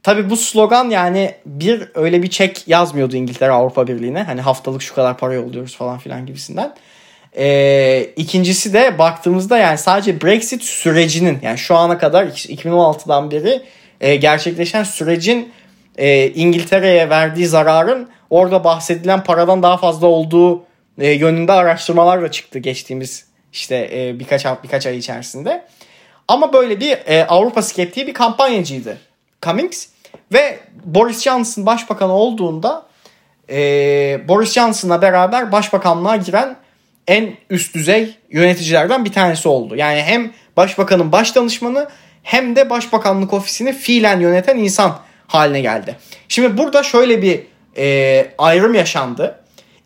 Tabii 0.03 0.31
bu 0.31 0.37
slogan 0.37 0.91
yani 0.91 1.35
bir 1.47 1.89
öyle 1.95 2.23
bir 2.23 2.31
çek 2.31 2.69
yazmıyordu 2.69 3.17
İngiltere 3.17 3.51
Avrupa 3.51 3.87
Birliği'ne. 3.87 4.23
Hani 4.23 4.41
haftalık 4.41 4.83
şu 4.83 4.95
kadar 4.95 5.17
para 5.17 5.35
yolluyoruz 5.35 5.77
falan 5.77 5.99
filan 5.99 6.27
gibisinden. 6.27 6.75
Ee, 7.37 8.11
ikincisi 8.17 8.73
de 8.73 8.99
baktığımızda 8.99 9.59
yani 9.59 9.79
sadece 9.79 10.21
Brexit 10.21 10.63
sürecinin 10.63 11.39
yani 11.43 11.59
şu 11.59 11.77
ana 11.77 11.99
kadar 11.99 12.27
2016'dan 12.27 13.31
beri 13.31 13.63
e, 14.01 14.17
gerçekleşen 14.17 14.83
sürecin 14.83 15.53
e, 15.99 16.29
İngiltere'ye 16.29 17.11
verdiği 17.11 17.47
zararın 17.47 18.09
orada 18.31 18.65
bahsedilen 18.65 19.25
paradan 19.25 19.63
daha 19.63 19.77
fazla 19.77 20.07
olduğu 20.07 20.63
e, 20.99 21.11
yönünde 21.11 21.53
araştırmalar 21.53 22.23
da 22.23 22.31
çıktı 22.31 22.59
geçtiğimiz 22.59 23.27
işte 23.53 23.91
e, 23.93 24.19
birkaç 24.19 24.45
birkaç 24.65 24.87
ay 24.87 24.99
içerisinde. 24.99 25.65
Ama 26.29 26.53
böyle 26.53 26.81
bir 26.81 26.99
e, 27.07 27.27
Avrupa 27.27 27.63
skeptiği 27.63 28.07
bir 28.07 28.15
kampanyacıydı 28.15 28.99
Cummings 29.43 29.87
ve 30.33 30.59
Boris 30.85 31.23
Johnson 31.23 31.67
başbakan 31.67 32.11
olduğunda 32.11 32.87
e, 33.51 33.57
Boris 34.29 34.53
Johnson'la 34.53 35.03
beraber 35.03 35.53
başbakanlığa 35.53 36.17
giren 36.17 36.57
en 37.13 37.35
üst 37.51 37.75
düzey 37.75 38.15
yöneticilerden 38.31 39.05
bir 39.05 39.13
tanesi 39.13 39.49
oldu. 39.49 39.77
Yani 39.77 40.03
hem 40.03 40.33
başbakanın 40.57 41.13
baş 41.13 41.37
danışmanı 41.37 41.89
hem 42.23 42.57
de 42.57 42.71
başbakanlık 42.71 43.33
ofisini 43.33 43.73
fiilen 43.73 44.21
yöneten 44.21 44.57
insan 44.57 44.99
haline 45.27 45.61
geldi. 45.61 45.97
Şimdi 46.29 46.59
burada 46.59 46.83
şöyle 46.83 47.23
bir 47.23 47.41
e, 47.77 48.27
ayrım 48.39 48.75
yaşandı. 48.75 49.39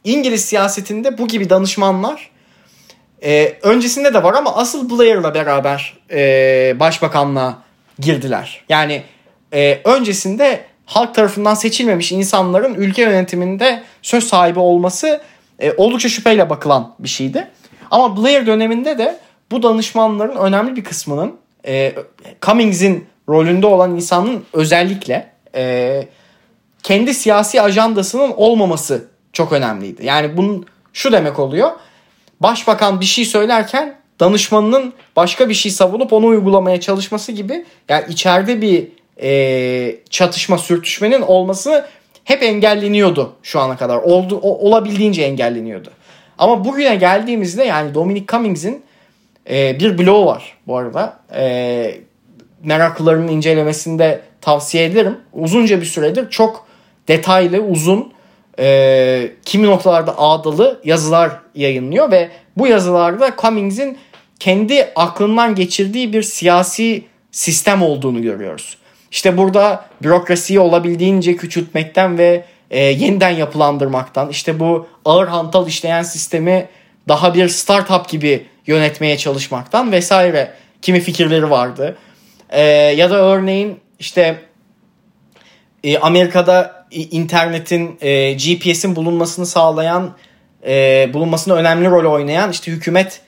İngiliz 0.05 0.45
siyasetinde 0.45 1.19
bu 1.19 1.29
gibi 1.29 1.51
danışmanlar 1.51 2.31
e, 3.25 3.53
öncesinde 3.62 4.15
de 4.15 4.23
var 4.23 4.35
ama 4.35 4.57
asıl 4.57 4.91
Blair'la 4.91 5.35
beraber 5.35 5.99
e, 6.11 6.81
başbakanlığa 6.81 7.59
girdiler. 7.99 8.65
Yani 8.69 9.03
e, 9.53 9.81
öncesinde 9.85 10.65
halk 10.87 11.15
tarafından 11.15 11.55
seçilmemiş 11.55 12.12
insanların 12.12 12.75
ülke 12.75 13.03
yönetiminde 13.03 13.83
söz 14.03 14.25
sahibi 14.25 14.59
olması 14.59 15.21
e, 15.61 15.73
oldukça 15.77 16.09
şüpheyle 16.09 16.51
bakılan 16.51 16.95
bir 16.99 17.09
şeydi. 17.09 17.49
Ama 17.90 18.16
Blair 18.16 18.47
döneminde 18.47 18.99
de 18.99 19.19
bu 19.51 19.62
danışmanların 19.62 20.37
önemli 20.37 20.77
bir 20.77 20.85
kısmının 20.85 21.37
e, 21.66 21.95
Cummings'in 22.42 23.07
rolünde 23.29 23.66
olan 23.66 23.97
insanın 23.97 24.45
özellikle 24.53 25.33
e, 25.55 26.09
kendi 26.83 27.14
siyasi 27.14 27.62
ajandasının 27.62 28.33
olmaması 28.37 29.09
çok 29.33 29.53
önemliydi. 29.53 30.07
Yani 30.07 30.37
bunun 30.37 30.66
şu 30.92 31.12
demek 31.12 31.38
oluyor. 31.38 31.71
Başbakan 32.40 33.01
bir 33.01 33.07
şey 33.07 33.25
söylerken 33.25 33.97
danışmanının 34.21 34.92
başka 35.16 35.49
bir 35.49 35.55
şey 35.55 35.73
savunup 35.73 36.12
onu 36.12 36.27
uygulamaya 36.27 36.81
çalışması 36.81 37.33
gibi 37.33 37.64
yani 37.88 38.05
içeride 38.09 38.62
bir 38.62 38.88
e, 39.23 39.99
çatışma 40.11 40.59
sürtüşmenin 40.59 41.23
olması 41.23 41.87
hep 42.27 42.43
engelleniyordu 42.43 43.33
şu 43.43 43.61
ana 43.61 43.77
kadar. 43.77 43.97
Oldu, 43.97 44.41
o, 44.43 44.69
olabildiğince 44.69 45.23
engelleniyordu. 45.23 45.91
Ama 46.39 46.65
bugüne 46.65 46.97
geldiğimizde 46.97 47.65
yani 47.65 47.95
Dominic 47.95 48.27
Cummings'in 48.27 48.83
e, 49.51 49.81
bir 49.81 49.99
bloğu 49.99 50.27
var 50.27 50.57
bu 50.67 50.77
arada. 50.77 51.19
E, 51.35 51.95
meraklılarının 52.62 53.29
incelemesinde 53.29 54.21
tavsiye 54.41 54.85
ederim. 54.85 55.19
Uzunca 55.33 55.81
bir 55.81 55.87
süredir 55.87 56.31
çok 56.31 56.67
detaylı, 57.09 57.61
uzun, 57.61 58.12
e, 58.59 59.31
kimi 59.45 59.67
noktalarda 59.67 60.19
ağdalı 60.19 60.81
yazılar 60.85 61.31
yayınlıyor 61.55 62.11
ve 62.11 62.29
bu 62.57 62.67
yazılarda 62.67 63.31
Cummings'in 63.43 63.99
kendi 64.41 64.89
aklından 64.97 65.55
geçirdiği 65.55 66.12
bir 66.12 66.23
siyasi 66.23 67.05
sistem 67.31 67.83
olduğunu 67.83 68.23
görüyoruz. 68.23 68.79
İşte 69.11 69.37
burada 69.37 69.85
bürokrasiyi 70.03 70.61
olabildiğince 70.61 71.37
küçültmekten 71.37 72.19
ve 72.19 72.45
e, 72.71 72.81
yeniden 72.81 73.31
yapılandırmaktan 73.31 74.29
işte 74.29 74.61
bu 74.61 74.87
ağır 75.05 75.27
hantal 75.27 75.69
işleyen 75.69 76.03
sistemi 76.03 76.69
daha 77.09 77.35
bir 77.35 77.49
startup 77.49 78.09
gibi 78.09 78.47
yönetmeye 78.66 79.19
çalışmaktan 79.19 79.92
vesaire 79.92 80.53
kimi 80.83 81.01
fikirleri 81.01 81.51
vardı. 81.51 81.97
E, 82.51 82.62
ya 82.71 83.11
da 83.11 83.16
örneğin 83.16 83.81
işte 83.99 84.40
e, 85.85 85.99
Amerika'da 85.99 86.87
internetin 86.90 87.99
e, 88.01 88.33
GPS'in 88.33 88.97
bulunmasını 88.97 89.47
sağlayan 89.47 90.16
e, 90.66 91.11
bulunmasını 91.12 91.55
önemli 91.55 91.90
rol 91.90 92.12
oynayan 92.12 92.51
işte 92.51 92.73
hükümet 92.73 93.21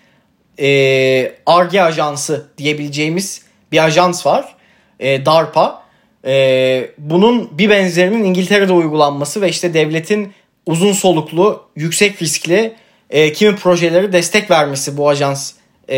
ARGE 1.47 1.83
ajansı 1.83 2.47
diyebileceğimiz 2.59 3.43
bir 3.73 3.85
ajans 3.85 4.27
var 4.27 4.57
e, 5.01 5.27
DARPA. 5.27 5.83
E, 6.25 6.91
bunun 6.99 7.59
bir 7.59 7.71
benzerinin 7.71 8.25
İngiltere'de 8.25 8.73
uygulanması 8.73 9.41
ve 9.41 9.49
işte 9.49 9.75
devletin 9.75 10.33
uzun 10.67 10.93
soluklu, 10.93 11.63
yüksek 11.77 12.23
riskli 12.23 12.75
e, 13.11 13.33
kimi 13.33 13.57
projeleri 13.57 14.13
destek 14.13 14.51
vermesi 14.51 14.97
bu 14.97 15.09
ajans 15.09 15.53
e, 15.89 15.97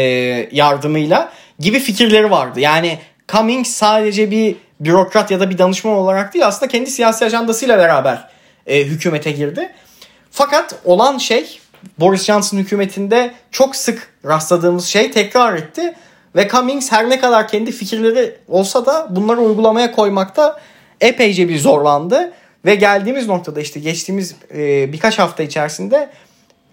yardımıyla 0.53 1.33
gibi 1.59 1.79
fikirleri 1.79 2.31
vardı. 2.31 2.61
Yani 2.61 2.99
Cummings 3.29 3.71
sadece 3.71 4.31
bir 4.31 4.57
bürokrat 4.81 5.31
ya 5.31 5.41
da 5.41 5.51
bir 5.51 5.59
danışman 5.59 5.95
olarak 5.95 6.35
değil 6.35 6.47
aslında 6.47 6.73
kendi 6.73 6.91
siyasi 6.91 7.25
ajandasıyla 7.25 7.79
beraber 7.79 8.29
e, 8.67 8.85
hükümete 8.85 9.31
girdi. 9.31 9.73
Fakat 10.31 10.75
olan 10.85 11.19
şey 11.19 11.61
Boris 11.99 12.25
Johnson 12.25 12.59
hükümetinde 12.59 13.35
çok 13.51 13.77
sık 13.77 14.15
rastladığımız 14.25 14.87
şey 14.87 15.11
tekrar 15.11 15.55
etti. 15.55 15.95
Ve 16.37 16.49
Cummings 16.49 16.93
her 16.93 17.11
ne 17.11 17.21
kadar 17.21 17.49
kendi 17.49 17.73
fikirleri 17.73 18.37
olsa 18.49 18.87
da 18.87 19.07
bunları 19.11 19.41
uygulamaya 19.41 19.93
koymakta 19.93 20.61
epeyce 21.01 21.49
bir 21.49 21.59
zorlandı. 21.59 22.33
Ve 22.65 22.75
geldiğimiz 22.75 23.27
noktada 23.27 23.61
işte 23.61 23.81
geçtiğimiz 23.81 24.35
e, 24.55 24.93
birkaç 24.93 25.19
hafta 25.19 25.43
içerisinde 25.43 26.11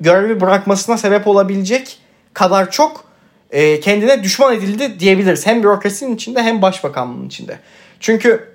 görevi 0.02 0.41
bırakmasına 0.41 0.98
sebep 0.98 1.28
olabilecek 1.28 1.98
kadar 2.34 2.72
çok 2.72 3.06
e, 3.52 3.80
kendine 3.80 4.24
düşman 4.24 4.56
edildi 4.56 5.00
diyebiliriz. 5.00 5.48
Hem 5.48 5.63
bürokrasinin 5.63 6.15
içinde 6.15 6.43
hem 6.43 6.62
başbakanlığın 6.62 7.28
içinde. 7.28 7.60
Çünkü 8.00 8.54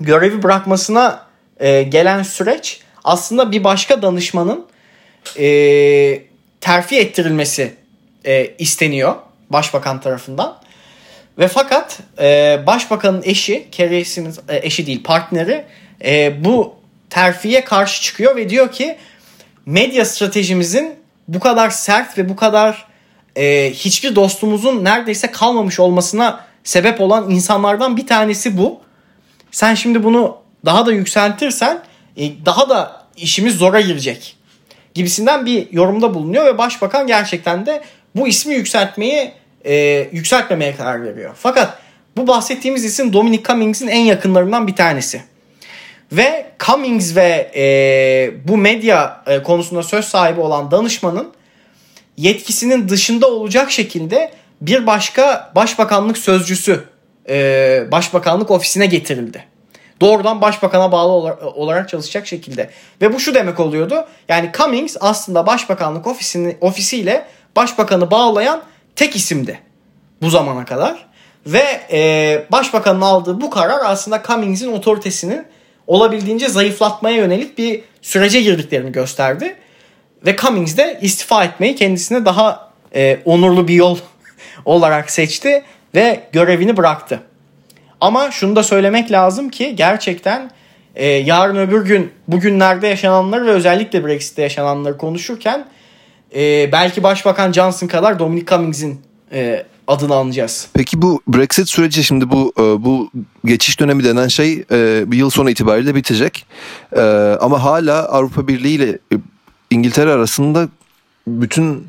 görevi 0.00 0.42
bırakmasına 0.42 1.26
e, 1.60 1.82
gelen 1.82 2.22
süreç 2.22 2.80
aslında 3.04 3.52
bir 3.52 3.64
başka 3.64 4.02
danışmanın 4.02 4.66
e, 5.38 6.22
terfi 6.60 6.98
ettirilmesi 6.98 7.74
e, 8.24 8.54
isteniyor 8.58 9.14
başbakan 9.50 10.00
tarafından. 10.00 10.56
Ve 11.38 11.48
fakat 11.48 11.98
e, 12.18 12.58
başbakanın 12.66 13.22
eşi, 13.24 13.68
Kerry 13.72 14.04
e, 14.48 14.66
eşi 14.66 14.86
değil 14.86 15.02
partneri 15.02 15.64
e, 16.04 16.44
bu 16.44 16.74
terfiye 17.10 17.64
karşı 17.64 18.02
çıkıyor 18.02 18.36
ve 18.36 18.48
diyor 18.48 18.72
ki 18.72 18.96
medya 19.66 20.04
stratejimizin 20.04 20.94
bu 21.28 21.40
kadar 21.40 21.70
sert 21.70 22.18
ve 22.18 22.28
bu 22.28 22.36
kadar 22.36 22.86
e, 23.36 23.72
hiçbir 23.72 24.14
dostumuzun 24.14 24.84
neredeyse 24.84 25.30
kalmamış 25.30 25.80
olmasına 25.80 26.44
sebep 26.64 27.00
olan 27.00 27.30
insanlardan 27.30 27.96
bir 27.96 28.06
tanesi 28.06 28.58
bu. 28.58 28.80
Sen 29.50 29.74
şimdi 29.74 30.04
bunu 30.04 30.36
daha 30.64 30.86
da 30.86 30.92
yükseltirsen 30.92 31.82
e, 32.16 32.46
daha 32.46 32.68
da 32.68 33.06
işimiz 33.16 33.54
zora 33.56 33.80
girecek 33.80 34.36
gibisinden 34.94 35.46
bir 35.46 35.72
yorumda 35.72 36.14
bulunuyor 36.14 36.44
ve 36.46 36.58
başbakan 36.58 37.06
gerçekten 37.06 37.66
de 37.66 37.82
bu 38.16 38.28
ismi 38.28 38.54
yükseltmeyi 38.54 39.32
e, 39.64 40.08
yükseltmemeye 40.12 40.76
karar 40.76 41.04
veriyor. 41.04 41.30
Fakat 41.34 41.78
bu 42.16 42.26
bahsettiğimiz 42.26 42.84
isim 42.84 43.12
Dominic 43.12 43.42
Cummings'in 43.42 43.88
en 43.88 44.00
yakınlarından 44.00 44.66
bir 44.66 44.76
tanesi. 44.76 45.22
Ve 46.12 46.46
Cummings 46.66 47.16
ve 47.16 47.50
e, 47.56 48.48
bu 48.48 48.56
medya 48.56 49.22
e, 49.26 49.42
konusunda 49.42 49.82
söz 49.82 50.04
sahibi 50.04 50.40
olan 50.40 50.70
danışmanın 50.70 51.32
yetkisinin 52.16 52.88
dışında 52.88 53.26
olacak 53.26 53.70
şekilde 53.70 54.32
bir 54.60 54.86
başka 54.86 55.52
başbakanlık 55.54 56.18
sözcüsü 56.18 56.84
e, 57.28 57.84
başbakanlık 57.92 58.50
ofisine 58.50 58.86
getirildi. 58.86 59.44
Doğrudan 60.00 60.40
başbakana 60.40 60.92
bağlı 60.92 61.36
olarak 61.54 61.88
çalışacak 61.88 62.26
şekilde. 62.26 62.70
Ve 63.00 63.12
bu 63.12 63.20
şu 63.20 63.34
demek 63.34 63.60
oluyordu. 63.60 64.06
Yani 64.28 64.50
Cummings 64.58 64.96
aslında 65.00 65.46
başbakanlık 65.46 66.06
ofisini, 66.06 66.56
ofisiyle 66.60 67.26
başbakanı 67.56 68.10
bağlayan 68.10 68.62
tek 68.96 69.16
isimdi 69.16 69.60
bu 70.22 70.30
zamana 70.30 70.64
kadar. 70.64 71.10
Ve 71.46 71.80
e, 71.92 72.44
başbakanın 72.52 73.00
aldığı 73.00 73.40
bu 73.40 73.50
karar 73.50 73.80
aslında 73.84 74.22
Cummings'in 74.26 74.72
otoritesinin 74.72 75.46
olabildiğince 75.86 76.48
zayıflatmaya 76.48 77.16
yönelik 77.16 77.58
bir 77.58 77.82
sürece 78.02 78.40
girdiklerini 78.40 78.92
gösterdi. 78.92 79.56
Ve 80.26 80.36
Cummings 80.36 80.76
de 80.76 80.98
istifa 81.02 81.44
etmeyi 81.44 81.74
kendisine 81.74 82.24
daha 82.24 82.70
e, 82.94 83.18
onurlu 83.24 83.68
bir 83.68 83.74
yol 83.74 83.98
olarak 84.64 85.10
seçti 85.10 85.64
ve 85.94 86.20
görevini 86.32 86.76
bıraktı. 86.76 87.20
Ama 88.00 88.30
şunu 88.30 88.56
da 88.56 88.62
söylemek 88.62 89.12
lazım 89.12 89.48
ki 89.48 89.76
gerçekten 89.76 90.50
e, 90.94 91.06
yarın 91.06 91.56
öbür 91.56 91.84
gün 91.84 92.12
bugünlerde 92.28 92.86
yaşananları 92.86 93.46
ve 93.46 93.50
özellikle 93.50 94.06
Brexit'te 94.06 94.42
yaşananları 94.42 94.96
konuşurken 94.96 95.66
e, 96.34 96.72
belki 96.72 97.02
Başbakan 97.02 97.52
Johnson 97.52 97.86
kadar 97.86 98.18
Dominic 98.18 98.46
Cummings'in 98.46 99.00
e, 99.32 99.66
adını 99.86 100.14
anacağız. 100.14 100.68
Peki 100.74 101.02
bu 101.02 101.22
Brexit 101.28 101.68
süreci 101.68 102.04
şimdi 102.04 102.30
bu 102.30 102.52
e, 102.58 102.62
bu 102.62 103.10
geçiş 103.44 103.80
dönemi 103.80 104.04
denen 104.04 104.28
şey 104.28 104.64
e, 104.72 105.04
bir 105.06 105.16
yıl 105.16 105.30
sonu 105.30 105.50
itibariyle 105.50 105.94
bitecek. 105.94 106.46
E, 106.96 107.00
ama 107.40 107.64
hala 107.64 108.08
Avrupa 108.08 108.48
Birliği 108.48 108.74
ile 108.74 108.98
İngiltere 109.70 110.12
arasında 110.12 110.68
bütün 111.26 111.86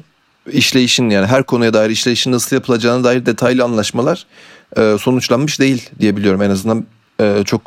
işleyişin 0.51 1.09
yani 1.09 1.27
her 1.27 1.43
konuya 1.43 1.73
dair 1.73 1.89
işleyişin 1.89 2.31
nasıl 2.31 2.55
yapılacağına 2.55 3.03
dair 3.03 3.25
detaylı 3.25 3.63
anlaşmalar 3.63 4.25
sonuçlanmış 4.99 5.59
değil 5.59 5.89
diye 5.99 6.17
biliyorum 6.17 6.41
en 6.41 6.49
azından 6.49 6.85
çok 7.45 7.61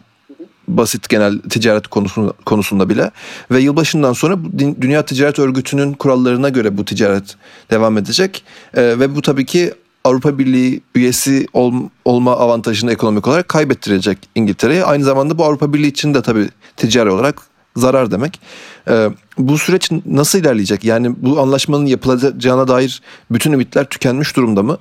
basit 0.69 1.09
genel 1.09 1.39
ticaret 1.39 1.87
konusunda, 1.87 2.33
konusunda 2.47 2.89
bile 2.89 3.11
ve 3.51 3.61
yılbaşından 3.61 4.13
sonra 4.13 4.39
Dünya 4.81 5.05
Ticaret 5.05 5.39
Örgütü'nün 5.39 5.93
kurallarına 5.93 6.49
göre 6.49 6.79
bu 6.79 6.85
ticaret 6.85 7.37
devam 7.71 7.99
edecek 7.99 8.45
e, 8.75 8.83
ve 8.83 9.17
bu 9.17 9.23
tabii 9.23 9.47
ki 9.47 9.75
Avrupa 10.05 10.39
Birliği 10.39 10.81
üyesi 10.95 11.47
ol, 11.53 11.75
olma 12.05 12.37
avantajını 12.37 12.93
ekonomik 12.93 13.29
olarak 13.29 13.49
kaybettirecek 13.49 14.19
İngiltere'ye. 14.35 14.85
Aynı 14.85 15.05
zamanda 15.05 15.39
bu 15.39 15.45
Avrupa 15.45 15.73
Birliği 15.73 15.89
için 15.89 16.15
de 16.15 16.23
tabii 16.23 16.49
ticari 16.77 17.11
olarak 17.11 17.43
zarar 17.77 18.11
demek. 18.11 18.41
Ee, 18.89 19.11
bu 19.39 19.59
süreç 19.59 19.91
nasıl 20.07 20.39
ilerleyecek? 20.39 20.85
Yani 20.85 21.15
bu 21.17 21.41
anlaşmanın 21.41 21.87
yapılacağına 21.87 22.69
dair 22.69 23.03
bütün 23.31 23.53
ümitler 23.53 23.85
tükenmiş 23.85 24.37
durumda 24.37 24.63
mı? 24.63 24.79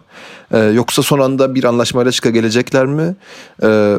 Ee, 0.52 0.60
yoksa 0.60 1.04
son 1.04 1.20
anda 1.20 1.56
bir 1.56 1.64
anlaşmayla 1.64 2.12
çıkagelecekler 2.12 2.86
mi? 2.86 3.16
Ee, 3.64 3.96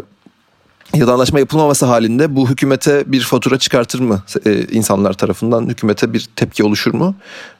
ya 0.94 1.12
anlaşma 1.12 1.38
yapılmaması 1.38 1.86
halinde 1.86 2.36
bu 2.36 2.50
hükümete 2.50 3.12
bir 3.12 3.20
fatura 3.20 3.58
çıkartır 3.58 4.00
mı 4.00 4.22
e, 4.46 4.62
insanlar 4.62 5.12
tarafından? 5.12 5.68
Hükümete 5.68 6.12
bir 6.12 6.28
tepki 6.36 6.64
oluşur 6.64 6.94
mu? 6.94 7.14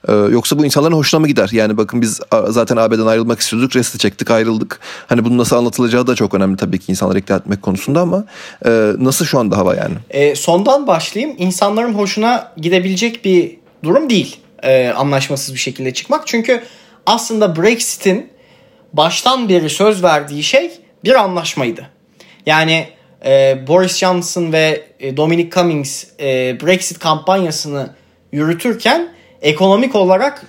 E, 0.09 0.13
yoksa 0.13 0.59
bu 0.59 0.65
insanların 0.65 0.95
hoşuna 0.95 1.21
mı 1.21 1.29
gider? 1.29 1.49
Yani 1.53 1.77
bakın 1.77 2.03
biz 2.03 2.21
zaten 2.49 2.77
AB'den 2.77 3.07
ayrılmak 3.07 3.41
istiyorduk 3.41 3.77
resti 3.77 3.99
çektik 3.99 4.31
ayrıldık. 4.31 4.81
Hani 5.07 5.25
bunun 5.25 5.39
nasıl 5.39 5.57
anlatılacağı 5.57 6.07
da 6.07 6.15
çok 6.15 6.35
önemli 6.35 6.57
tabii 6.57 6.79
ki 6.79 6.93
insanları 6.93 7.19
ikna 7.19 7.37
etmek 7.37 7.63
konusunda 7.63 8.01
ama 8.01 8.25
e, 8.67 8.93
nasıl 8.99 9.25
şu 9.25 9.39
anda 9.39 9.57
hava 9.57 9.75
yani? 9.75 9.95
E, 10.11 10.35
sondan 10.35 10.87
başlayayım. 10.87 11.37
İnsanların 11.39 11.95
hoşuna 11.95 12.53
gidebilecek 12.57 13.25
bir 13.25 13.57
durum 13.85 14.11
değil 14.11 14.37
e, 14.63 14.89
anlaşmasız 14.89 15.55
bir 15.55 15.59
şekilde 15.59 15.95
çıkmak. 15.95 16.27
Çünkü 16.27 16.63
aslında 17.07 17.57
Brexit'in 17.57 18.31
baştan 18.93 19.49
beri 19.49 19.71
söz 19.71 20.03
verdiği 20.03 20.43
şey 20.43 20.71
bir 21.05 21.15
anlaşmaydı. 21.15 21.87
Yani 22.47 22.89
e, 23.25 23.59
Boris 23.67 23.99
Johnson 23.99 24.53
ve 24.53 24.83
e, 25.01 25.17
Dominic 25.17 25.51
Cummings 25.51 26.05
e, 26.21 26.27
Brexit 26.61 26.99
kampanyasını 26.99 27.91
yürütürken 28.33 29.09
ekonomik 29.43 29.95
olarak 29.95 30.43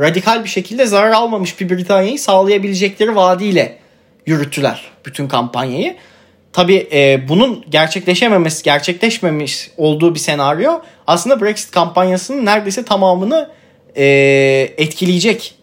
radikal 0.00 0.44
bir 0.44 0.48
şekilde 0.48 0.86
zarar 0.86 1.10
almamış 1.10 1.60
bir 1.60 1.70
Britanya'yı 1.70 2.18
sağlayabilecekleri 2.18 3.16
vaadiyle 3.16 3.78
yürüttüler 4.26 4.84
bütün 5.04 5.28
kampanyayı. 5.28 5.96
Tabii 6.52 6.88
e, 6.92 7.28
bunun 7.28 7.64
gerçekleşememesi, 7.68 8.62
gerçekleşmemiş 8.62 9.70
olduğu 9.76 10.14
bir 10.14 10.20
senaryo 10.20 10.80
aslında 11.06 11.40
Brexit 11.40 11.70
kampanyasının 11.70 12.46
neredeyse 12.46 12.84
tamamını 12.84 13.50
etkileyecek 14.76 15.54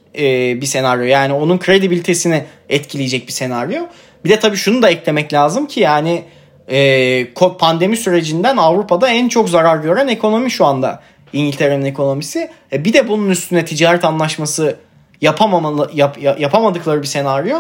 bir 0.62 0.66
senaryo. 0.66 1.04
Yani 1.04 1.34
onun 1.34 1.58
kredibilitesini 1.58 2.44
etkileyecek 2.70 3.28
bir 3.28 3.32
senaryo. 3.32 3.84
Bir 4.26 4.30
de 4.30 4.40
tabii 4.40 4.58
şunu 4.58 4.82
da 4.82 4.90
eklemek 4.90 5.34
lazım 5.34 5.66
ki 5.66 5.80
yani 5.80 6.24
e, 6.72 7.28
pandemi 7.60 7.98
sürecinden 7.98 8.58
Avrupa'da 8.58 9.10
en 9.10 9.30
çok 9.30 9.50
zarar 9.50 9.78
gören 9.78 10.08
ekonomi 10.08 10.52
şu 10.52 10.66
anda 10.66 11.02
İngiltere'nin 11.34 11.86
ekonomisi. 11.86 12.50
E, 12.74 12.86
bir 12.86 12.94
de 12.94 13.08
bunun 13.10 13.30
üstüne 13.30 13.66
ticaret 13.66 14.06
anlaşması 14.06 14.78
yapamamalı, 15.22 15.92
yap, 15.94 16.18
yapamadıkları 16.40 17.02
bir 17.02 17.08
senaryo. 17.08 17.58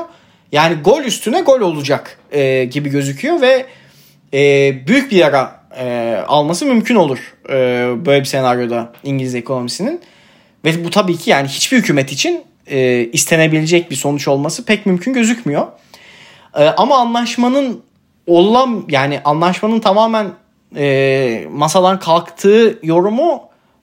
Yani 0.52 0.76
gol 0.76 1.04
üstüne 1.04 1.42
gol 1.42 1.62
olacak 1.62 2.20
e, 2.32 2.66
gibi 2.66 2.90
gözüküyor 2.90 3.42
ve 3.42 3.66
e, 4.34 4.74
büyük 4.88 5.12
bir 5.12 5.18
yara 5.18 5.64
e, 5.80 6.18
alması 6.28 6.66
mümkün 6.66 6.96
olur 6.96 7.34
e, 7.50 7.56
böyle 8.06 8.20
bir 8.20 8.26
senaryoda 8.26 8.94
İngiliz 9.04 9.36
ekonomisinin. 9.36 10.02
Ve 10.66 10.86
bu 10.86 10.90
tabii 10.90 11.18
ki 11.18 11.30
yani 11.30 11.48
hiçbir 11.48 11.78
hükümet 11.78 12.12
için 12.12 12.44
e, 12.68 13.10
istenebilecek 13.14 13.92
bir 13.92 13.96
sonuç 13.96 14.28
olması 14.28 14.66
pek 14.66 14.86
mümkün 14.86 15.14
gözükmüyor. 15.14 15.68
E, 16.56 16.66
ama 16.66 16.98
anlaşmanın 16.98 17.84
olan 18.28 18.86
yani 18.90 19.22
anlaşmanın 19.26 19.80
tamamen 19.80 20.28
e, 20.76 21.48
masadan 21.52 22.00
kalktığı 22.00 22.80
yorumu 22.84 23.42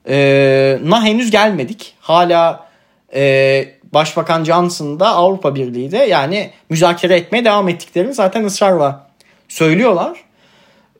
e, 0.09 0.79
na 0.83 1.03
henüz 1.03 1.31
gelmedik. 1.31 1.95
Hala 1.99 2.67
e, 3.13 3.65
Başbakan 3.93 4.43
Johnson 4.43 4.99
da 4.99 5.09
Avrupa 5.09 5.55
Birliği 5.55 5.91
de 5.91 5.97
yani 5.97 6.51
müzakere 6.69 7.15
etmeye 7.15 7.45
devam 7.45 7.69
ettiklerini 7.69 8.13
zaten 8.13 8.43
ısrarla 8.43 9.07
söylüyorlar. 9.47 10.23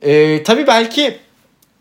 E, 0.02 0.42
tabii 0.42 0.66
belki 0.66 1.16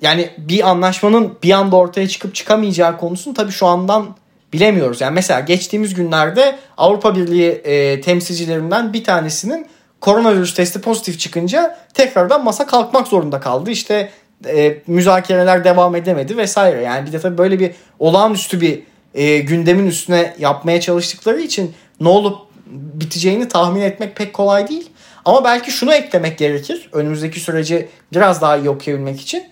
yani 0.01 0.29
bir 0.37 0.69
anlaşmanın 0.69 1.37
bir 1.43 1.51
anda 1.51 1.75
ortaya 1.75 2.07
çıkıp 2.07 2.35
çıkamayacağı 2.35 2.97
konusunu 2.97 3.33
tabii 3.33 3.51
şu 3.51 3.67
andan 3.67 4.15
bilemiyoruz. 4.53 5.01
Yani 5.01 5.13
mesela 5.13 5.39
geçtiğimiz 5.39 5.93
günlerde 5.93 6.55
Avrupa 6.77 7.15
Birliği 7.15 7.49
e, 7.51 8.01
temsilcilerinden 8.01 8.93
bir 8.93 9.03
tanesinin 9.03 9.67
koronavirüs 10.01 10.53
testi 10.53 10.81
pozitif 10.81 11.19
çıkınca 11.19 11.77
tekrardan 11.93 12.43
masa 12.43 12.67
kalkmak 12.67 13.07
zorunda 13.07 13.39
kaldı. 13.39 13.71
İşte 13.71 14.09
e, 14.45 14.77
müzakereler 14.87 15.63
devam 15.63 15.95
edemedi 15.95 16.37
vesaire. 16.37 16.81
Yani 16.81 17.07
bir 17.07 17.11
de 17.11 17.19
tabii 17.19 17.37
böyle 17.37 17.59
bir 17.59 17.71
olağanüstü 17.99 18.61
bir 18.61 18.83
e, 19.13 19.39
gündemin 19.39 19.87
üstüne 19.87 20.33
yapmaya 20.39 20.81
çalıştıkları 20.81 21.41
için 21.41 21.73
ne 21.99 22.07
olup 22.07 22.37
biteceğini 22.71 23.47
tahmin 23.47 23.81
etmek 23.81 24.15
pek 24.15 24.33
kolay 24.33 24.67
değil. 24.67 24.89
Ama 25.25 25.43
belki 25.43 25.71
şunu 25.71 25.93
eklemek 25.93 26.37
gerekir. 26.37 26.89
Önümüzdeki 26.93 27.39
süreci 27.39 27.89
biraz 28.13 28.41
daha 28.41 28.57
iyi 28.57 28.69
okuyabilmek 28.69 29.21
için. 29.21 29.43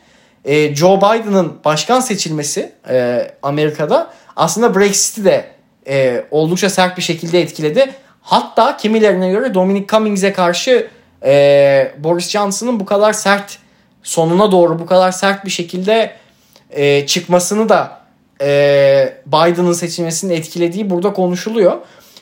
E, 0.46 0.76
Joe 0.76 0.98
Biden'ın 0.98 1.54
başkan 1.66 2.00
seçilmesi 2.00 2.72
e, 2.90 3.28
Amerika'da 3.44 4.14
aslında 4.36 4.76
Brexit'i 4.76 5.26
de 5.26 5.46
e, 5.88 6.24
oldukça 6.32 6.70
sert 6.70 6.98
bir 6.98 7.02
şekilde 7.02 7.42
etkiledi. 7.42 7.90
Hatta 8.30 8.78
kimilerine 8.78 9.30
göre 9.30 9.54
Dominic 9.54 9.88
Cummings'e 9.88 10.34
karşı 10.34 10.88
e, 11.26 11.92
Boris 11.98 12.30
Johnson'ın 12.30 12.80
bu 12.80 12.86
kadar 12.86 13.14
sert 13.14 13.58
sonuna 14.04 14.52
doğru 14.52 14.80
bu 14.80 14.86
kadar 14.86 15.12
sert 15.12 15.46
bir 15.46 15.50
şekilde 15.50 16.14
e, 16.70 17.08
çıkmasını 17.08 17.70
da 17.70 18.02
e, 18.42 19.14
Biden'ın 19.26 19.74
seçilmesinin 19.74 20.34
etkilediği 20.34 20.90
burada 20.90 21.14
konuşuluyor. 21.14 21.78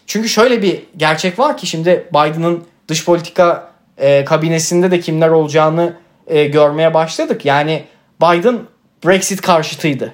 Çünkü 0.05 0.29
şöyle 0.29 0.61
bir 0.61 0.83
gerçek 0.97 1.39
var 1.39 1.57
ki 1.57 1.67
şimdi 1.67 2.07
Biden'ın 2.11 2.63
dış 2.87 3.05
politika 3.05 3.71
e, 3.97 4.25
kabinesinde 4.25 4.91
de 4.91 4.99
kimler 4.99 5.29
olacağını 5.29 5.93
e, 6.27 6.45
görmeye 6.45 6.93
başladık. 6.93 7.45
Yani 7.45 7.83
Biden 8.21 8.59
Brexit 9.05 9.41
karşıtıydı. 9.41 10.13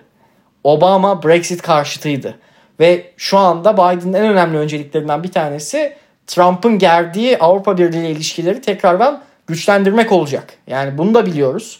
Obama 0.63 1.23
Brexit 1.23 1.61
karşıtıydı. 1.61 2.37
Ve 2.79 3.11
şu 3.17 3.37
anda 3.37 3.73
Biden'ın 3.73 4.13
en 4.13 4.25
önemli 4.25 4.57
önceliklerinden 4.57 5.23
bir 5.23 5.31
tanesi 5.31 5.93
Trump'ın 6.27 6.79
gerdiği 6.79 7.37
Avrupa 7.37 7.77
Birliği 7.77 7.99
ile 7.99 8.11
ilişkileri 8.11 8.61
tekrardan 8.61 9.21
güçlendirmek 9.47 10.11
olacak. 10.11 10.53
Yani 10.67 10.97
bunu 10.97 11.13
da 11.13 11.25
biliyoruz. 11.25 11.79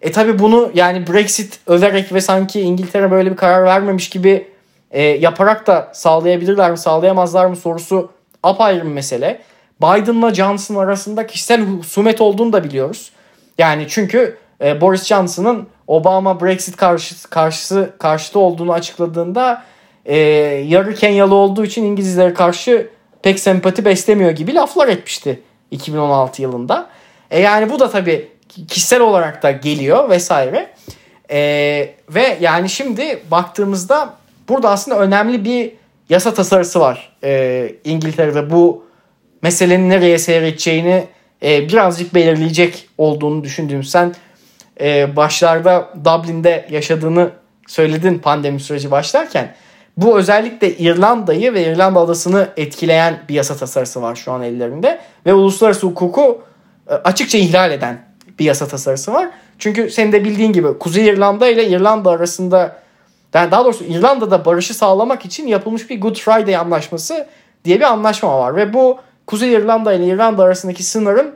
E 0.00 0.12
tabi 0.12 0.38
bunu 0.38 0.70
yani 0.74 1.06
Brexit 1.06 1.60
överek 1.66 2.12
ve 2.12 2.20
sanki 2.20 2.60
İngiltere 2.60 3.10
böyle 3.10 3.30
bir 3.30 3.36
karar 3.36 3.64
vermemiş 3.64 4.10
gibi 4.10 4.48
e, 4.90 5.02
yaparak 5.02 5.66
da 5.66 5.90
sağlayabilirler 5.94 6.70
mi 6.70 6.78
sağlayamazlar 6.78 7.46
mı 7.46 7.56
sorusu 7.56 8.10
apayrı 8.42 8.82
bir 8.82 8.92
mesele. 8.92 9.42
Biden'la 9.82 10.34
Johnson 10.34 10.76
arasında 10.76 11.26
kişisel 11.26 11.60
husumet 11.60 12.20
olduğunu 12.20 12.52
da 12.52 12.64
biliyoruz. 12.64 13.12
Yani 13.58 13.86
çünkü 13.88 14.36
e, 14.64 14.80
Boris 14.80 15.04
Johnson'ın 15.04 15.68
Obama 15.86 16.40
Brexit 16.40 16.76
karşısı, 16.76 17.30
karşısı 17.30 17.92
karşıtı 17.98 18.38
olduğunu 18.38 18.72
açıkladığında 18.72 19.62
e, 20.04 20.16
yarı 20.66 20.94
Kenyalı 20.94 21.34
olduğu 21.34 21.64
için 21.64 21.84
İngilizlere 21.84 22.34
karşı 22.34 22.88
pek 23.22 23.40
sempati 23.40 23.84
beslemiyor 23.84 24.30
gibi 24.30 24.54
laflar 24.54 24.88
etmişti 24.88 25.42
2016 25.70 26.42
yılında. 26.42 26.86
E 27.30 27.40
yani 27.40 27.70
bu 27.70 27.80
da 27.80 27.90
tabii 27.90 28.28
kişisel 28.68 29.00
olarak 29.00 29.42
da 29.42 29.50
geliyor 29.50 30.10
vesaire. 30.10 30.74
E, 31.30 31.38
ve 32.08 32.38
yani 32.40 32.68
şimdi 32.68 33.22
baktığımızda 33.30 34.14
burada 34.48 34.70
aslında 34.70 34.98
önemli 34.98 35.44
bir 35.44 35.72
yasa 36.08 36.34
tasarısı 36.34 36.80
var 36.80 37.12
e, 37.24 37.72
İngiltere'de 37.84 38.50
bu 38.50 38.84
meselenin 39.42 39.90
nereye 39.90 40.18
seyredeceğini 40.18 41.04
e, 41.42 41.68
birazcık 41.68 42.14
belirleyecek 42.14 42.88
olduğunu 42.98 43.44
düşündüğüm 43.44 43.84
sen 43.84 44.14
e, 44.80 45.16
başlarda 45.16 45.94
Dublin'de 46.04 46.66
yaşadığını 46.70 47.30
söyledin 47.66 48.18
pandemi 48.18 48.60
süreci 48.60 48.90
başlarken. 48.90 49.54
Bu 49.96 50.18
özellikle 50.18 50.76
İrlanda'yı 50.76 51.54
ve 51.54 51.64
İrlanda 51.64 52.00
adasını 52.00 52.48
etkileyen 52.56 53.18
bir 53.28 53.34
yasa 53.34 53.56
tasarısı 53.56 54.02
var 54.02 54.16
şu 54.16 54.32
an 54.32 54.42
ellerinde. 54.42 55.00
Ve 55.26 55.34
uluslararası 55.34 55.86
hukuku 55.86 56.42
e, 56.88 56.94
açıkça 56.94 57.38
ihlal 57.38 57.70
eden 57.70 58.04
bir 58.38 58.44
yasa 58.44 58.68
tasarısı 58.68 59.12
var. 59.12 59.28
Çünkü 59.58 59.90
senin 59.90 60.12
de 60.12 60.24
bildiğin 60.24 60.52
gibi 60.52 60.78
Kuzey 60.78 61.06
İrlanda 61.06 61.48
ile 61.48 61.68
İrlanda 61.68 62.10
arasında 62.10 62.76
yani 63.34 63.50
daha 63.50 63.64
doğrusu 63.64 63.84
İrlanda'da 63.84 64.44
barışı 64.44 64.74
sağlamak 64.74 65.24
için 65.24 65.46
yapılmış 65.46 65.90
bir 65.90 66.00
Good 66.00 66.16
Friday 66.16 66.56
anlaşması 66.56 67.26
diye 67.64 67.76
bir 67.76 67.84
anlaşma 67.84 68.38
var. 68.38 68.56
Ve 68.56 68.72
bu 68.72 68.98
Kuzey 69.26 69.52
İrlanda 69.52 69.92
ile 69.92 70.06
İrlanda 70.06 70.42
arasındaki 70.42 70.82
sınırın 70.82 71.34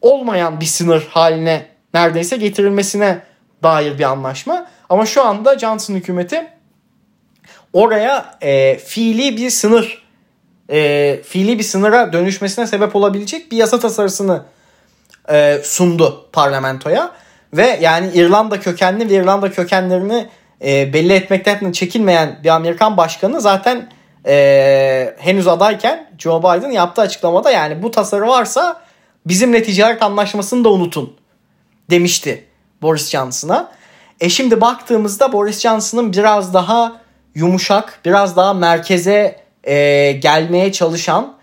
olmayan 0.00 0.60
bir 0.60 0.66
sınır 0.66 1.06
haline 1.10 1.66
neredeyse 1.94 2.36
getirilmesine 2.36 3.18
dair 3.62 3.98
bir 3.98 4.04
anlaşma. 4.04 4.66
Ama 4.88 5.06
şu 5.06 5.24
anda 5.24 5.58
Johnson 5.58 5.94
hükümeti 5.94 6.46
oraya 7.72 8.38
e, 8.40 8.78
fiili 8.78 9.36
bir 9.36 9.50
sınır 9.50 10.02
e, 10.70 11.20
fiili 11.22 11.58
bir 11.58 11.64
sınıra 11.64 12.12
dönüşmesine 12.12 12.66
sebep 12.66 12.96
olabilecek 12.96 13.52
bir 13.52 13.56
yasa 13.56 13.78
tasarısını 13.78 14.42
e, 15.30 15.60
sundu 15.64 16.26
parlamentoya. 16.32 17.12
Ve 17.52 17.78
yani 17.82 18.10
İrlanda 18.14 18.60
kökenli 18.60 19.10
ve 19.10 19.14
İrlanda 19.14 19.50
kökenlerini 19.50 20.28
e, 20.64 20.92
belli 20.92 21.12
etmekten 21.12 21.72
çekinmeyen 21.72 22.40
bir 22.44 22.48
Amerikan 22.48 22.96
başkanı 22.96 23.40
zaten 23.40 23.88
e, 24.26 25.14
henüz 25.18 25.48
adayken 25.48 26.10
Joe 26.18 26.40
Biden 26.40 26.70
yaptığı 26.70 27.02
açıklamada 27.02 27.50
yani 27.50 27.82
bu 27.82 27.90
tasarı 27.90 28.28
varsa 28.28 28.80
bizimle 29.26 29.62
ticaret 29.62 30.02
anlaşmasını 30.02 30.64
da 30.64 30.68
unutun 30.68 31.16
demişti 31.90 32.44
Boris 32.82 33.10
Johnson'a. 33.10 33.70
E 34.20 34.28
şimdi 34.28 34.60
baktığımızda 34.60 35.32
Boris 35.32 35.60
Johnson'ın 35.60 36.12
biraz 36.12 36.54
daha 36.54 37.00
yumuşak, 37.34 38.00
biraz 38.04 38.36
daha 38.36 38.54
merkeze 38.54 39.40
e, 39.64 40.12
gelmeye 40.12 40.72
çalışan 40.72 41.38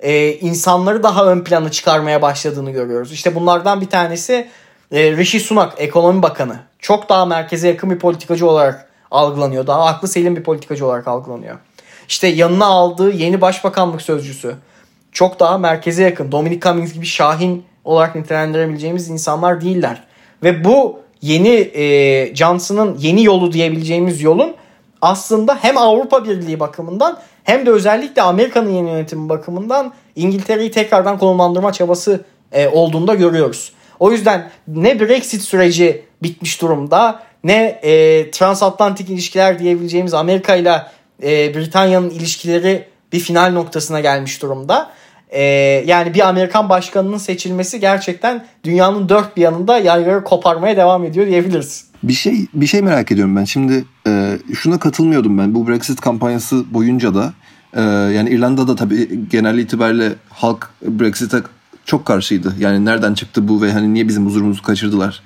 e, 0.00 0.32
insanları 0.32 1.02
daha 1.02 1.26
ön 1.26 1.44
plana 1.44 1.70
çıkarmaya 1.70 2.22
başladığını 2.22 2.70
görüyoruz. 2.70 3.12
İşte 3.12 3.34
bunlardan 3.34 3.80
bir 3.80 3.88
tanesi 3.88 4.48
e, 4.92 5.16
Rishi 5.16 5.40
Sunak, 5.40 5.74
ekonomi 5.76 6.22
bakanı. 6.22 6.60
Çok 6.78 7.08
daha 7.08 7.26
merkeze 7.26 7.68
yakın 7.68 7.90
bir 7.90 7.98
politikacı 7.98 8.46
olarak 8.48 8.90
algılanıyor. 9.10 9.66
Daha 9.66 9.84
aklı 9.84 10.08
selim 10.08 10.36
bir 10.36 10.42
politikacı 10.42 10.86
olarak 10.86 11.08
algılanıyor. 11.08 11.56
İşte 12.08 12.26
yanına 12.26 12.66
aldığı 12.66 13.10
yeni 13.10 13.40
başbakanlık 13.40 14.02
sözcüsü. 14.02 14.54
Çok 15.12 15.40
daha 15.40 15.58
merkeze 15.58 16.02
yakın. 16.02 16.32
Dominic 16.32 16.60
Cummings 16.60 16.92
gibi 16.92 17.06
şahin 17.06 17.64
olarak 17.84 18.14
nitelendirebileceğimiz 18.14 19.08
insanlar 19.08 19.60
değiller. 19.60 20.04
Ve 20.42 20.64
bu 20.64 21.00
yeni 21.22 21.70
e, 21.74 22.34
Johnson'ın 22.34 22.98
yeni 22.98 23.24
yolu 23.24 23.52
diyebileceğimiz 23.52 24.22
yolun 24.22 24.54
aslında 25.02 25.58
hem 25.62 25.78
Avrupa 25.78 26.24
Birliği 26.24 26.60
bakımından 26.60 27.18
hem 27.44 27.66
de 27.66 27.70
özellikle 27.70 28.22
Amerika'nın 28.22 28.70
yeni 28.70 28.90
yönetimi 28.90 29.28
bakımından 29.28 29.92
İngiltere'yi 30.16 30.70
tekrardan 30.70 31.18
konumlandırma 31.18 31.72
çabası 31.72 32.20
e, 32.52 32.68
olduğunda 32.68 33.14
görüyoruz. 33.14 33.72
O 33.98 34.12
yüzden 34.12 34.50
ne 34.68 35.00
Brexit 35.00 35.42
süreci 35.42 36.04
bitmiş 36.22 36.62
durumda 36.62 37.22
ne 37.44 37.80
e, 37.82 38.30
transatlantik 38.30 39.10
ilişkiler 39.10 39.58
diyebileceğimiz 39.58 40.14
Amerika 40.14 40.54
ile 40.56 40.82
e, 41.22 41.54
Britanya'nın 41.54 42.10
ilişkileri 42.10 42.88
bir 43.12 43.20
final 43.20 43.52
noktasına 43.52 44.00
gelmiş 44.00 44.42
durumda. 44.42 44.90
E, 45.30 45.42
yani 45.86 46.14
bir 46.14 46.28
Amerikan 46.28 46.68
başkanının 46.68 47.18
seçilmesi 47.18 47.80
gerçekten 47.80 48.44
dünyanın 48.64 49.08
dört 49.08 49.36
bir 49.36 49.42
yanında 49.42 49.78
yayları 49.78 50.24
koparmaya 50.24 50.76
devam 50.76 51.04
ediyor 51.04 51.26
diyebiliriz. 51.26 51.84
Bir 52.02 52.12
şey 52.12 52.46
bir 52.54 52.66
şey 52.66 52.82
merak 52.82 53.12
ediyorum 53.12 53.36
ben. 53.36 53.44
Şimdi 53.44 53.84
e, 54.06 54.38
şuna 54.54 54.78
katılmıyordum 54.78 55.38
ben. 55.38 55.54
Bu 55.54 55.68
Brexit 55.68 56.00
kampanyası 56.00 56.74
boyunca 56.74 57.14
da 57.14 57.32
e, 57.74 57.80
yani 58.14 58.30
İrlanda'da 58.30 58.76
tabii 58.76 59.28
genel 59.30 59.58
itibariyle 59.58 60.12
halk 60.30 60.70
Brexit'e 60.82 61.38
çok 61.84 62.06
karşıydı. 62.06 62.54
Yani 62.58 62.84
nereden 62.84 63.14
çıktı 63.14 63.48
bu 63.48 63.62
ve 63.62 63.72
hani 63.72 63.94
niye 63.94 64.08
bizim 64.08 64.26
huzurumuzu 64.26 64.62
kaçırdılar 64.62 65.22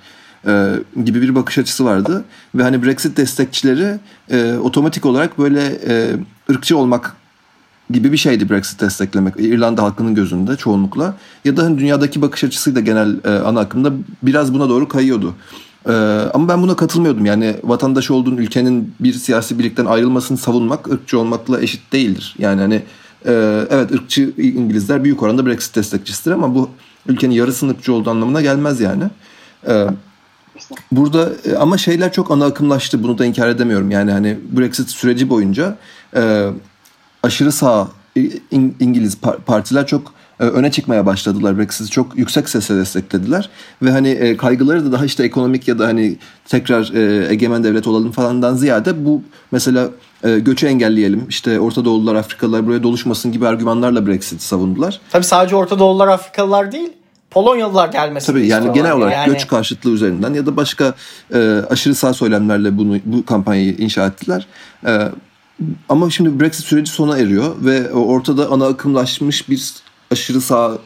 e, 0.46 0.70
gibi 1.05 1.22
bir 1.22 1.34
bakış 1.34 1.59
açısı 1.59 1.84
vardı. 1.84 2.24
Ve 2.55 2.62
hani 2.62 2.84
Brexit 2.84 3.16
destekçileri 3.16 3.98
e, 4.30 4.55
otomatik 4.55 5.07
olarak 5.07 5.38
böyle 5.38 5.62
e, 5.88 6.11
ırkçı 6.50 6.78
olmak 6.78 7.16
gibi 7.91 8.12
bir 8.12 8.16
şeydi 8.16 8.51
Brexit 8.51 8.80
desteklemek 8.80 9.35
İrlanda 9.39 9.82
halkının 9.82 10.14
gözünde 10.14 10.57
çoğunlukla 10.57 11.14
ya 11.45 11.57
da 11.57 11.64
hani 11.64 11.78
dünyadaki 11.78 12.22
bakış 12.22 12.45
açısıyla 12.45 12.80
genel 12.80 13.16
e, 13.24 13.28
ana 13.28 13.61
akımda 13.61 13.93
biraz 14.22 14.55
buna 14.55 14.68
doğru 14.68 14.89
kayıyordu. 14.89 15.35
Ee, 15.89 15.93
ama 16.35 16.49
ben 16.49 16.62
buna 16.62 16.76
katılmıyordum. 16.76 17.26
Yani 17.26 17.57
vatandaş 17.64 18.11
olduğun 18.11 18.37
ülkenin 18.37 18.95
bir 19.01 19.12
siyasi 19.12 19.59
birlikten 19.59 19.85
ayrılmasını 19.85 20.39
savunmak 20.39 20.89
ırkçı 20.89 21.18
olmakla 21.18 21.61
eşit 21.61 21.93
değildir. 21.93 22.35
Yani 22.39 22.61
hani 22.61 22.82
e, 23.26 23.32
evet 23.70 23.93
ırkçı 23.93 24.32
İngilizler 24.39 25.05
büyük 25.05 25.22
oranda 25.22 25.47
Brexit 25.47 25.76
destekçisidir 25.76 26.30
ama 26.30 26.55
bu 26.55 26.70
ülkenin 27.07 27.35
yarısının 27.35 27.72
ırkçı 27.72 27.93
olduğu 27.93 28.11
anlamına 28.11 28.43
gelmez 28.43 28.80
yani. 28.80 29.05
Ee, 29.68 29.87
burada 30.93 31.30
e, 31.45 31.57
ama 31.57 31.78
şeyler 31.78 32.12
çok 32.12 32.30
ana 32.30 32.45
akımlaştı. 32.45 33.03
Bunu 33.03 33.18
da 33.18 33.24
inkar 33.24 33.49
edemiyorum. 33.49 33.91
Yani 33.91 34.11
hani 34.11 34.39
Brexit 34.53 34.91
süreci 34.91 35.30
boyunca 35.30 35.76
e, 36.16 36.51
aşırı 37.25 37.53
sağ 37.53 37.89
İngiliz 38.81 39.18
partiler 39.47 39.87
çok 39.87 40.12
e, 40.41 40.45
öne 40.45 40.70
çıkmaya 40.70 41.07
başladılar. 41.07 41.59
Brexit'i 41.59 41.91
çok 41.91 42.18
yüksek 42.18 42.49
sesle 42.49 42.77
desteklediler 42.77 43.51
ve 43.83 43.91
hani 43.91 44.09
e, 44.09 44.37
kaygıları 44.37 44.87
da 44.87 44.93
daha 44.93 45.05
işte 45.05 45.25
ekonomik 45.25 45.68
ya 45.68 45.79
da 45.79 45.87
hani 45.87 46.16
tekrar 46.49 46.93
e, 46.95 47.33
egemen 47.33 47.64
devlet 47.64 47.87
olalım 47.87 48.12
falandan 48.12 48.55
ziyade 48.55 49.05
bu 49.05 49.22
mesela 49.53 49.89
göçü 50.22 50.66
engelleyelim 50.66 51.27
işte 51.29 51.61
Orta 51.61 51.85
Doğulular 51.85 52.14
Afrikalılar 52.14 52.66
buraya 52.66 52.83
doluşmasın 52.83 53.33
gibi 53.33 53.47
argümanlarla 53.47 54.07
Brexit 54.07 54.43
savundular. 54.43 55.01
Tabii 55.11 55.25
sadece 55.25 55.57
Orta 55.57 55.79
Doğulular 55.79 56.09
Afrikalılar 56.09 56.72
değil 56.72 56.93
Polonyalılar 57.31 57.89
gelmesi. 57.89 58.27
Tabii 58.27 58.47
yani 58.47 58.72
genel 58.72 58.93
olarak 58.93 59.12
yani... 59.12 59.33
göç 59.33 59.47
karşıtlığı 59.47 59.91
üzerinden 59.91 60.35
ya 60.35 60.47
da 60.47 60.57
başka 60.57 60.95
e, 61.35 61.61
aşırı 61.70 61.95
sağ 61.95 62.14
söylemlerle 62.14 62.79
bunu 62.79 62.99
bu 63.05 63.27
kampanyayı 63.27 63.77
inşa 63.77 64.07
ettiler. 64.07 64.47
E, 64.87 65.09
ama 65.88 66.11
şimdi 66.11 66.40
Brexit 66.40 66.66
süreci 66.66 66.92
sona 66.92 67.18
eriyor 67.18 67.55
ve 67.61 67.92
ortada 67.92 68.50
ana 68.50 68.66
akımlaşmış 68.66 69.48
bir 69.48 69.74
aşırı 70.11 70.40
sağ 70.40 70.78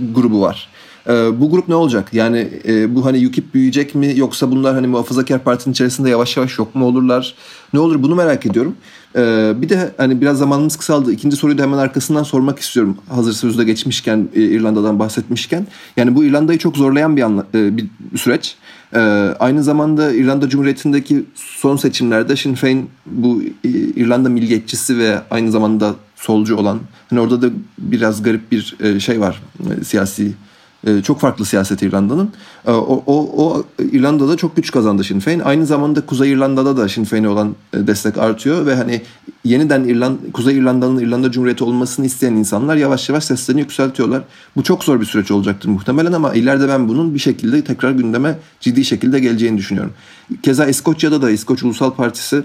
grubu 0.00 0.40
var. 0.40 0.68
E, 1.08 1.40
bu 1.40 1.50
grup 1.50 1.68
ne 1.68 1.74
olacak? 1.74 2.14
Yani 2.14 2.48
e, 2.68 2.94
bu 2.94 3.04
hani 3.04 3.28
UKIP 3.28 3.54
büyüyecek 3.54 3.94
mi 3.94 4.12
yoksa 4.16 4.50
bunlar 4.50 4.74
hani 4.74 4.86
muhafazakar 4.86 5.44
partinin 5.44 5.72
içerisinde 5.72 6.10
yavaş 6.10 6.36
yavaş 6.36 6.58
yok 6.58 6.74
mu 6.74 6.86
olurlar? 6.86 7.34
Ne 7.72 7.80
olur 7.80 8.02
bunu 8.02 8.14
merak 8.14 8.46
ediyorum. 8.46 8.76
E, 9.16 9.52
bir 9.56 9.68
de 9.68 9.92
hani 9.96 10.20
biraz 10.20 10.38
zamanımız 10.38 10.76
kısaldı. 10.76 11.12
İkinci 11.12 11.36
soruyu 11.36 11.58
da 11.58 11.62
hemen 11.62 11.78
arkasından 11.78 12.22
sormak 12.22 12.58
istiyorum. 12.58 12.96
Hazır 13.08 13.32
sözde 13.32 13.64
geçmişken 13.64 14.28
e, 14.34 14.42
İrlanda'dan 14.42 14.98
bahsetmişken. 14.98 15.66
Yani 15.96 16.14
bu 16.14 16.24
İrlanda'yı 16.24 16.58
çok 16.58 16.76
zorlayan 16.76 17.16
bir, 17.16 17.22
anla, 17.22 17.46
e, 17.54 17.76
bir 17.76 17.86
süreç. 18.16 18.56
E, 18.94 18.98
aynı 19.40 19.62
zamanda 19.62 20.12
İrlanda 20.12 20.48
Cumhuriyeti'ndeki 20.48 21.24
son 21.34 21.76
seçimlerde 21.76 22.36
Sinn 22.36 22.54
Féin 22.54 22.90
bu 23.06 23.42
e, 23.64 23.68
İrlanda 23.68 24.28
milliyetçisi 24.28 24.98
ve 24.98 25.18
aynı 25.30 25.50
zamanda 25.50 25.94
solcu 26.16 26.56
olan 26.56 26.78
hani 27.10 27.20
orada 27.20 27.42
da 27.42 27.50
biraz 27.78 28.22
garip 28.22 28.52
bir 28.52 28.76
e, 28.80 29.00
şey 29.00 29.20
var 29.20 29.42
e, 29.80 29.84
siyasi 29.84 30.32
çok 31.04 31.20
farklı 31.20 31.44
siyaset 31.44 31.82
İrlanda'nın. 31.82 32.30
O, 32.66 33.02
o, 33.06 33.44
o 33.44 33.64
İrlanda'da 33.92 34.36
çok 34.36 34.56
güç 34.56 34.70
kazandı 34.70 35.04
Sinn 35.04 35.20
Féin. 35.20 35.40
Aynı 35.40 35.66
zamanda 35.66 36.06
Kuzey 36.06 36.32
İrlanda'da 36.32 36.76
da 36.76 36.88
Sinn 36.88 37.04
Féin'e 37.04 37.28
olan 37.28 37.54
destek 37.74 38.18
artıyor 38.18 38.66
ve 38.66 38.74
hani 38.74 39.02
yeniden 39.44 39.84
İrland 39.84 40.18
Kuzey 40.32 40.56
İrlanda'nın 40.56 40.98
İrlanda 40.98 41.30
Cumhuriyeti 41.30 41.64
olmasını 41.64 42.06
isteyen 42.06 42.32
insanlar 42.32 42.76
yavaş 42.76 43.08
yavaş 43.08 43.24
seslerini 43.24 43.60
yükseltiyorlar. 43.60 44.22
Bu 44.56 44.62
çok 44.62 44.84
zor 44.84 45.00
bir 45.00 45.06
süreç 45.06 45.30
olacaktır 45.30 45.68
muhtemelen 45.68 46.12
ama 46.12 46.34
ileride 46.34 46.68
ben 46.68 46.88
bunun 46.88 47.14
bir 47.14 47.20
şekilde 47.20 47.64
tekrar 47.64 47.90
gündeme 47.90 48.38
ciddi 48.60 48.84
şekilde 48.84 49.20
geleceğini 49.20 49.58
düşünüyorum. 49.58 49.92
Keza 50.42 50.66
İskoçya'da 50.66 51.22
da 51.22 51.30
İskoç 51.30 51.62
Ulusal 51.62 51.90
Partisi 51.90 52.42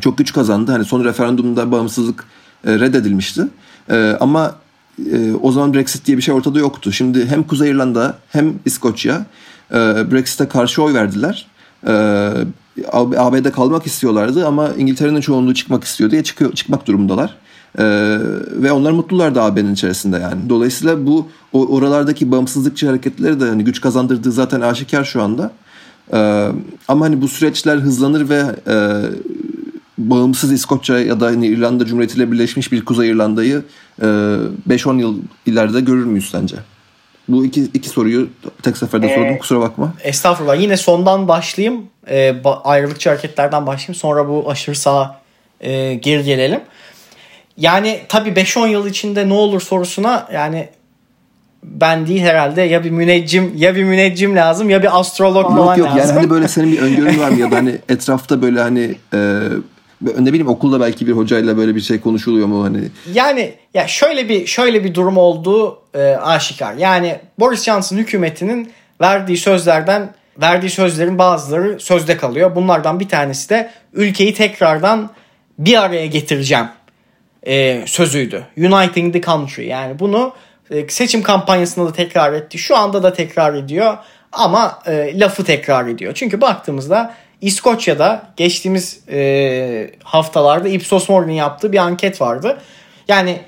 çok 0.00 0.18
güç 0.18 0.32
kazandı. 0.32 0.72
Hani 0.72 0.84
son 0.84 1.04
referandumda 1.04 1.72
bağımsızlık 1.72 2.24
reddedilmişti. 2.66 3.42
Ama 4.20 4.54
e, 5.12 5.34
o 5.42 5.52
zaman 5.52 5.74
Brexit 5.74 6.06
diye 6.06 6.16
bir 6.16 6.22
şey 6.22 6.34
ortada 6.34 6.58
yoktu. 6.58 6.92
Şimdi 6.92 7.26
hem 7.26 7.42
Kuzey 7.42 7.70
İrlanda 7.70 8.18
hem 8.28 8.54
İskoçya 8.64 9.26
e, 9.70 9.76
Brexit'e 10.12 10.48
karşı 10.48 10.82
oy 10.82 10.94
verdiler. 10.94 11.46
E, 11.86 11.92
AB'de 12.92 13.50
kalmak 13.50 13.86
istiyorlardı 13.86 14.46
ama 14.46 14.68
İngiltere'nin 14.78 15.20
çoğunluğu 15.20 15.54
çıkmak 15.54 15.84
istiyor 15.84 16.10
diye 16.10 16.22
çıkıyor, 16.22 16.52
çıkmak 16.52 16.86
durumundalar. 16.86 17.36
Ee, 17.78 17.84
ve 18.52 18.72
onlar 18.72 18.90
mutlular 18.90 19.34
da 19.34 19.42
AB'nin 19.42 19.74
içerisinde 19.74 20.18
yani. 20.18 20.48
Dolayısıyla 20.48 21.06
bu 21.06 21.28
o, 21.52 21.66
oralardaki 21.66 22.30
bağımsızlıkçı 22.30 22.86
hareketleri 22.86 23.40
de 23.40 23.44
hani 23.44 23.64
güç 23.64 23.80
kazandırdığı 23.80 24.32
zaten 24.32 24.60
aşikar 24.60 25.04
şu 25.04 25.22
anda. 25.22 25.50
Ee, 26.12 26.48
ama 26.88 27.04
hani 27.04 27.22
bu 27.22 27.28
süreçler 27.28 27.76
hızlanır 27.76 28.28
ve 28.28 28.44
e, 28.66 28.76
bağımsız 29.98 30.52
İskoçya 30.52 30.98
ya 30.98 31.20
da 31.20 31.26
hani 31.26 31.46
İrlanda 31.46 31.86
Cumhuriyeti 31.86 32.16
ile 32.16 32.32
birleşmiş 32.32 32.72
bir 32.72 32.84
Kuzey 32.84 33.10
İrlanda'yı 33.10 33.62
5-10 34.00 34.96
e, 34.96 35.00
yıl 35.00 35.18
ileride 35.46 35.80
görür 35.80 36.04
müyüz 36.04 36.30
sence? 36.30 36.56
Bu 37.28 37.44
iki, 37.44 37.62
iki 37.62 37.88
soruyu 37.88 38.28
tek 38.62 38.76
seferde 38.76 39.12
ee, 39.12 39.14
sordum 39.14 39.38
kusura 39.38 39.60
bakma. 39.60 39.94
Estağfurullah 40.02 40.60
yine 40.60 40.76
sondan 40.76 41.28
başlayayım. 41.28 41.82
E, 42.10 42.34
ayrılıkçı 42.64 43.08
hareketlerden 43.08 43.66
başlayayım 43.66 43.94
sonra 43.94 44.28
bu 44.28 44.50
aşırı 44.50 44.74
sağa 44.74 45.20
e, 45.60 45.94
geri 45.94 46.24
gelelim. 46.24 46.60
Yani 47.56 48.00
tabii 48.08 48.30
5-10 48.30 48.68
yıl 48.68 48.86
içinde 48.86 49.28
ne 49.28 49.32
olur 49.32 49.60
sorusuna 49.60 50.28
yani 50.32 50.68
ben 51.62 52.06
değil 52.06 52.22
herhalde 52.22 52.62
ya 52.62 52.84
bir 52.84 52.90
müneccim 52.90 53.52
ya 53.56 53.74
bir 53.74 53.84
müneccim 53.84 54.36
lazım 54.36 54.70
ya 54.70 54.82
bir 54.82 55.00
astrolog 55.00 55.48
falan 55.48 55.76
yok, 55.76 55.78
yok. 55.78 55.88
lazım. 55.88 56.00
Yani 56.00 56.12
hani 56.12 56.30
böyle 56.30 56.48
senin 56.48 56.72
bir 56.72 56.78
öngörün 56.78 57.20
var 57.20 57.28
mı 57.28 57.40
ya 57.40 57.50
da 57.50 57.56
hani 57.56 57.78
etrafta 57.88 58.42
böyle 58.42 58.60
hani 58.60 58.94
e, 59.14 59.40
ne 60.18 60.26
bileyim 60.26 60.48
okulda 60.48 60.80
belki 60.80 61.06
bir 61.06 61.12
hocayla 61.12 61.56
böyle 61.56 61.74
bir 61.74 61.80
şey 61.80 62.00
konuşuluyor 62.00 62.46
mu 62.46 62.64
hani? 62.64 62.78
Yani 63.14 63.54
ya 63.74 63.88
şöyle 63.88 64.28
bir 64.28 64.46
şöyle 64.46 64.84
bir 64.84 64.94
durum 64.94 65.16
olduğu 65.16 65.78
e, 65.94 66.02
aşikar. 66.02 66.74
Yani 66.74 67.18
Boris 67.38 67.64
Johnson 67.64 67.96
hükümetinin 67.96 68.72
verdiği 69.00 69.36
sözlerden 69.36 70.14
verdiği 70.40 70.70
sözlerin 70.70 71.18
bazıları 71.18 71.80
sözde 71.80 72.16
kalıyor. 72.16 72.56
Bunlardan 72.56 73.00
bir 73.00 73.08
tanesi 73.08 73.48
de 73.48 73.70
ülkeyi 73.92 74.34
tekrardan 74.34 75.10
bir 75.58 75.82
araya 75.82 76.06
getireceğim 76.06 76.66
e, 77.46 77.82
sözüydü. 77.86 78.46
Uniting 78.58 79.12
the 79.12 79.20
country. 79.20 79.66
Yani 79.66 79.98
bunu 79.98 80.32
e, 80.70 80.88
seçim 80.88 81.22
kampanyasında 81.22 81.86
da 81.86 81.92
tekrar 81.92 82.32
etti. 82.32 82.58
Şu 82.58 82.76
anda 82.76 83.02
da 83.02 83.12
tekrar 83.12 83.54
ediyor. 83.54 83.96
Ama 84.32 84.78
e, 84.86 85.20
lafı 85.20 85.44
tekrar 85.44 85.86
ediyor. 85.86 86.14
Çünkü 86.14 86.40
baktığımızda 86.40 87.14
İskoçya'da 87.42 88.32
geçtiğimiz 88.36 89.00
e, 89.08 89.90
haftalarda 90.04 90.68
Ipsos 90.68 91.08
Morgan'ın 91.08 91.32
yaptığı 91.32 91.72
bir 91.72 91.78
anket 91.78 92.20
vardı. 92.20 92.62
Yani 93.08 93.40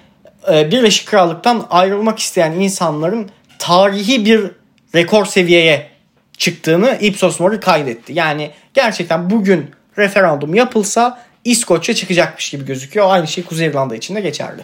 e, 0.53 0.71
Birleşik 0.71 1.09
Krallık'tan 1.09 1.67
ayrılmak 1.71 2.19
isteyen 2.19 2.53
insanların 2.53 3.31
tarihi 3.59 4.25
bir 4.25 4.51
rekor 4.95 5.25
seviyeye 5.25 5.91
çıktığını 6.39 6.99
Ipsos 7.01 7.41
Morgan 7.41 7.61
kaydetti. 7.61 8.13
Yani 8.13 8.51
gerçekten 8.75 9.31
bugün 9.31 9.71
referandum 9.99 10.55
yapılsa 10.55 11.23
İskoçya 11.45 11.95
çıkacakmış 11.95 12.51
gibi 12.51 12.65
gözüküyor. 12.65 13.07
Aynı 13.11 13.27
şey 13.27 13.45
Kuzey 13.45 13.67
İrlanda 13.67 13.97
için 13.97 14.15
de 14.15 14.21
geçerli. 14.21 14.61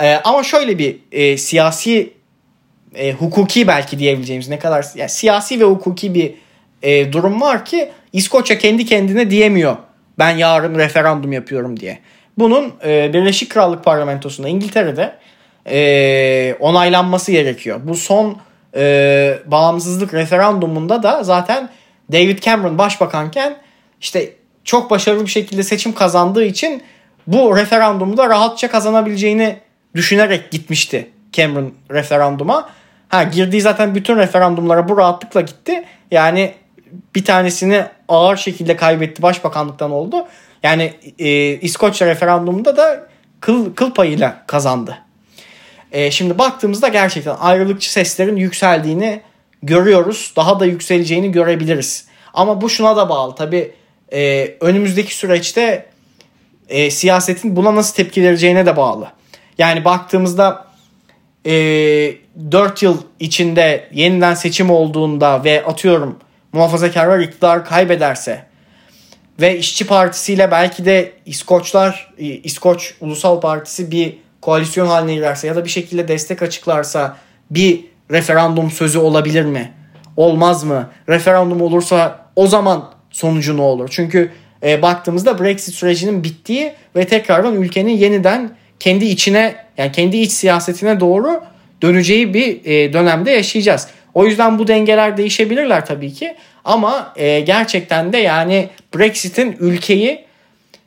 E, 0.00 0.14
ama 0.14 0.42
şöyle 0.42 0.78
bir 0.78 0.98
e, 1.12 1.36
siyasi 1.36 2.12
e, 2.94 3.12
hukuki 3.12 3.68
belki 3.68 3.98
diyebileceğimiz 3.98 4.48
ne 4.48 4.58
kadar 4.58 4.86
yani 4.94 5.10
siyasi 5.10 5.60
ve 5.60 5.64
hukuki 5.64 6.14
bir 6.14 6.34
e, 6.82 7.12
durum 7.12 7.40
var 7.40 7.64
ki 7.64 7.92
İskoçya 8.12 8.58
kendi 8.58 8.86
kendine 8.86 9.30
diyemiyor. 9.30 9.76
Ben 10.18 10.30
yarın 10.30 10.78
referandum 10.78 11.32
yapıyorum 11.32 11.80
diye. 11.80 11.98
Bunun 12.38 12.72
e, 12.84 13.12
Birleşik 13.12 13.50
Krallık 13.50 13.84
Parlamentosu'nda 13.84 14.48
İngiltere'de 14.48 15.12
e, 15.70 16.56
onaylanması 16.60 17.32
gerekiyor. 17.32 17.80
Bu 17.84 17.94
son 17.94 18.38
e, 18.76 19.38
bağımsızlık 19.46 20.14
referandumunda 20.14 21.02
da 21.02 21.22
zaten 21.22 21.68
David 22.12 22.38
Cameron 22.38 22.78
başbakanken 22.78 23.56
işte 24.00 24.32
çok 24.64 24.90
başarılı 24.90 25.24
bir 25.24 25.30
şekilde 25.30 25.62
seçim 25.62 25.94
kazandığı 25.94 26.44
için 26.44 26.82
bu 27.26 27.56
referandumda 27.56 28.28
rahatça 28.28 28.70
kazanabileceğini 28.70 29.56
düşünerek 29.94 30.50
gitmişti 30.50 31.10
Cameron 31.32 31.74
referanduma. 31.90 32.70
Ha 33.08 33.22
girdiği 33.22 33.60
zaten 33.60 33.94
bütün 33.94 34.16
referandumlara 34.16 34.88
bu 34.88 34.96
rahatlıkla 34.96 35.40
gitti. 35.40 35.84
Yani 36.10 36.54
bir 37.14 37.24
tanesini 37.24 37.84
ağır 38.08 38.36
şekilde 38.36 38.76
kaybetti 38.76 39.22
başbakanlıktan 39.22 39.90
oldu. 39.90 40.26
Yani 40.62 40.94
e, 41.18 41.28
İskoçya 41.60 42.06
referandumunda 42.08 42.76
da 42.76 43.08
kıl, 43.40 43.74
kıl 43.74 43.94
payıyla 43.94 44.42
kazandı. 44.46 44.98
E, 45.92 46.10
şimdi 46.10 46.38
baktığımızda 46.38 46.88
gerçekten 46.88 47.36
ayrılıkçı 47.40 47.92
seslerin 47.92 48.36
yükseldiğini 48.36 49.20
görüyoruz. 49.62 50.32
Daha 50.36 50.60
da 50.60 50.66
yükseleceğini 50.66 51.32
görebiliriz. 51.32 52.06
Ama 52.34 52.60
bu 52.60 52.70
şuna 52.70 52.96
da 52.96 53.08
bağlı. 53.08 53.34
Tabii 53.34 53.72
e, 54.12 54.54
önümüzdeki 54.60 55.14
süreçte 55.14 55.86
e, 56.68 56.90
siyasetin 56.90 57.56
buna 57.56 57.74
nasıl 57.74 57.94
tepki 57.94 58.22
vereceğine 58.22 58.66
de 58.66 58.76
bağlı. 58.76 59.08
Yani 59.58 59.84
baktığımızda 59.84 60.66
e, 61.46 61.52
4 62.50 62.82
yıl 62.82 62.98
içinde 63.20 63.88
yeniden 63.92 64.34
seçim 64.34 64.70
olduğunda 64.70 65.44
ve 65.44 65.64
atıyorum 65.64 66.18
muhafazakarlar 66.52 67.18
iktidar 67.18 67.64
kaybederse 67.64 68.44
ve 69.40 69.58
işçi 69.58 69.86
partisiyle 69.86 70.50
belki 70.50 70.84
de 70.84 71.12
İskoçlar, 71.26 72.12
İskoç 72.18 72.94
Ulusal 73.00 73.40
Partisi 73.40 73.90
bir 73.90 74.18
koalisyon 74.40 74.86
haline 74.86 75.14
girerse 75.14 75.46
ya 75.46 75.56
da 75.56 75.64
bir 75.64 75.70
şekilde 75.70 76.08
destek 76.08 76.42
açıklarsa 76.42 77.16
bir 77.50 77.84
referandum 78.10 78.70
sözü 78.70 78.98
olabilir 78.98 79.44
mi? 79.44 79.72
Olmaz 80.16 80.64
mı? 80.64 80.90
Referandum 81.08 81.60
olursa 81.60 82.26
o 82.36 82.46
zaman 82.46 82.90
sonucu 83.10 83.56
ne 83.56 83.62
olur? 83.62 83.88
Çünkü 83.92 84.32
e, 84.62 84.82
baktığımızda 84.82 85.38
Brexit 85.38 85.74
sürecinin 85.74 86.24
bittiği 86.24 86.72
ve 86.96 87.06
tekrardan 87.06 87.62
ülkenin 87.62 87.96
yeniden 87.96 88.50
kendi 88.80 89.04
içine 89.04 89.54
yani 89.78 89.92
kendi 89.92 90.16
iç 90.16 90.32
siyasetine 90.32 91.00
doğru 91.00 91.42
döneceği 91.82 92.34
bir 92.34 92.64
e, 92.64 92.92
dönemde 92.92 93.30
yaşayacağız. 93.30 93.88
O 94.14 94.26
yüzden 94.26 94.58
bu 94.58 94.68
dengeler 94.68 95.16
değişebilirler 95.16 95.86
tabii 95.86 96.12
ki. 96.12 96.34
Ama 96.64 97.12
e, 97.16 97.40
gerçekten 97.40 98.12
de 98.12 98.18
yani 98.18 98.68
Brexit'in 98.94 99.56
ülkeyi 99.60 100.24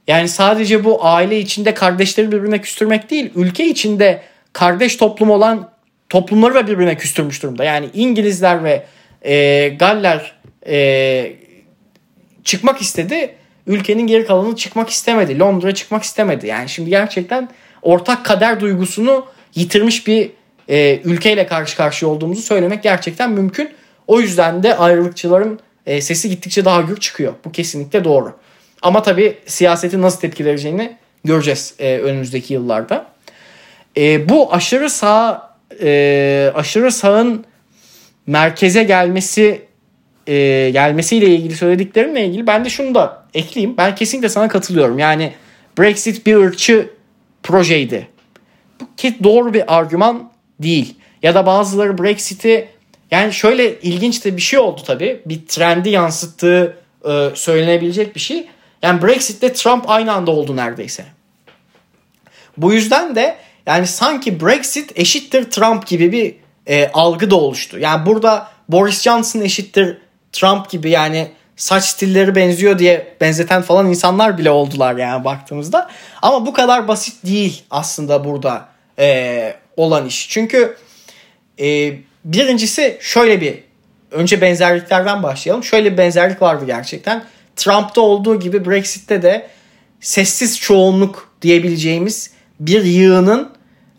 yani 0.07 0.29
sadece 0.29 0.83
bu 0.83 1.05
aile 1.05 1.39
içinde 1.39 1.73
kardeşleri 1.73 2.31
birbirine 2.31 2.61
küstürmek 2.61 3.09
değil, 3.09 3.31
ülke 3.35 3.65
içinde 3.65 4.21
kardeş 4.53 4.95
toplum 4.95 5.29
olan 5.29 5.69
toplumları 6.09 6.53
da 6.53 6.67
birbirine 6.67 6.97
küstürmüş 6.97 7.43
durumda. 7.43 7.63
Yani 7.63 7.89
İngilizler 7.93 8.63
ve 8.63 8.83
e, 9.25 9.67
Galler 9.79 10.35
e, 10.67 11.31
çıkmak 12.43 12.81
istedi. 12.81 13.35
Ülkenin 13.67 14.07
geri 14.07 14.25
kalanı 14.25 14.55
çıkmak 14.55 14.89
istemedi. 14.89 15.39
Londra 15.39 15.73
çıkmak 15.73 16.03
istemedi. 16.03 16.47
Yani 16.47 16.69
şimdi 16.69 16.89
gerçekten 16.89 17.49
ortak 17.81 18.25
kader 18.25 18.59
duygusunu 18.59 19.25
yitirmiş 19.55 20.07
bir 20.07 20.31
e, 20.69 20.99
ülkeyle 21.03 21.47
karşı 21.47 21.77
karşıya 21.77 22.11
olduğumuzu 22.11 22.41
söylemek 22.41 22.83
gerçekten 22.83 23.31
mümkün. 23.31 23.69
O 24.07 24.19
yüzden 24.19 24.63
de 24.63 24.77
ayrılıkçıların 24.77 25.59
e, 25.85 26.01
sesi 26.01 26.29
gittikçe 26.29 26.65
daha 26.65 26.81
gür 26.81 26.97
çıkıyor. 26.97 27.33
Bu 27.45 27.51
kesinlikle 27.51 28.03
doğru. 28.03 28.33
Ama 28.81 29.01
tabii 29.01 29.37
siyasetin 29.45 30.01
nasıl 30.01 30.19
tepki 30.19 30.45
vereceğini 30.45 30.97
göreceğiz 31.23 31.73
e, 31.79 31.97
önümüzdeki 31.97 32.53
yıllarda. 32.53 33.05
E, 33.97 34.29
bu 34.29 34.53
aşırı 34.53 34.89
sağ 34.89 35.55
e, 35.81 36.51
aşırı 36.55 36.91
sağın 36.91 37.45
merkeze 38.27 38.83
gelmesi 38.83 39.61
e, 40.27 40.69
gelmesiyle 40.73 41.27
ilgili 41.27 41.55
söylediklerimle 41.55 42.25
ilgili 42.25 42.47
ben 42.47 42.65
de 42.65 42.69
şunu 42.69 42.95
da 42.95 43.25
ekleyeyim. 43.33 43.77
Ben 43.77 43.95
kesinlikle 43.95 44.29
sana 44.29 44.47
katılıyorum. 44.47 44.99
Yani 44.99 45.33
Brexit 45.79 46.25
bir 46.25 46.35
ırkçı 46.35 46.89
projeydi. 47.43 48.07
Bu 48.81 48.85
doğru 49.23 49.53
bir 49.53 49.77
argüman 49.77 50.31
değil. 50.59 50.95
Ya 51.23 51.35
da 51.35 51.45
bazıları 51.45 51.97
Brexit'i 51.97 52.69
yani 53.11 53.33
şöyle 53.33 53.79
ilginç 53.81 54.25
de 54.25 54.37
bir 54.37 54.41
şey 54.41 54.59
oldu 54.59 54.81
tabii. 54.85 55.21
Bir 55.25 55.45
trendi 55.47 55.89
yansıttığı 55.89 56.77
e, 57.09 57.29
söylenebilecek 57.33 58.15
bir 58.15 58.19
şey. 58.19 58.47
Yani 58.81 59.01
Brexit'te 59.01 59.53
Trump 59.53 59.89
aynı 59.89 60.13
anda 60.13 60.31
oldu 60.31 60.55
neredeyse. 60.55 61.05
Bu 62.57 62.73
yüzden 62.73 63.15
de 63.15 63.37
yani 63.65 63.87
sanki 63.87 64.41
Brexit 64.41 64.99
eşittir 64.99 65.51
Trump 65.51 65.87
gibi 65.87 66.11
bir 66.11 66.35
e, 66.67 66.91
algı 66.93 67.31
da 67.31 67.35
oluştu. 67.35 67.79
Yani 67.79 68.05
burada 68.05 68.47
Boris 68.69 69.01
Johnson 69.01 69.41
eşittir 69.41 69.97
Trump 70.31 70.69
gibi 70.69 70.89
yani 70.89 71.31
saç 71.55 71.83
stilleri 71.83 72.35
benziyor 72.35 72.79
diye 72.79 73.15
benzeten 73.21 73.61
falan 73.61 73.89
insanlar 73.89 74.37
bile 74.37 74.51
oldular 74.51 74.95
yani 74.95 75.23
baktığımızda. 75.23 75.89
Ama 76.21 76.45
bu 76.45 76.53
kadar 76.53 76.87
basit 76.87 77.25
değil 77.25 77.63
aslında 77.71 78.25
burada 78.25 78.65
e, 78.99 79.55
olan 79.77 80.05
iş. 80.05 80.29
Çünkü 80.29 80.75
e, 81.59 81.93
birincisi 82.25 82.97
şöyle 83.01 83.41
bir 83.41 83.63
önce 84.11 84.41
benzerliklerden 84.41 85.23
başlayalım. 85.23 85.63
Şöyle 85.63 85.93
bir 85.93 85.97
benzerlik 85.97 86.41
vardı 86.41 86.65
gerçekten. 86.65 87.23
Trump'ta 87.55 88.01
olduğu 88.01 88.39
gibi 88.39 88.65
Brexit'te 88.65 89.21
de 89.21 89.47
sessiz 89.99 90.59
çoğunluk 90.59 91.29
diyebileceğimiz 91.41 92.31
bir 92.59 92.83
yığının 92.83 93.49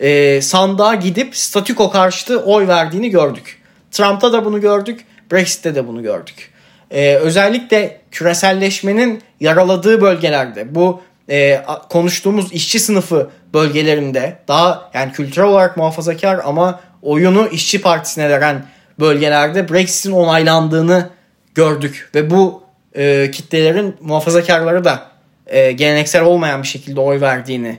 e, 0.01 0.41
sandığa 0.43 0.95
gidip 0.95 1.37
statüko 1.37 1.91
karşıtı 1.91 2.45
oy 2.45 2.69
verdiğini 2.69 3.11
gördük. 3.11 3.63
Trump'ta 3.91 4.33
da 4.33 4.45
bunu 4.45 4.61
gördük. 4.61 5.05
Brexit'te 5.33 5.75
de 5.75 5.89
bunu 5.89 6.03
gördük. 6.03 6.51
E, 6.91 7.15
özellikle 7.15 8.01
küreselleşmenin 8.11 9.23
yaraladığı 9.41 10.01
bölgelerde 10.01 10.75
bu 10.75 11.03
e, 11.31 11.63
konuştuğumuz 11.89 12.53
işçi 12.53 12.81
sınıfı 12.81 13.31
bölgelerinde 13.55 14.39
daha 14.49 14.91
yani 14.95 15.13
kültürel 15.13 15.49
olarak 15.49 15.77
muhafazakar 15.77 16.41
ama 16.45 16.81
oyunu 17.03 17.49
işçi 17.49 17.81
partisine 17.81 18.31
veren 18.31 18.67
bölgelerde 19.01 19.69
Brexit'in 19.69 20.13
onaylandığını 20.13 21.11
gördük 21.55 22.11
ve 22.15 22.31
bu 22.31 22.63
e, 22.95 23.31
kitlelerin 23.31 23.97
muhafazakarları 24.01 24.85
da 24.85 25.07
e, 25.47 25.73
geleneksel 25.73 26.23
olmayan 26.23 26.63
bir 26.63 26.69
şekilde 26.69 27.01
oy 27.01 27.21
verdiğini 27.21 27.79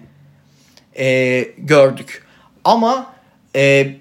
e, 0.99 1.39
gördük. 1.57 2.23
Ama 2.63 3.13
e, 3.55 3.95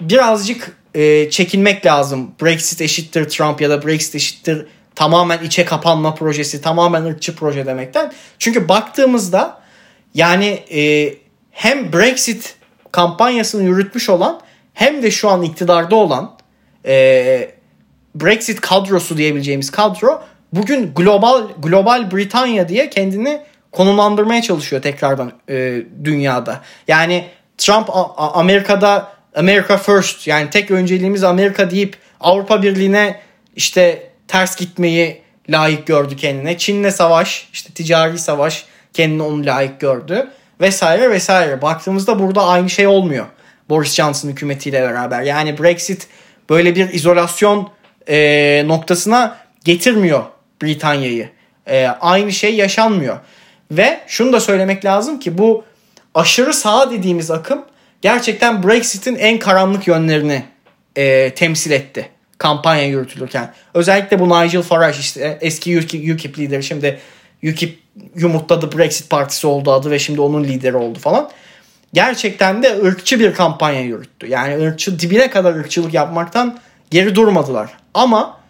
birazcık 0.00 0.76
e, 0.94 1.30
çekinmek 1.30 1.86
lazım. 1.86 2.30
Brexit 2.42 2.80
eşittir 2.80 3.28
Trump 3.28 3.60
ya 3.60 3.70
da 3.70 3.86
Brexit 3.86 4.14
eşittir 4.14 4.66
tamamen 5.00 5.38
içe 5.44 5.64
kapanma 5.64 6.14
projesi, 6.14 6.62
tamamen 6.62 7.04
ırkçı 7.04 7.36
proje 7.36 7.66
demekten. 7.66 8.12
Çünkü 8.38 8.68
baktığımızda 8.68 9.60
yani 10.14 10.46
e, 10.74 11.14
hem 11.50 11.92
Brexit 11.92 12.56
kampanyasını 12.92 13.62
yürütmüş 13.62 14.08
olan 14.08 14.40
hem 14.74 15.02
de 15.02 15.10
şu 15.10 15.28
an 15.28 15.42
iktidarda 15.42 15.96
olan 15.96 16.36
e, 16.86 16.94
Brexit 18.14 18.60
kadrosu 18.60 19.16
diyebileceğimiz 19.16 19.70
kadro 19.70 20.22
bugün 20.52 20.94
global 20.94 21.42
global 21.58 22.10
Britanya 22.10 22.68
diye 22.68 22.90
kendini 22.90 23.40
konumlandırmaya 23.72 24.42
çalışıyor 24.42 24.82
tekrardan 24.82 25.32
e, 25.48 25.82
dünyada. 26.04 26.60
Yani 26.88 27.24
Trump 27.58 27.88
Amerika'da 28.18 29.12
America 29.36 29.76
First 29.76 30.26
yani 30.26 30.50
tek 30.50 30.70
önceliğimiz 30.70 31.24
Amerika 31.24 31.70
deyip 31.70 31.96
Avrupa 32.20 32.62
Birliği'ne 32.62 33.20
işte 33.56 34.09
ters 34.30 34.56
gitmeyi 34.56 35.22
layık 35.48 35.86
gördü 35.86 36.16
kendine. 36.16 36.58
Çin'le 36.58 36.90
savaş, 36.90 37.48
işte 37.52 37.72
ticari 37.72 38.18
savaş 38.18 38.64
kendini 38.92 39.22
onu 39.22 39.46
layık 39.46 39.80
gördü 39.80 40.30
vesaire 40.60 41.10
vesaire. 41.10 41.62
Baktığımızda 41.62 42.18
burada 42.18 42.46
aynı 42.46 42.70
şey 42.70 42.86
olmuyor. 42.86 43.26
Boris 43.68 43.94
Johnson 43.94 44.28
hükümetiyle 44.28 44.82
beraber. 44.82 45.22
Yani 45.22 45.58
Brexit 45.58 46.06
böyle 46.50 46.74
bir 46.74 46.88
izolasyon 46.88 47.70
e, 48.08 48.62
noktasına 48.66 49.36
getirmiyor 49.64 50.22
Britanya'yı. 50.62 51.28
E, 51.66 51.86
aynı 51.86 52.32
şey 52.32 52.54
yaşanmıyor. 52.54 53.18
Ve 53.70 54.00
şunu 54.06 54.32
da 54.32 54.40
söylemek 54.40 54.84
lazım 54.84 55.20
ki 55.20 55.38
bu 55.38 55.64
aşırı 56.14 56.54
sağ 56.54 56.90
dediğimiz 56.90 57.30
akım 57.30 57.64
gerçekten 58.02 58.62
Brexit'in 58.62 59.16
en 59.16 59.38
karanlık 59.38 59.86
yönlerini 59.86 60.44
e, 60.96 61.34
temsil 61.34 61.70
etti 61.70 62.10
kampanya 62.40 62.86
yürütülürken. 62.86 63.52
Özellikle 63.74 64.20
bu 64.20 64.28
Nigel 64.28 64.62
Farage 64.62 64.98
işte 64.98 65.38
eski 65.40 65.78
UKIP 66.14 66.38
lideri 66.38 66.62
şimdi 66.62 66.98
UKIP 67.50 67.78
yumurtladı 68.14 68.78
Brexit 68.78 69.10
partisi 69.10 69.46
oldu 69.46 69.72
adı 69.72 69.90
ve 69.90 69.98
şimdi 69.98 70.20
onun 70.20 70.44
lideri 70.44 70.76
oldu 70.76 70.98
falan. 70.98 71.30
Gerçekten 71.92 72.62
de 72.62 72.82
ırkçı 72.82 73.20
bir 73.20 73.34
kampanya 73.34 73.80
yürüttü. 73.80 74.26
Yani 74.26 74.66
ırkçı 74.66 75.00
dibine 75.00 75.30
kadar 75.30 75.54
ırkçılık 75.54 75.94
yapmaktan 75.94 76.58
geri 76.90 77.14
durmadılar. 77.14 77.70
Ama 77.94 78.40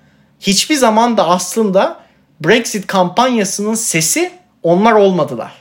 hiçbir 0.40 0.74
zaman 0.74 1.16
da 1.16 1.28
aslında 1.28 2.00
Brexit 2.40 2.86
kampanyasının 2.86 3.74
sesi 3.74 4.32
onlar 4.62 4.92
olmadılar. 4.92 5.52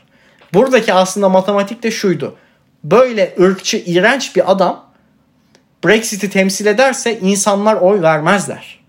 Buradaki 0.53 0.93
aslında 0.93 1.30
matematik 1.30 1.84
de 1.84 1.91
şuydu. 1.91 2.36
Böyle 2.84 3.36
ırkçı, 3.39 3.77
iğrenç 3.77 4.36
bir 4.36 4.51
adam 4.51 4.89
Brexit'i 5.86 6.30
temsil 6.30 6.65
ederse 6.65 7.19
insanlar 7.19 7.75
oy 7.75 8.01
vermezler. 8.01 8.80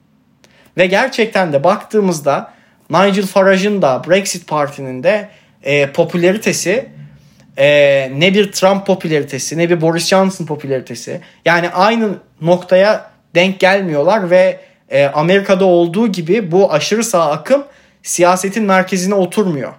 Ve 0.76 0.86
gerçekten 0.86 1.52
de 1.52 1.64
baktığımızda 1.64 2.54
Nigel 2.90 3.26
Farage'ın 3.26 3.82
da 3.82 4.02
Brexit 4.08 4.46
Parti'nin 4.48 5.02
de 5.02 5.28
e, 5.62 5.92
popülaritesi 5.92 6.88
e, 7.56 7.68
ne 8.16 8.34
bir 8.34 8.52
Trump 8.52 8.86
popülaritesi 8.86 9.58
ne 9.58 9.70
bir 9.70 9.80
Boris 9.80 10.06
Johnson 10.06 10.46
popülaritesi 10.46 11.20
yani 11.44 11.70
aynı 11.70 12.08
noktaya 12.40 13.10
denk 13.34 13.60
gelmiyorlar 13.60 14.30
ve 14.30 14.60
e, 14.88 15.04
Amerika'da 15.04 15.64
olduğu 15.64 16.08
gibi 16.08 16.52
bu 16.52 16.72
aşırı 16.72 17.04
sağ 17.04 17.30
akım 17.30 17.64
siyasetin 18.02 18.64
merkezine 18.64 19.14
oturmuyor. 19.14 19.72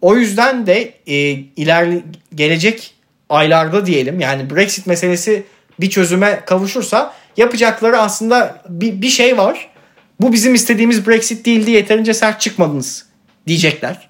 O 0.00 0.16
yüzden 0.16 0.66
de 0.66 0.92
e, 1.06 1.14
ilerli 1.56 2.02
gelecek 2.34 2.94
aylarda 3.28 3.86
diyelim 3.86 4.20
yani 4.20 4.50
Brexit 4.50 4.86
meselesi 4.86 5.42
bir 5.80 5.90
çözüme 5.90 6.40
kavuşursa 6.46 7.14
yapacakları 7.36 7.98
aslında 7.98 8.62
bir, 8.68 9.02
bir 9.02 9.08
şey 9.08 9.38
var. 9.38 9.70
Bu 10.20 10.32
bizim 10.32 10.54
istediğimiz 10.54 11.06
Brexit 11.06 11.46
değildi 11.46 11.70
yeterince 11.70 12.14
sert 12.14 12.40
çıkmadınız 12.40 13.06
diyecekler 13.46 14.08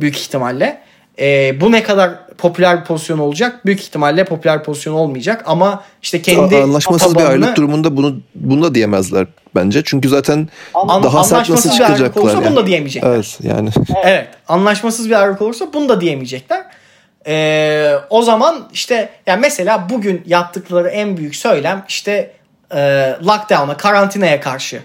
büyük 0.00 0.18
ihtimalle. 0.18 0.80
E, 1.18 1.60
bu 1.60 1.72
ne 1.72 1.82
kadar 1.82 2.26
popüler 2.38 2.80
bir 2.80 2.84
pozisyon 2.84 3.18
olacak? 3.18 3.66
Büyük 3.66 3.80
ihtimalle 3.80 4.24
popüler 4.24 4.58
bir 4.58 4.64
pozisyon 4.64 4.94
olmayacak 4.94 5.42
ama 5.46 5.84
işte 6.02 6.22
kendi 6.22 6.56
anlaşmasız 6.56 7.14
bir 7.14 7.20
ayrılık 7.20 7.56
durumunda 7.56 7.96
bunu 7.96 8.16
bunu 8.34 8.62
da 8.62 8.74
diyemezler 8.74 9.26
bence. 9.54 9.82
Çünkü 9.84 10.08
zaten 10.08 10.48
An, 10.74 11.02
daha 11.02 11.24
sert 11.24 11.50
nasıl 11.50 11.70
çıkacaklar 11.70 12.22
olursa 12.22 12.36
yani. 12.36 12.46
bunu 12.46 12.56
da 12.56 12.66
diyemeyecekler. 12.66 13.10
Evet 13.10 13.38
yani. 13.42 13.70
Evet. 14.04 14.28
Anlaşmasız 14.48 15.08
bir 15.08 15.20
ayrılık 15.22 15.42
olursa 15.42 15.66
bunu 15.72 15.88
da 15.88 16.00
diyemeyecekler. 16.00 16.64
Ee, 17.26 17.94
o 18.10 18.22
zaman 18.22 18.68
işte 18.72 19.08
yani 19.26 19.40
mesela 19.40 19.88
bugün 19.88 20.22
yaptıkları 20.26 20.88
en 20.88 21.16
büyük 21.16 21.36
söylem 21.36 21.84
işte 21.88 22.32
e, 22.74 22.80
lockdown'a, 23.22 23.76
karantinaya 23.76 24.40
karşı 24.40 24.82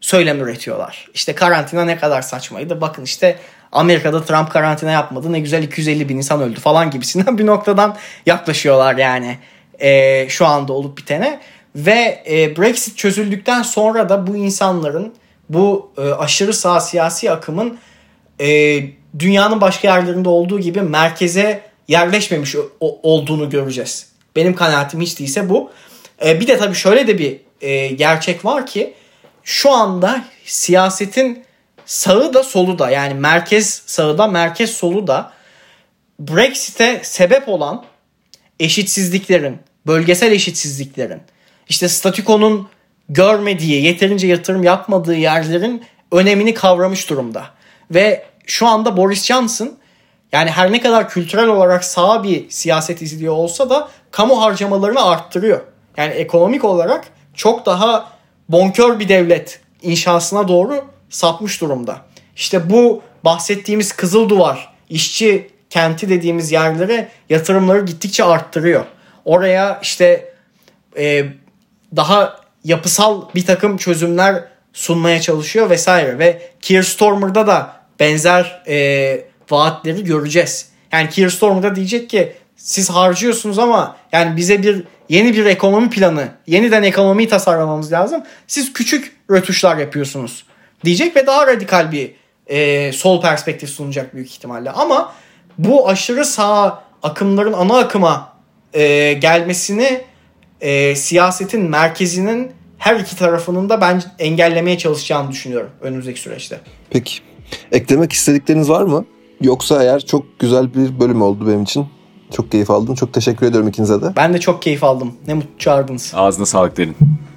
söylem 0.00 0.40
üretiyorlar. 0.40 1.08
İşte 1.14 1.34
karantina 1.34 1.84
ne 1.84 1.98
kadar 1.98 2.22
saçmaydı. 2.22 2.80
Bakın 2.80 3.04
işte 3.04 3.36
Amerika'da 3.72 4.24
Trump 4.24 4.50
karantina 4.50 4.90
yapmadı 4.90 5.32
ne 5.32 5.40
güzel 5.40 5.62
250 5.62 6.08
bin 6.08 6.16
insan 6.16 6.40
öldü 6.40 6.60
falan 6.60 6.90
gibisinden 6.90 7.38
bir 7.38 7.46
noktadan 7.46 7.96
yaklaşıyorlar 8.26 8.96
yani 8.96 9.38
e, 9.78 10.28
şu 10.28 10.46
anda 10.46 10.72
olup 10.72 10.98
bitene. 10.98 11.40
Ve 11.76 12.22
e, 12.30 12.56
Brexit 12.56 12.96
çözüldükten 12.96 13.62
sonra 13.62 14.08
da 14.08 14.26
bu 14.26 14.36
insanların 14.36 15.14
bu 15.48 15.92
e, 15.98 16.02
aşırı 16.02 16.52
sağ 16.52 16.80
siyasi 16.80 17.30
akımın 17.30 17.78
e, 18.40 18.80
dünyanın 19.18 19.60
başka 19.60 19.88
yerlerinde 19.88 20.28
olduğu 20.28 20.60
gibi 20.60 20.82
merkeze 20.82 21.67
yerleşmemiş 21.88 22.56
olduğunu 22.80 23.50
göreceğiz. 23.50 24.06
Benim 24.36 24.54
kanaatim 24.54 25.00
hiç 25.00 25.18
değilse 25.18 25.48
bu. 25.48 25.70
E, 26.24 26.40
bir 26.40 26.46
de 26.46 26.58
tabii 26.58 26.74
şöyle 26.74 27.06
de 27.06 27.18
bir 27.18 27.40
e, 27.60 27.86
gerçek 27.86 28.44
var 28.44 28.66
ki 28.66 28.94
şu 29.44 29.72
anda 29.72 30.24
siyasetin 30.44 31.44
sağı 31.86 32.34
da 32.34 32.42
solu 32.42 32.78
da 32.78 32.90
yani 32.90 33.14
merkez 33.14 33.82
sağı 33.86 34.18
da 34.18 34.26
merkez 34.26 34.70
solu 34.70 35.06
da 35.06 35.32
Brexit'e 36.18 37.00
sebep 37.04 37.48
olan 37.48 37.84
eşitsizliklerin, 38.60 39.58
bölgesel 39.86 40.32
eşitsizliklerin, 40.32 41.20
işte 41.68 41.88
statükonun 41.88 42.68
görmediği, 43.08 43.84
yeterince 43.84 44.26
yatırım 44.26 44.62
yapmadığı 44.62 45.14
yerlerin 45.14 45.84
önemini 46.12 46.54
kavramış 46.54 47.10
durumda. 47.10 47.46
Ve 47.90 48.26
şu 48.46 48.66
anda 48.66 48.96
Boris 48.96 49.24
Johnson 49.24 49.78
yani 50.32 50.50
her 50.50 50.72
ne 50.72 50.80
kadar 50.80 51.08
kültürel 51.08 51.48
olarak 51.48 51.84
sağ 51.84 52.24
bir 52.24 52.50
siyaset 52.50 53.02
izliyor 53.02 53.34
olsa 53.34 53.70
da 53.70 53.88
kamu 54.10 54.42
harcamalarını 54.42 55.04
arttırıyor. 55.04 55.60
Yani 55.96 56.14
ekonomik 56.14 56.64
olarak 56.64 57.04
çok 57.34 57.66
daha 57.66 58.12
bonkör 58.48 58.98
bir 58.98 59.08
devlet 59.08 59.60
inşasına 59.82 60.48
doğru 60.48 60.84
sapmış 61.10 61.60
durumda. 61.60 61.96
İşte 62.36 62.70
bu 62.70 63.02
bahsettiğimiz 63.24 63.92
Kızıl 63.92 64.28
Duvar, 64.28 64.72
işçi 64.90 65.50
kenti 65.70 66.08
dediğimiz 66.08 66.52
yerlere 66.52 67.08
yatırımları 67.28 67.84
gittikçe 67.84 68.24
arttırıyor. 68.24 68.84
Oraya 69.24 69.78
işte 69.82 70.34
e, 70.98 71.24
daha 71.96 72.40
yapısal 72.64 73.22
bir 73.34 73.46
takım 73.46 73.76
çözümler 73.76 74.44
sunmaya 74.72 75.20
çalışıyor 75.20 75.70
vesaire. 75.70 76.18
Ve 76.18 76.42
Keir 76.60 76.82
Starmer'da 76.82 77.46
da 77.46 77.72
benzer 78.00 78.62
e, 78.68 79.27
vaatleri 79.50 80.04
göreceğiz. 80.04 80.68
Yani 80.92 81.10
Keir 81.10 81.30
Starmer 81.30 81.76
diyecek 81.76 82.10
ki 82.10 82.32
siz 82.56 82.90
harcıyorsunuz 82.90 83.58
ama 83.58 83.96
yani 84.12 84.36
bize 84.36 84.62
bir 84.62 84.84
yeni 85.08 85.34
bir 85.34 85.44
ekonomi 85.46 85.90
planı, 85.90 86.28
yeniden 86.46 86.82
ekonomiyi 86.82 87.28
tasarlamamız 87.28 87.92
lazım. 87.92 88.22
Siz 88.46 88.72
küçük 88.72 89.16
rötuşlar 89.30 89.76
yapıyorsunuz 89.76 90.44
diyecek 90.84 91.16
ve 91.16 91.26
daha 91.26 91.46
radikal 91.46 91.92
bir 91.92 92.14
e, 92.46 92.92
sol 92.92 93.22
perspektif 93.22 93.70
sunacak 93.70 94.14
büyük 94.14 94.30
ihtimalle. 94.30 94.70
Ama 94.70 95.14
bu 95.58 95.88
aşırı 95.88 96.24
sağ 96.24 96.84
akımların 97.02 97.52
ana 97.52 97.78
akıma 97.78 98.32
e, 98.74 99.12
gelmesini 99.12 100.00
e, 100.60 100.96
siyasetin 100.96 101.70
merkezinin 101.70 102.52
her 102.78 102.96
iki 102.96 103.16
tarafının 103.16 103.68
da 103.68 103.80
ben 103.80 104.02
engellemeye 104.18 104.78
çalışacağını 104.78 105.30
düşünüyorum 105.30 105.70
önümüzdeki 105.80 106.20
süreçte. 106.20 106.60
Peki. 106.90 107.18
Eklemek 107.72 108.12
istedikleriniz 108.12 108.68
var 108.68 108.82
mı? 108.82 109.04
Yoksa 109.40 109.82
eğer 109.82 110.00
çok 110.00 110.38
güzel 110.38 110.74
bir 110.74 111.00
bölüm 111.00 111.22
oldu 111.22 111.46
benim 111.46 111.62
için. 111.62 111.86
Çok 112.30 112.52
keyif 112.52 112.70
aldım. 112.70 112.94
Çok 112.94 113.12
teşekkür 113.12 113.46
ediyorum 113.46 113.68
ikinize 113.68 114.02
de. 114.02 114.12
Ben 114.16 114.34
de 114.34 114.40
çok 114.40 114.62
keyif 114.62 114.84
aldım. 114.84 115.12
Ne 115.26 115.34
mutlu 115.34 115.58
çağırdınız. 115.58 116.12
Ağzına 116.16 116.46
sağlık 116.46 116.76
derin. 116.76 116.96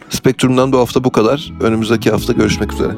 Spektrum'dan 0.10 0.74
bu 0.74 0.78
hafta 0.78 1.04
bu 1.04 1.12
kadar. 1.12 1.54
Önümüzdeki 1.62 2.12
hafta 2.12 2.34
görüşmek 2.34 2.74
üzere. 2.74 2.92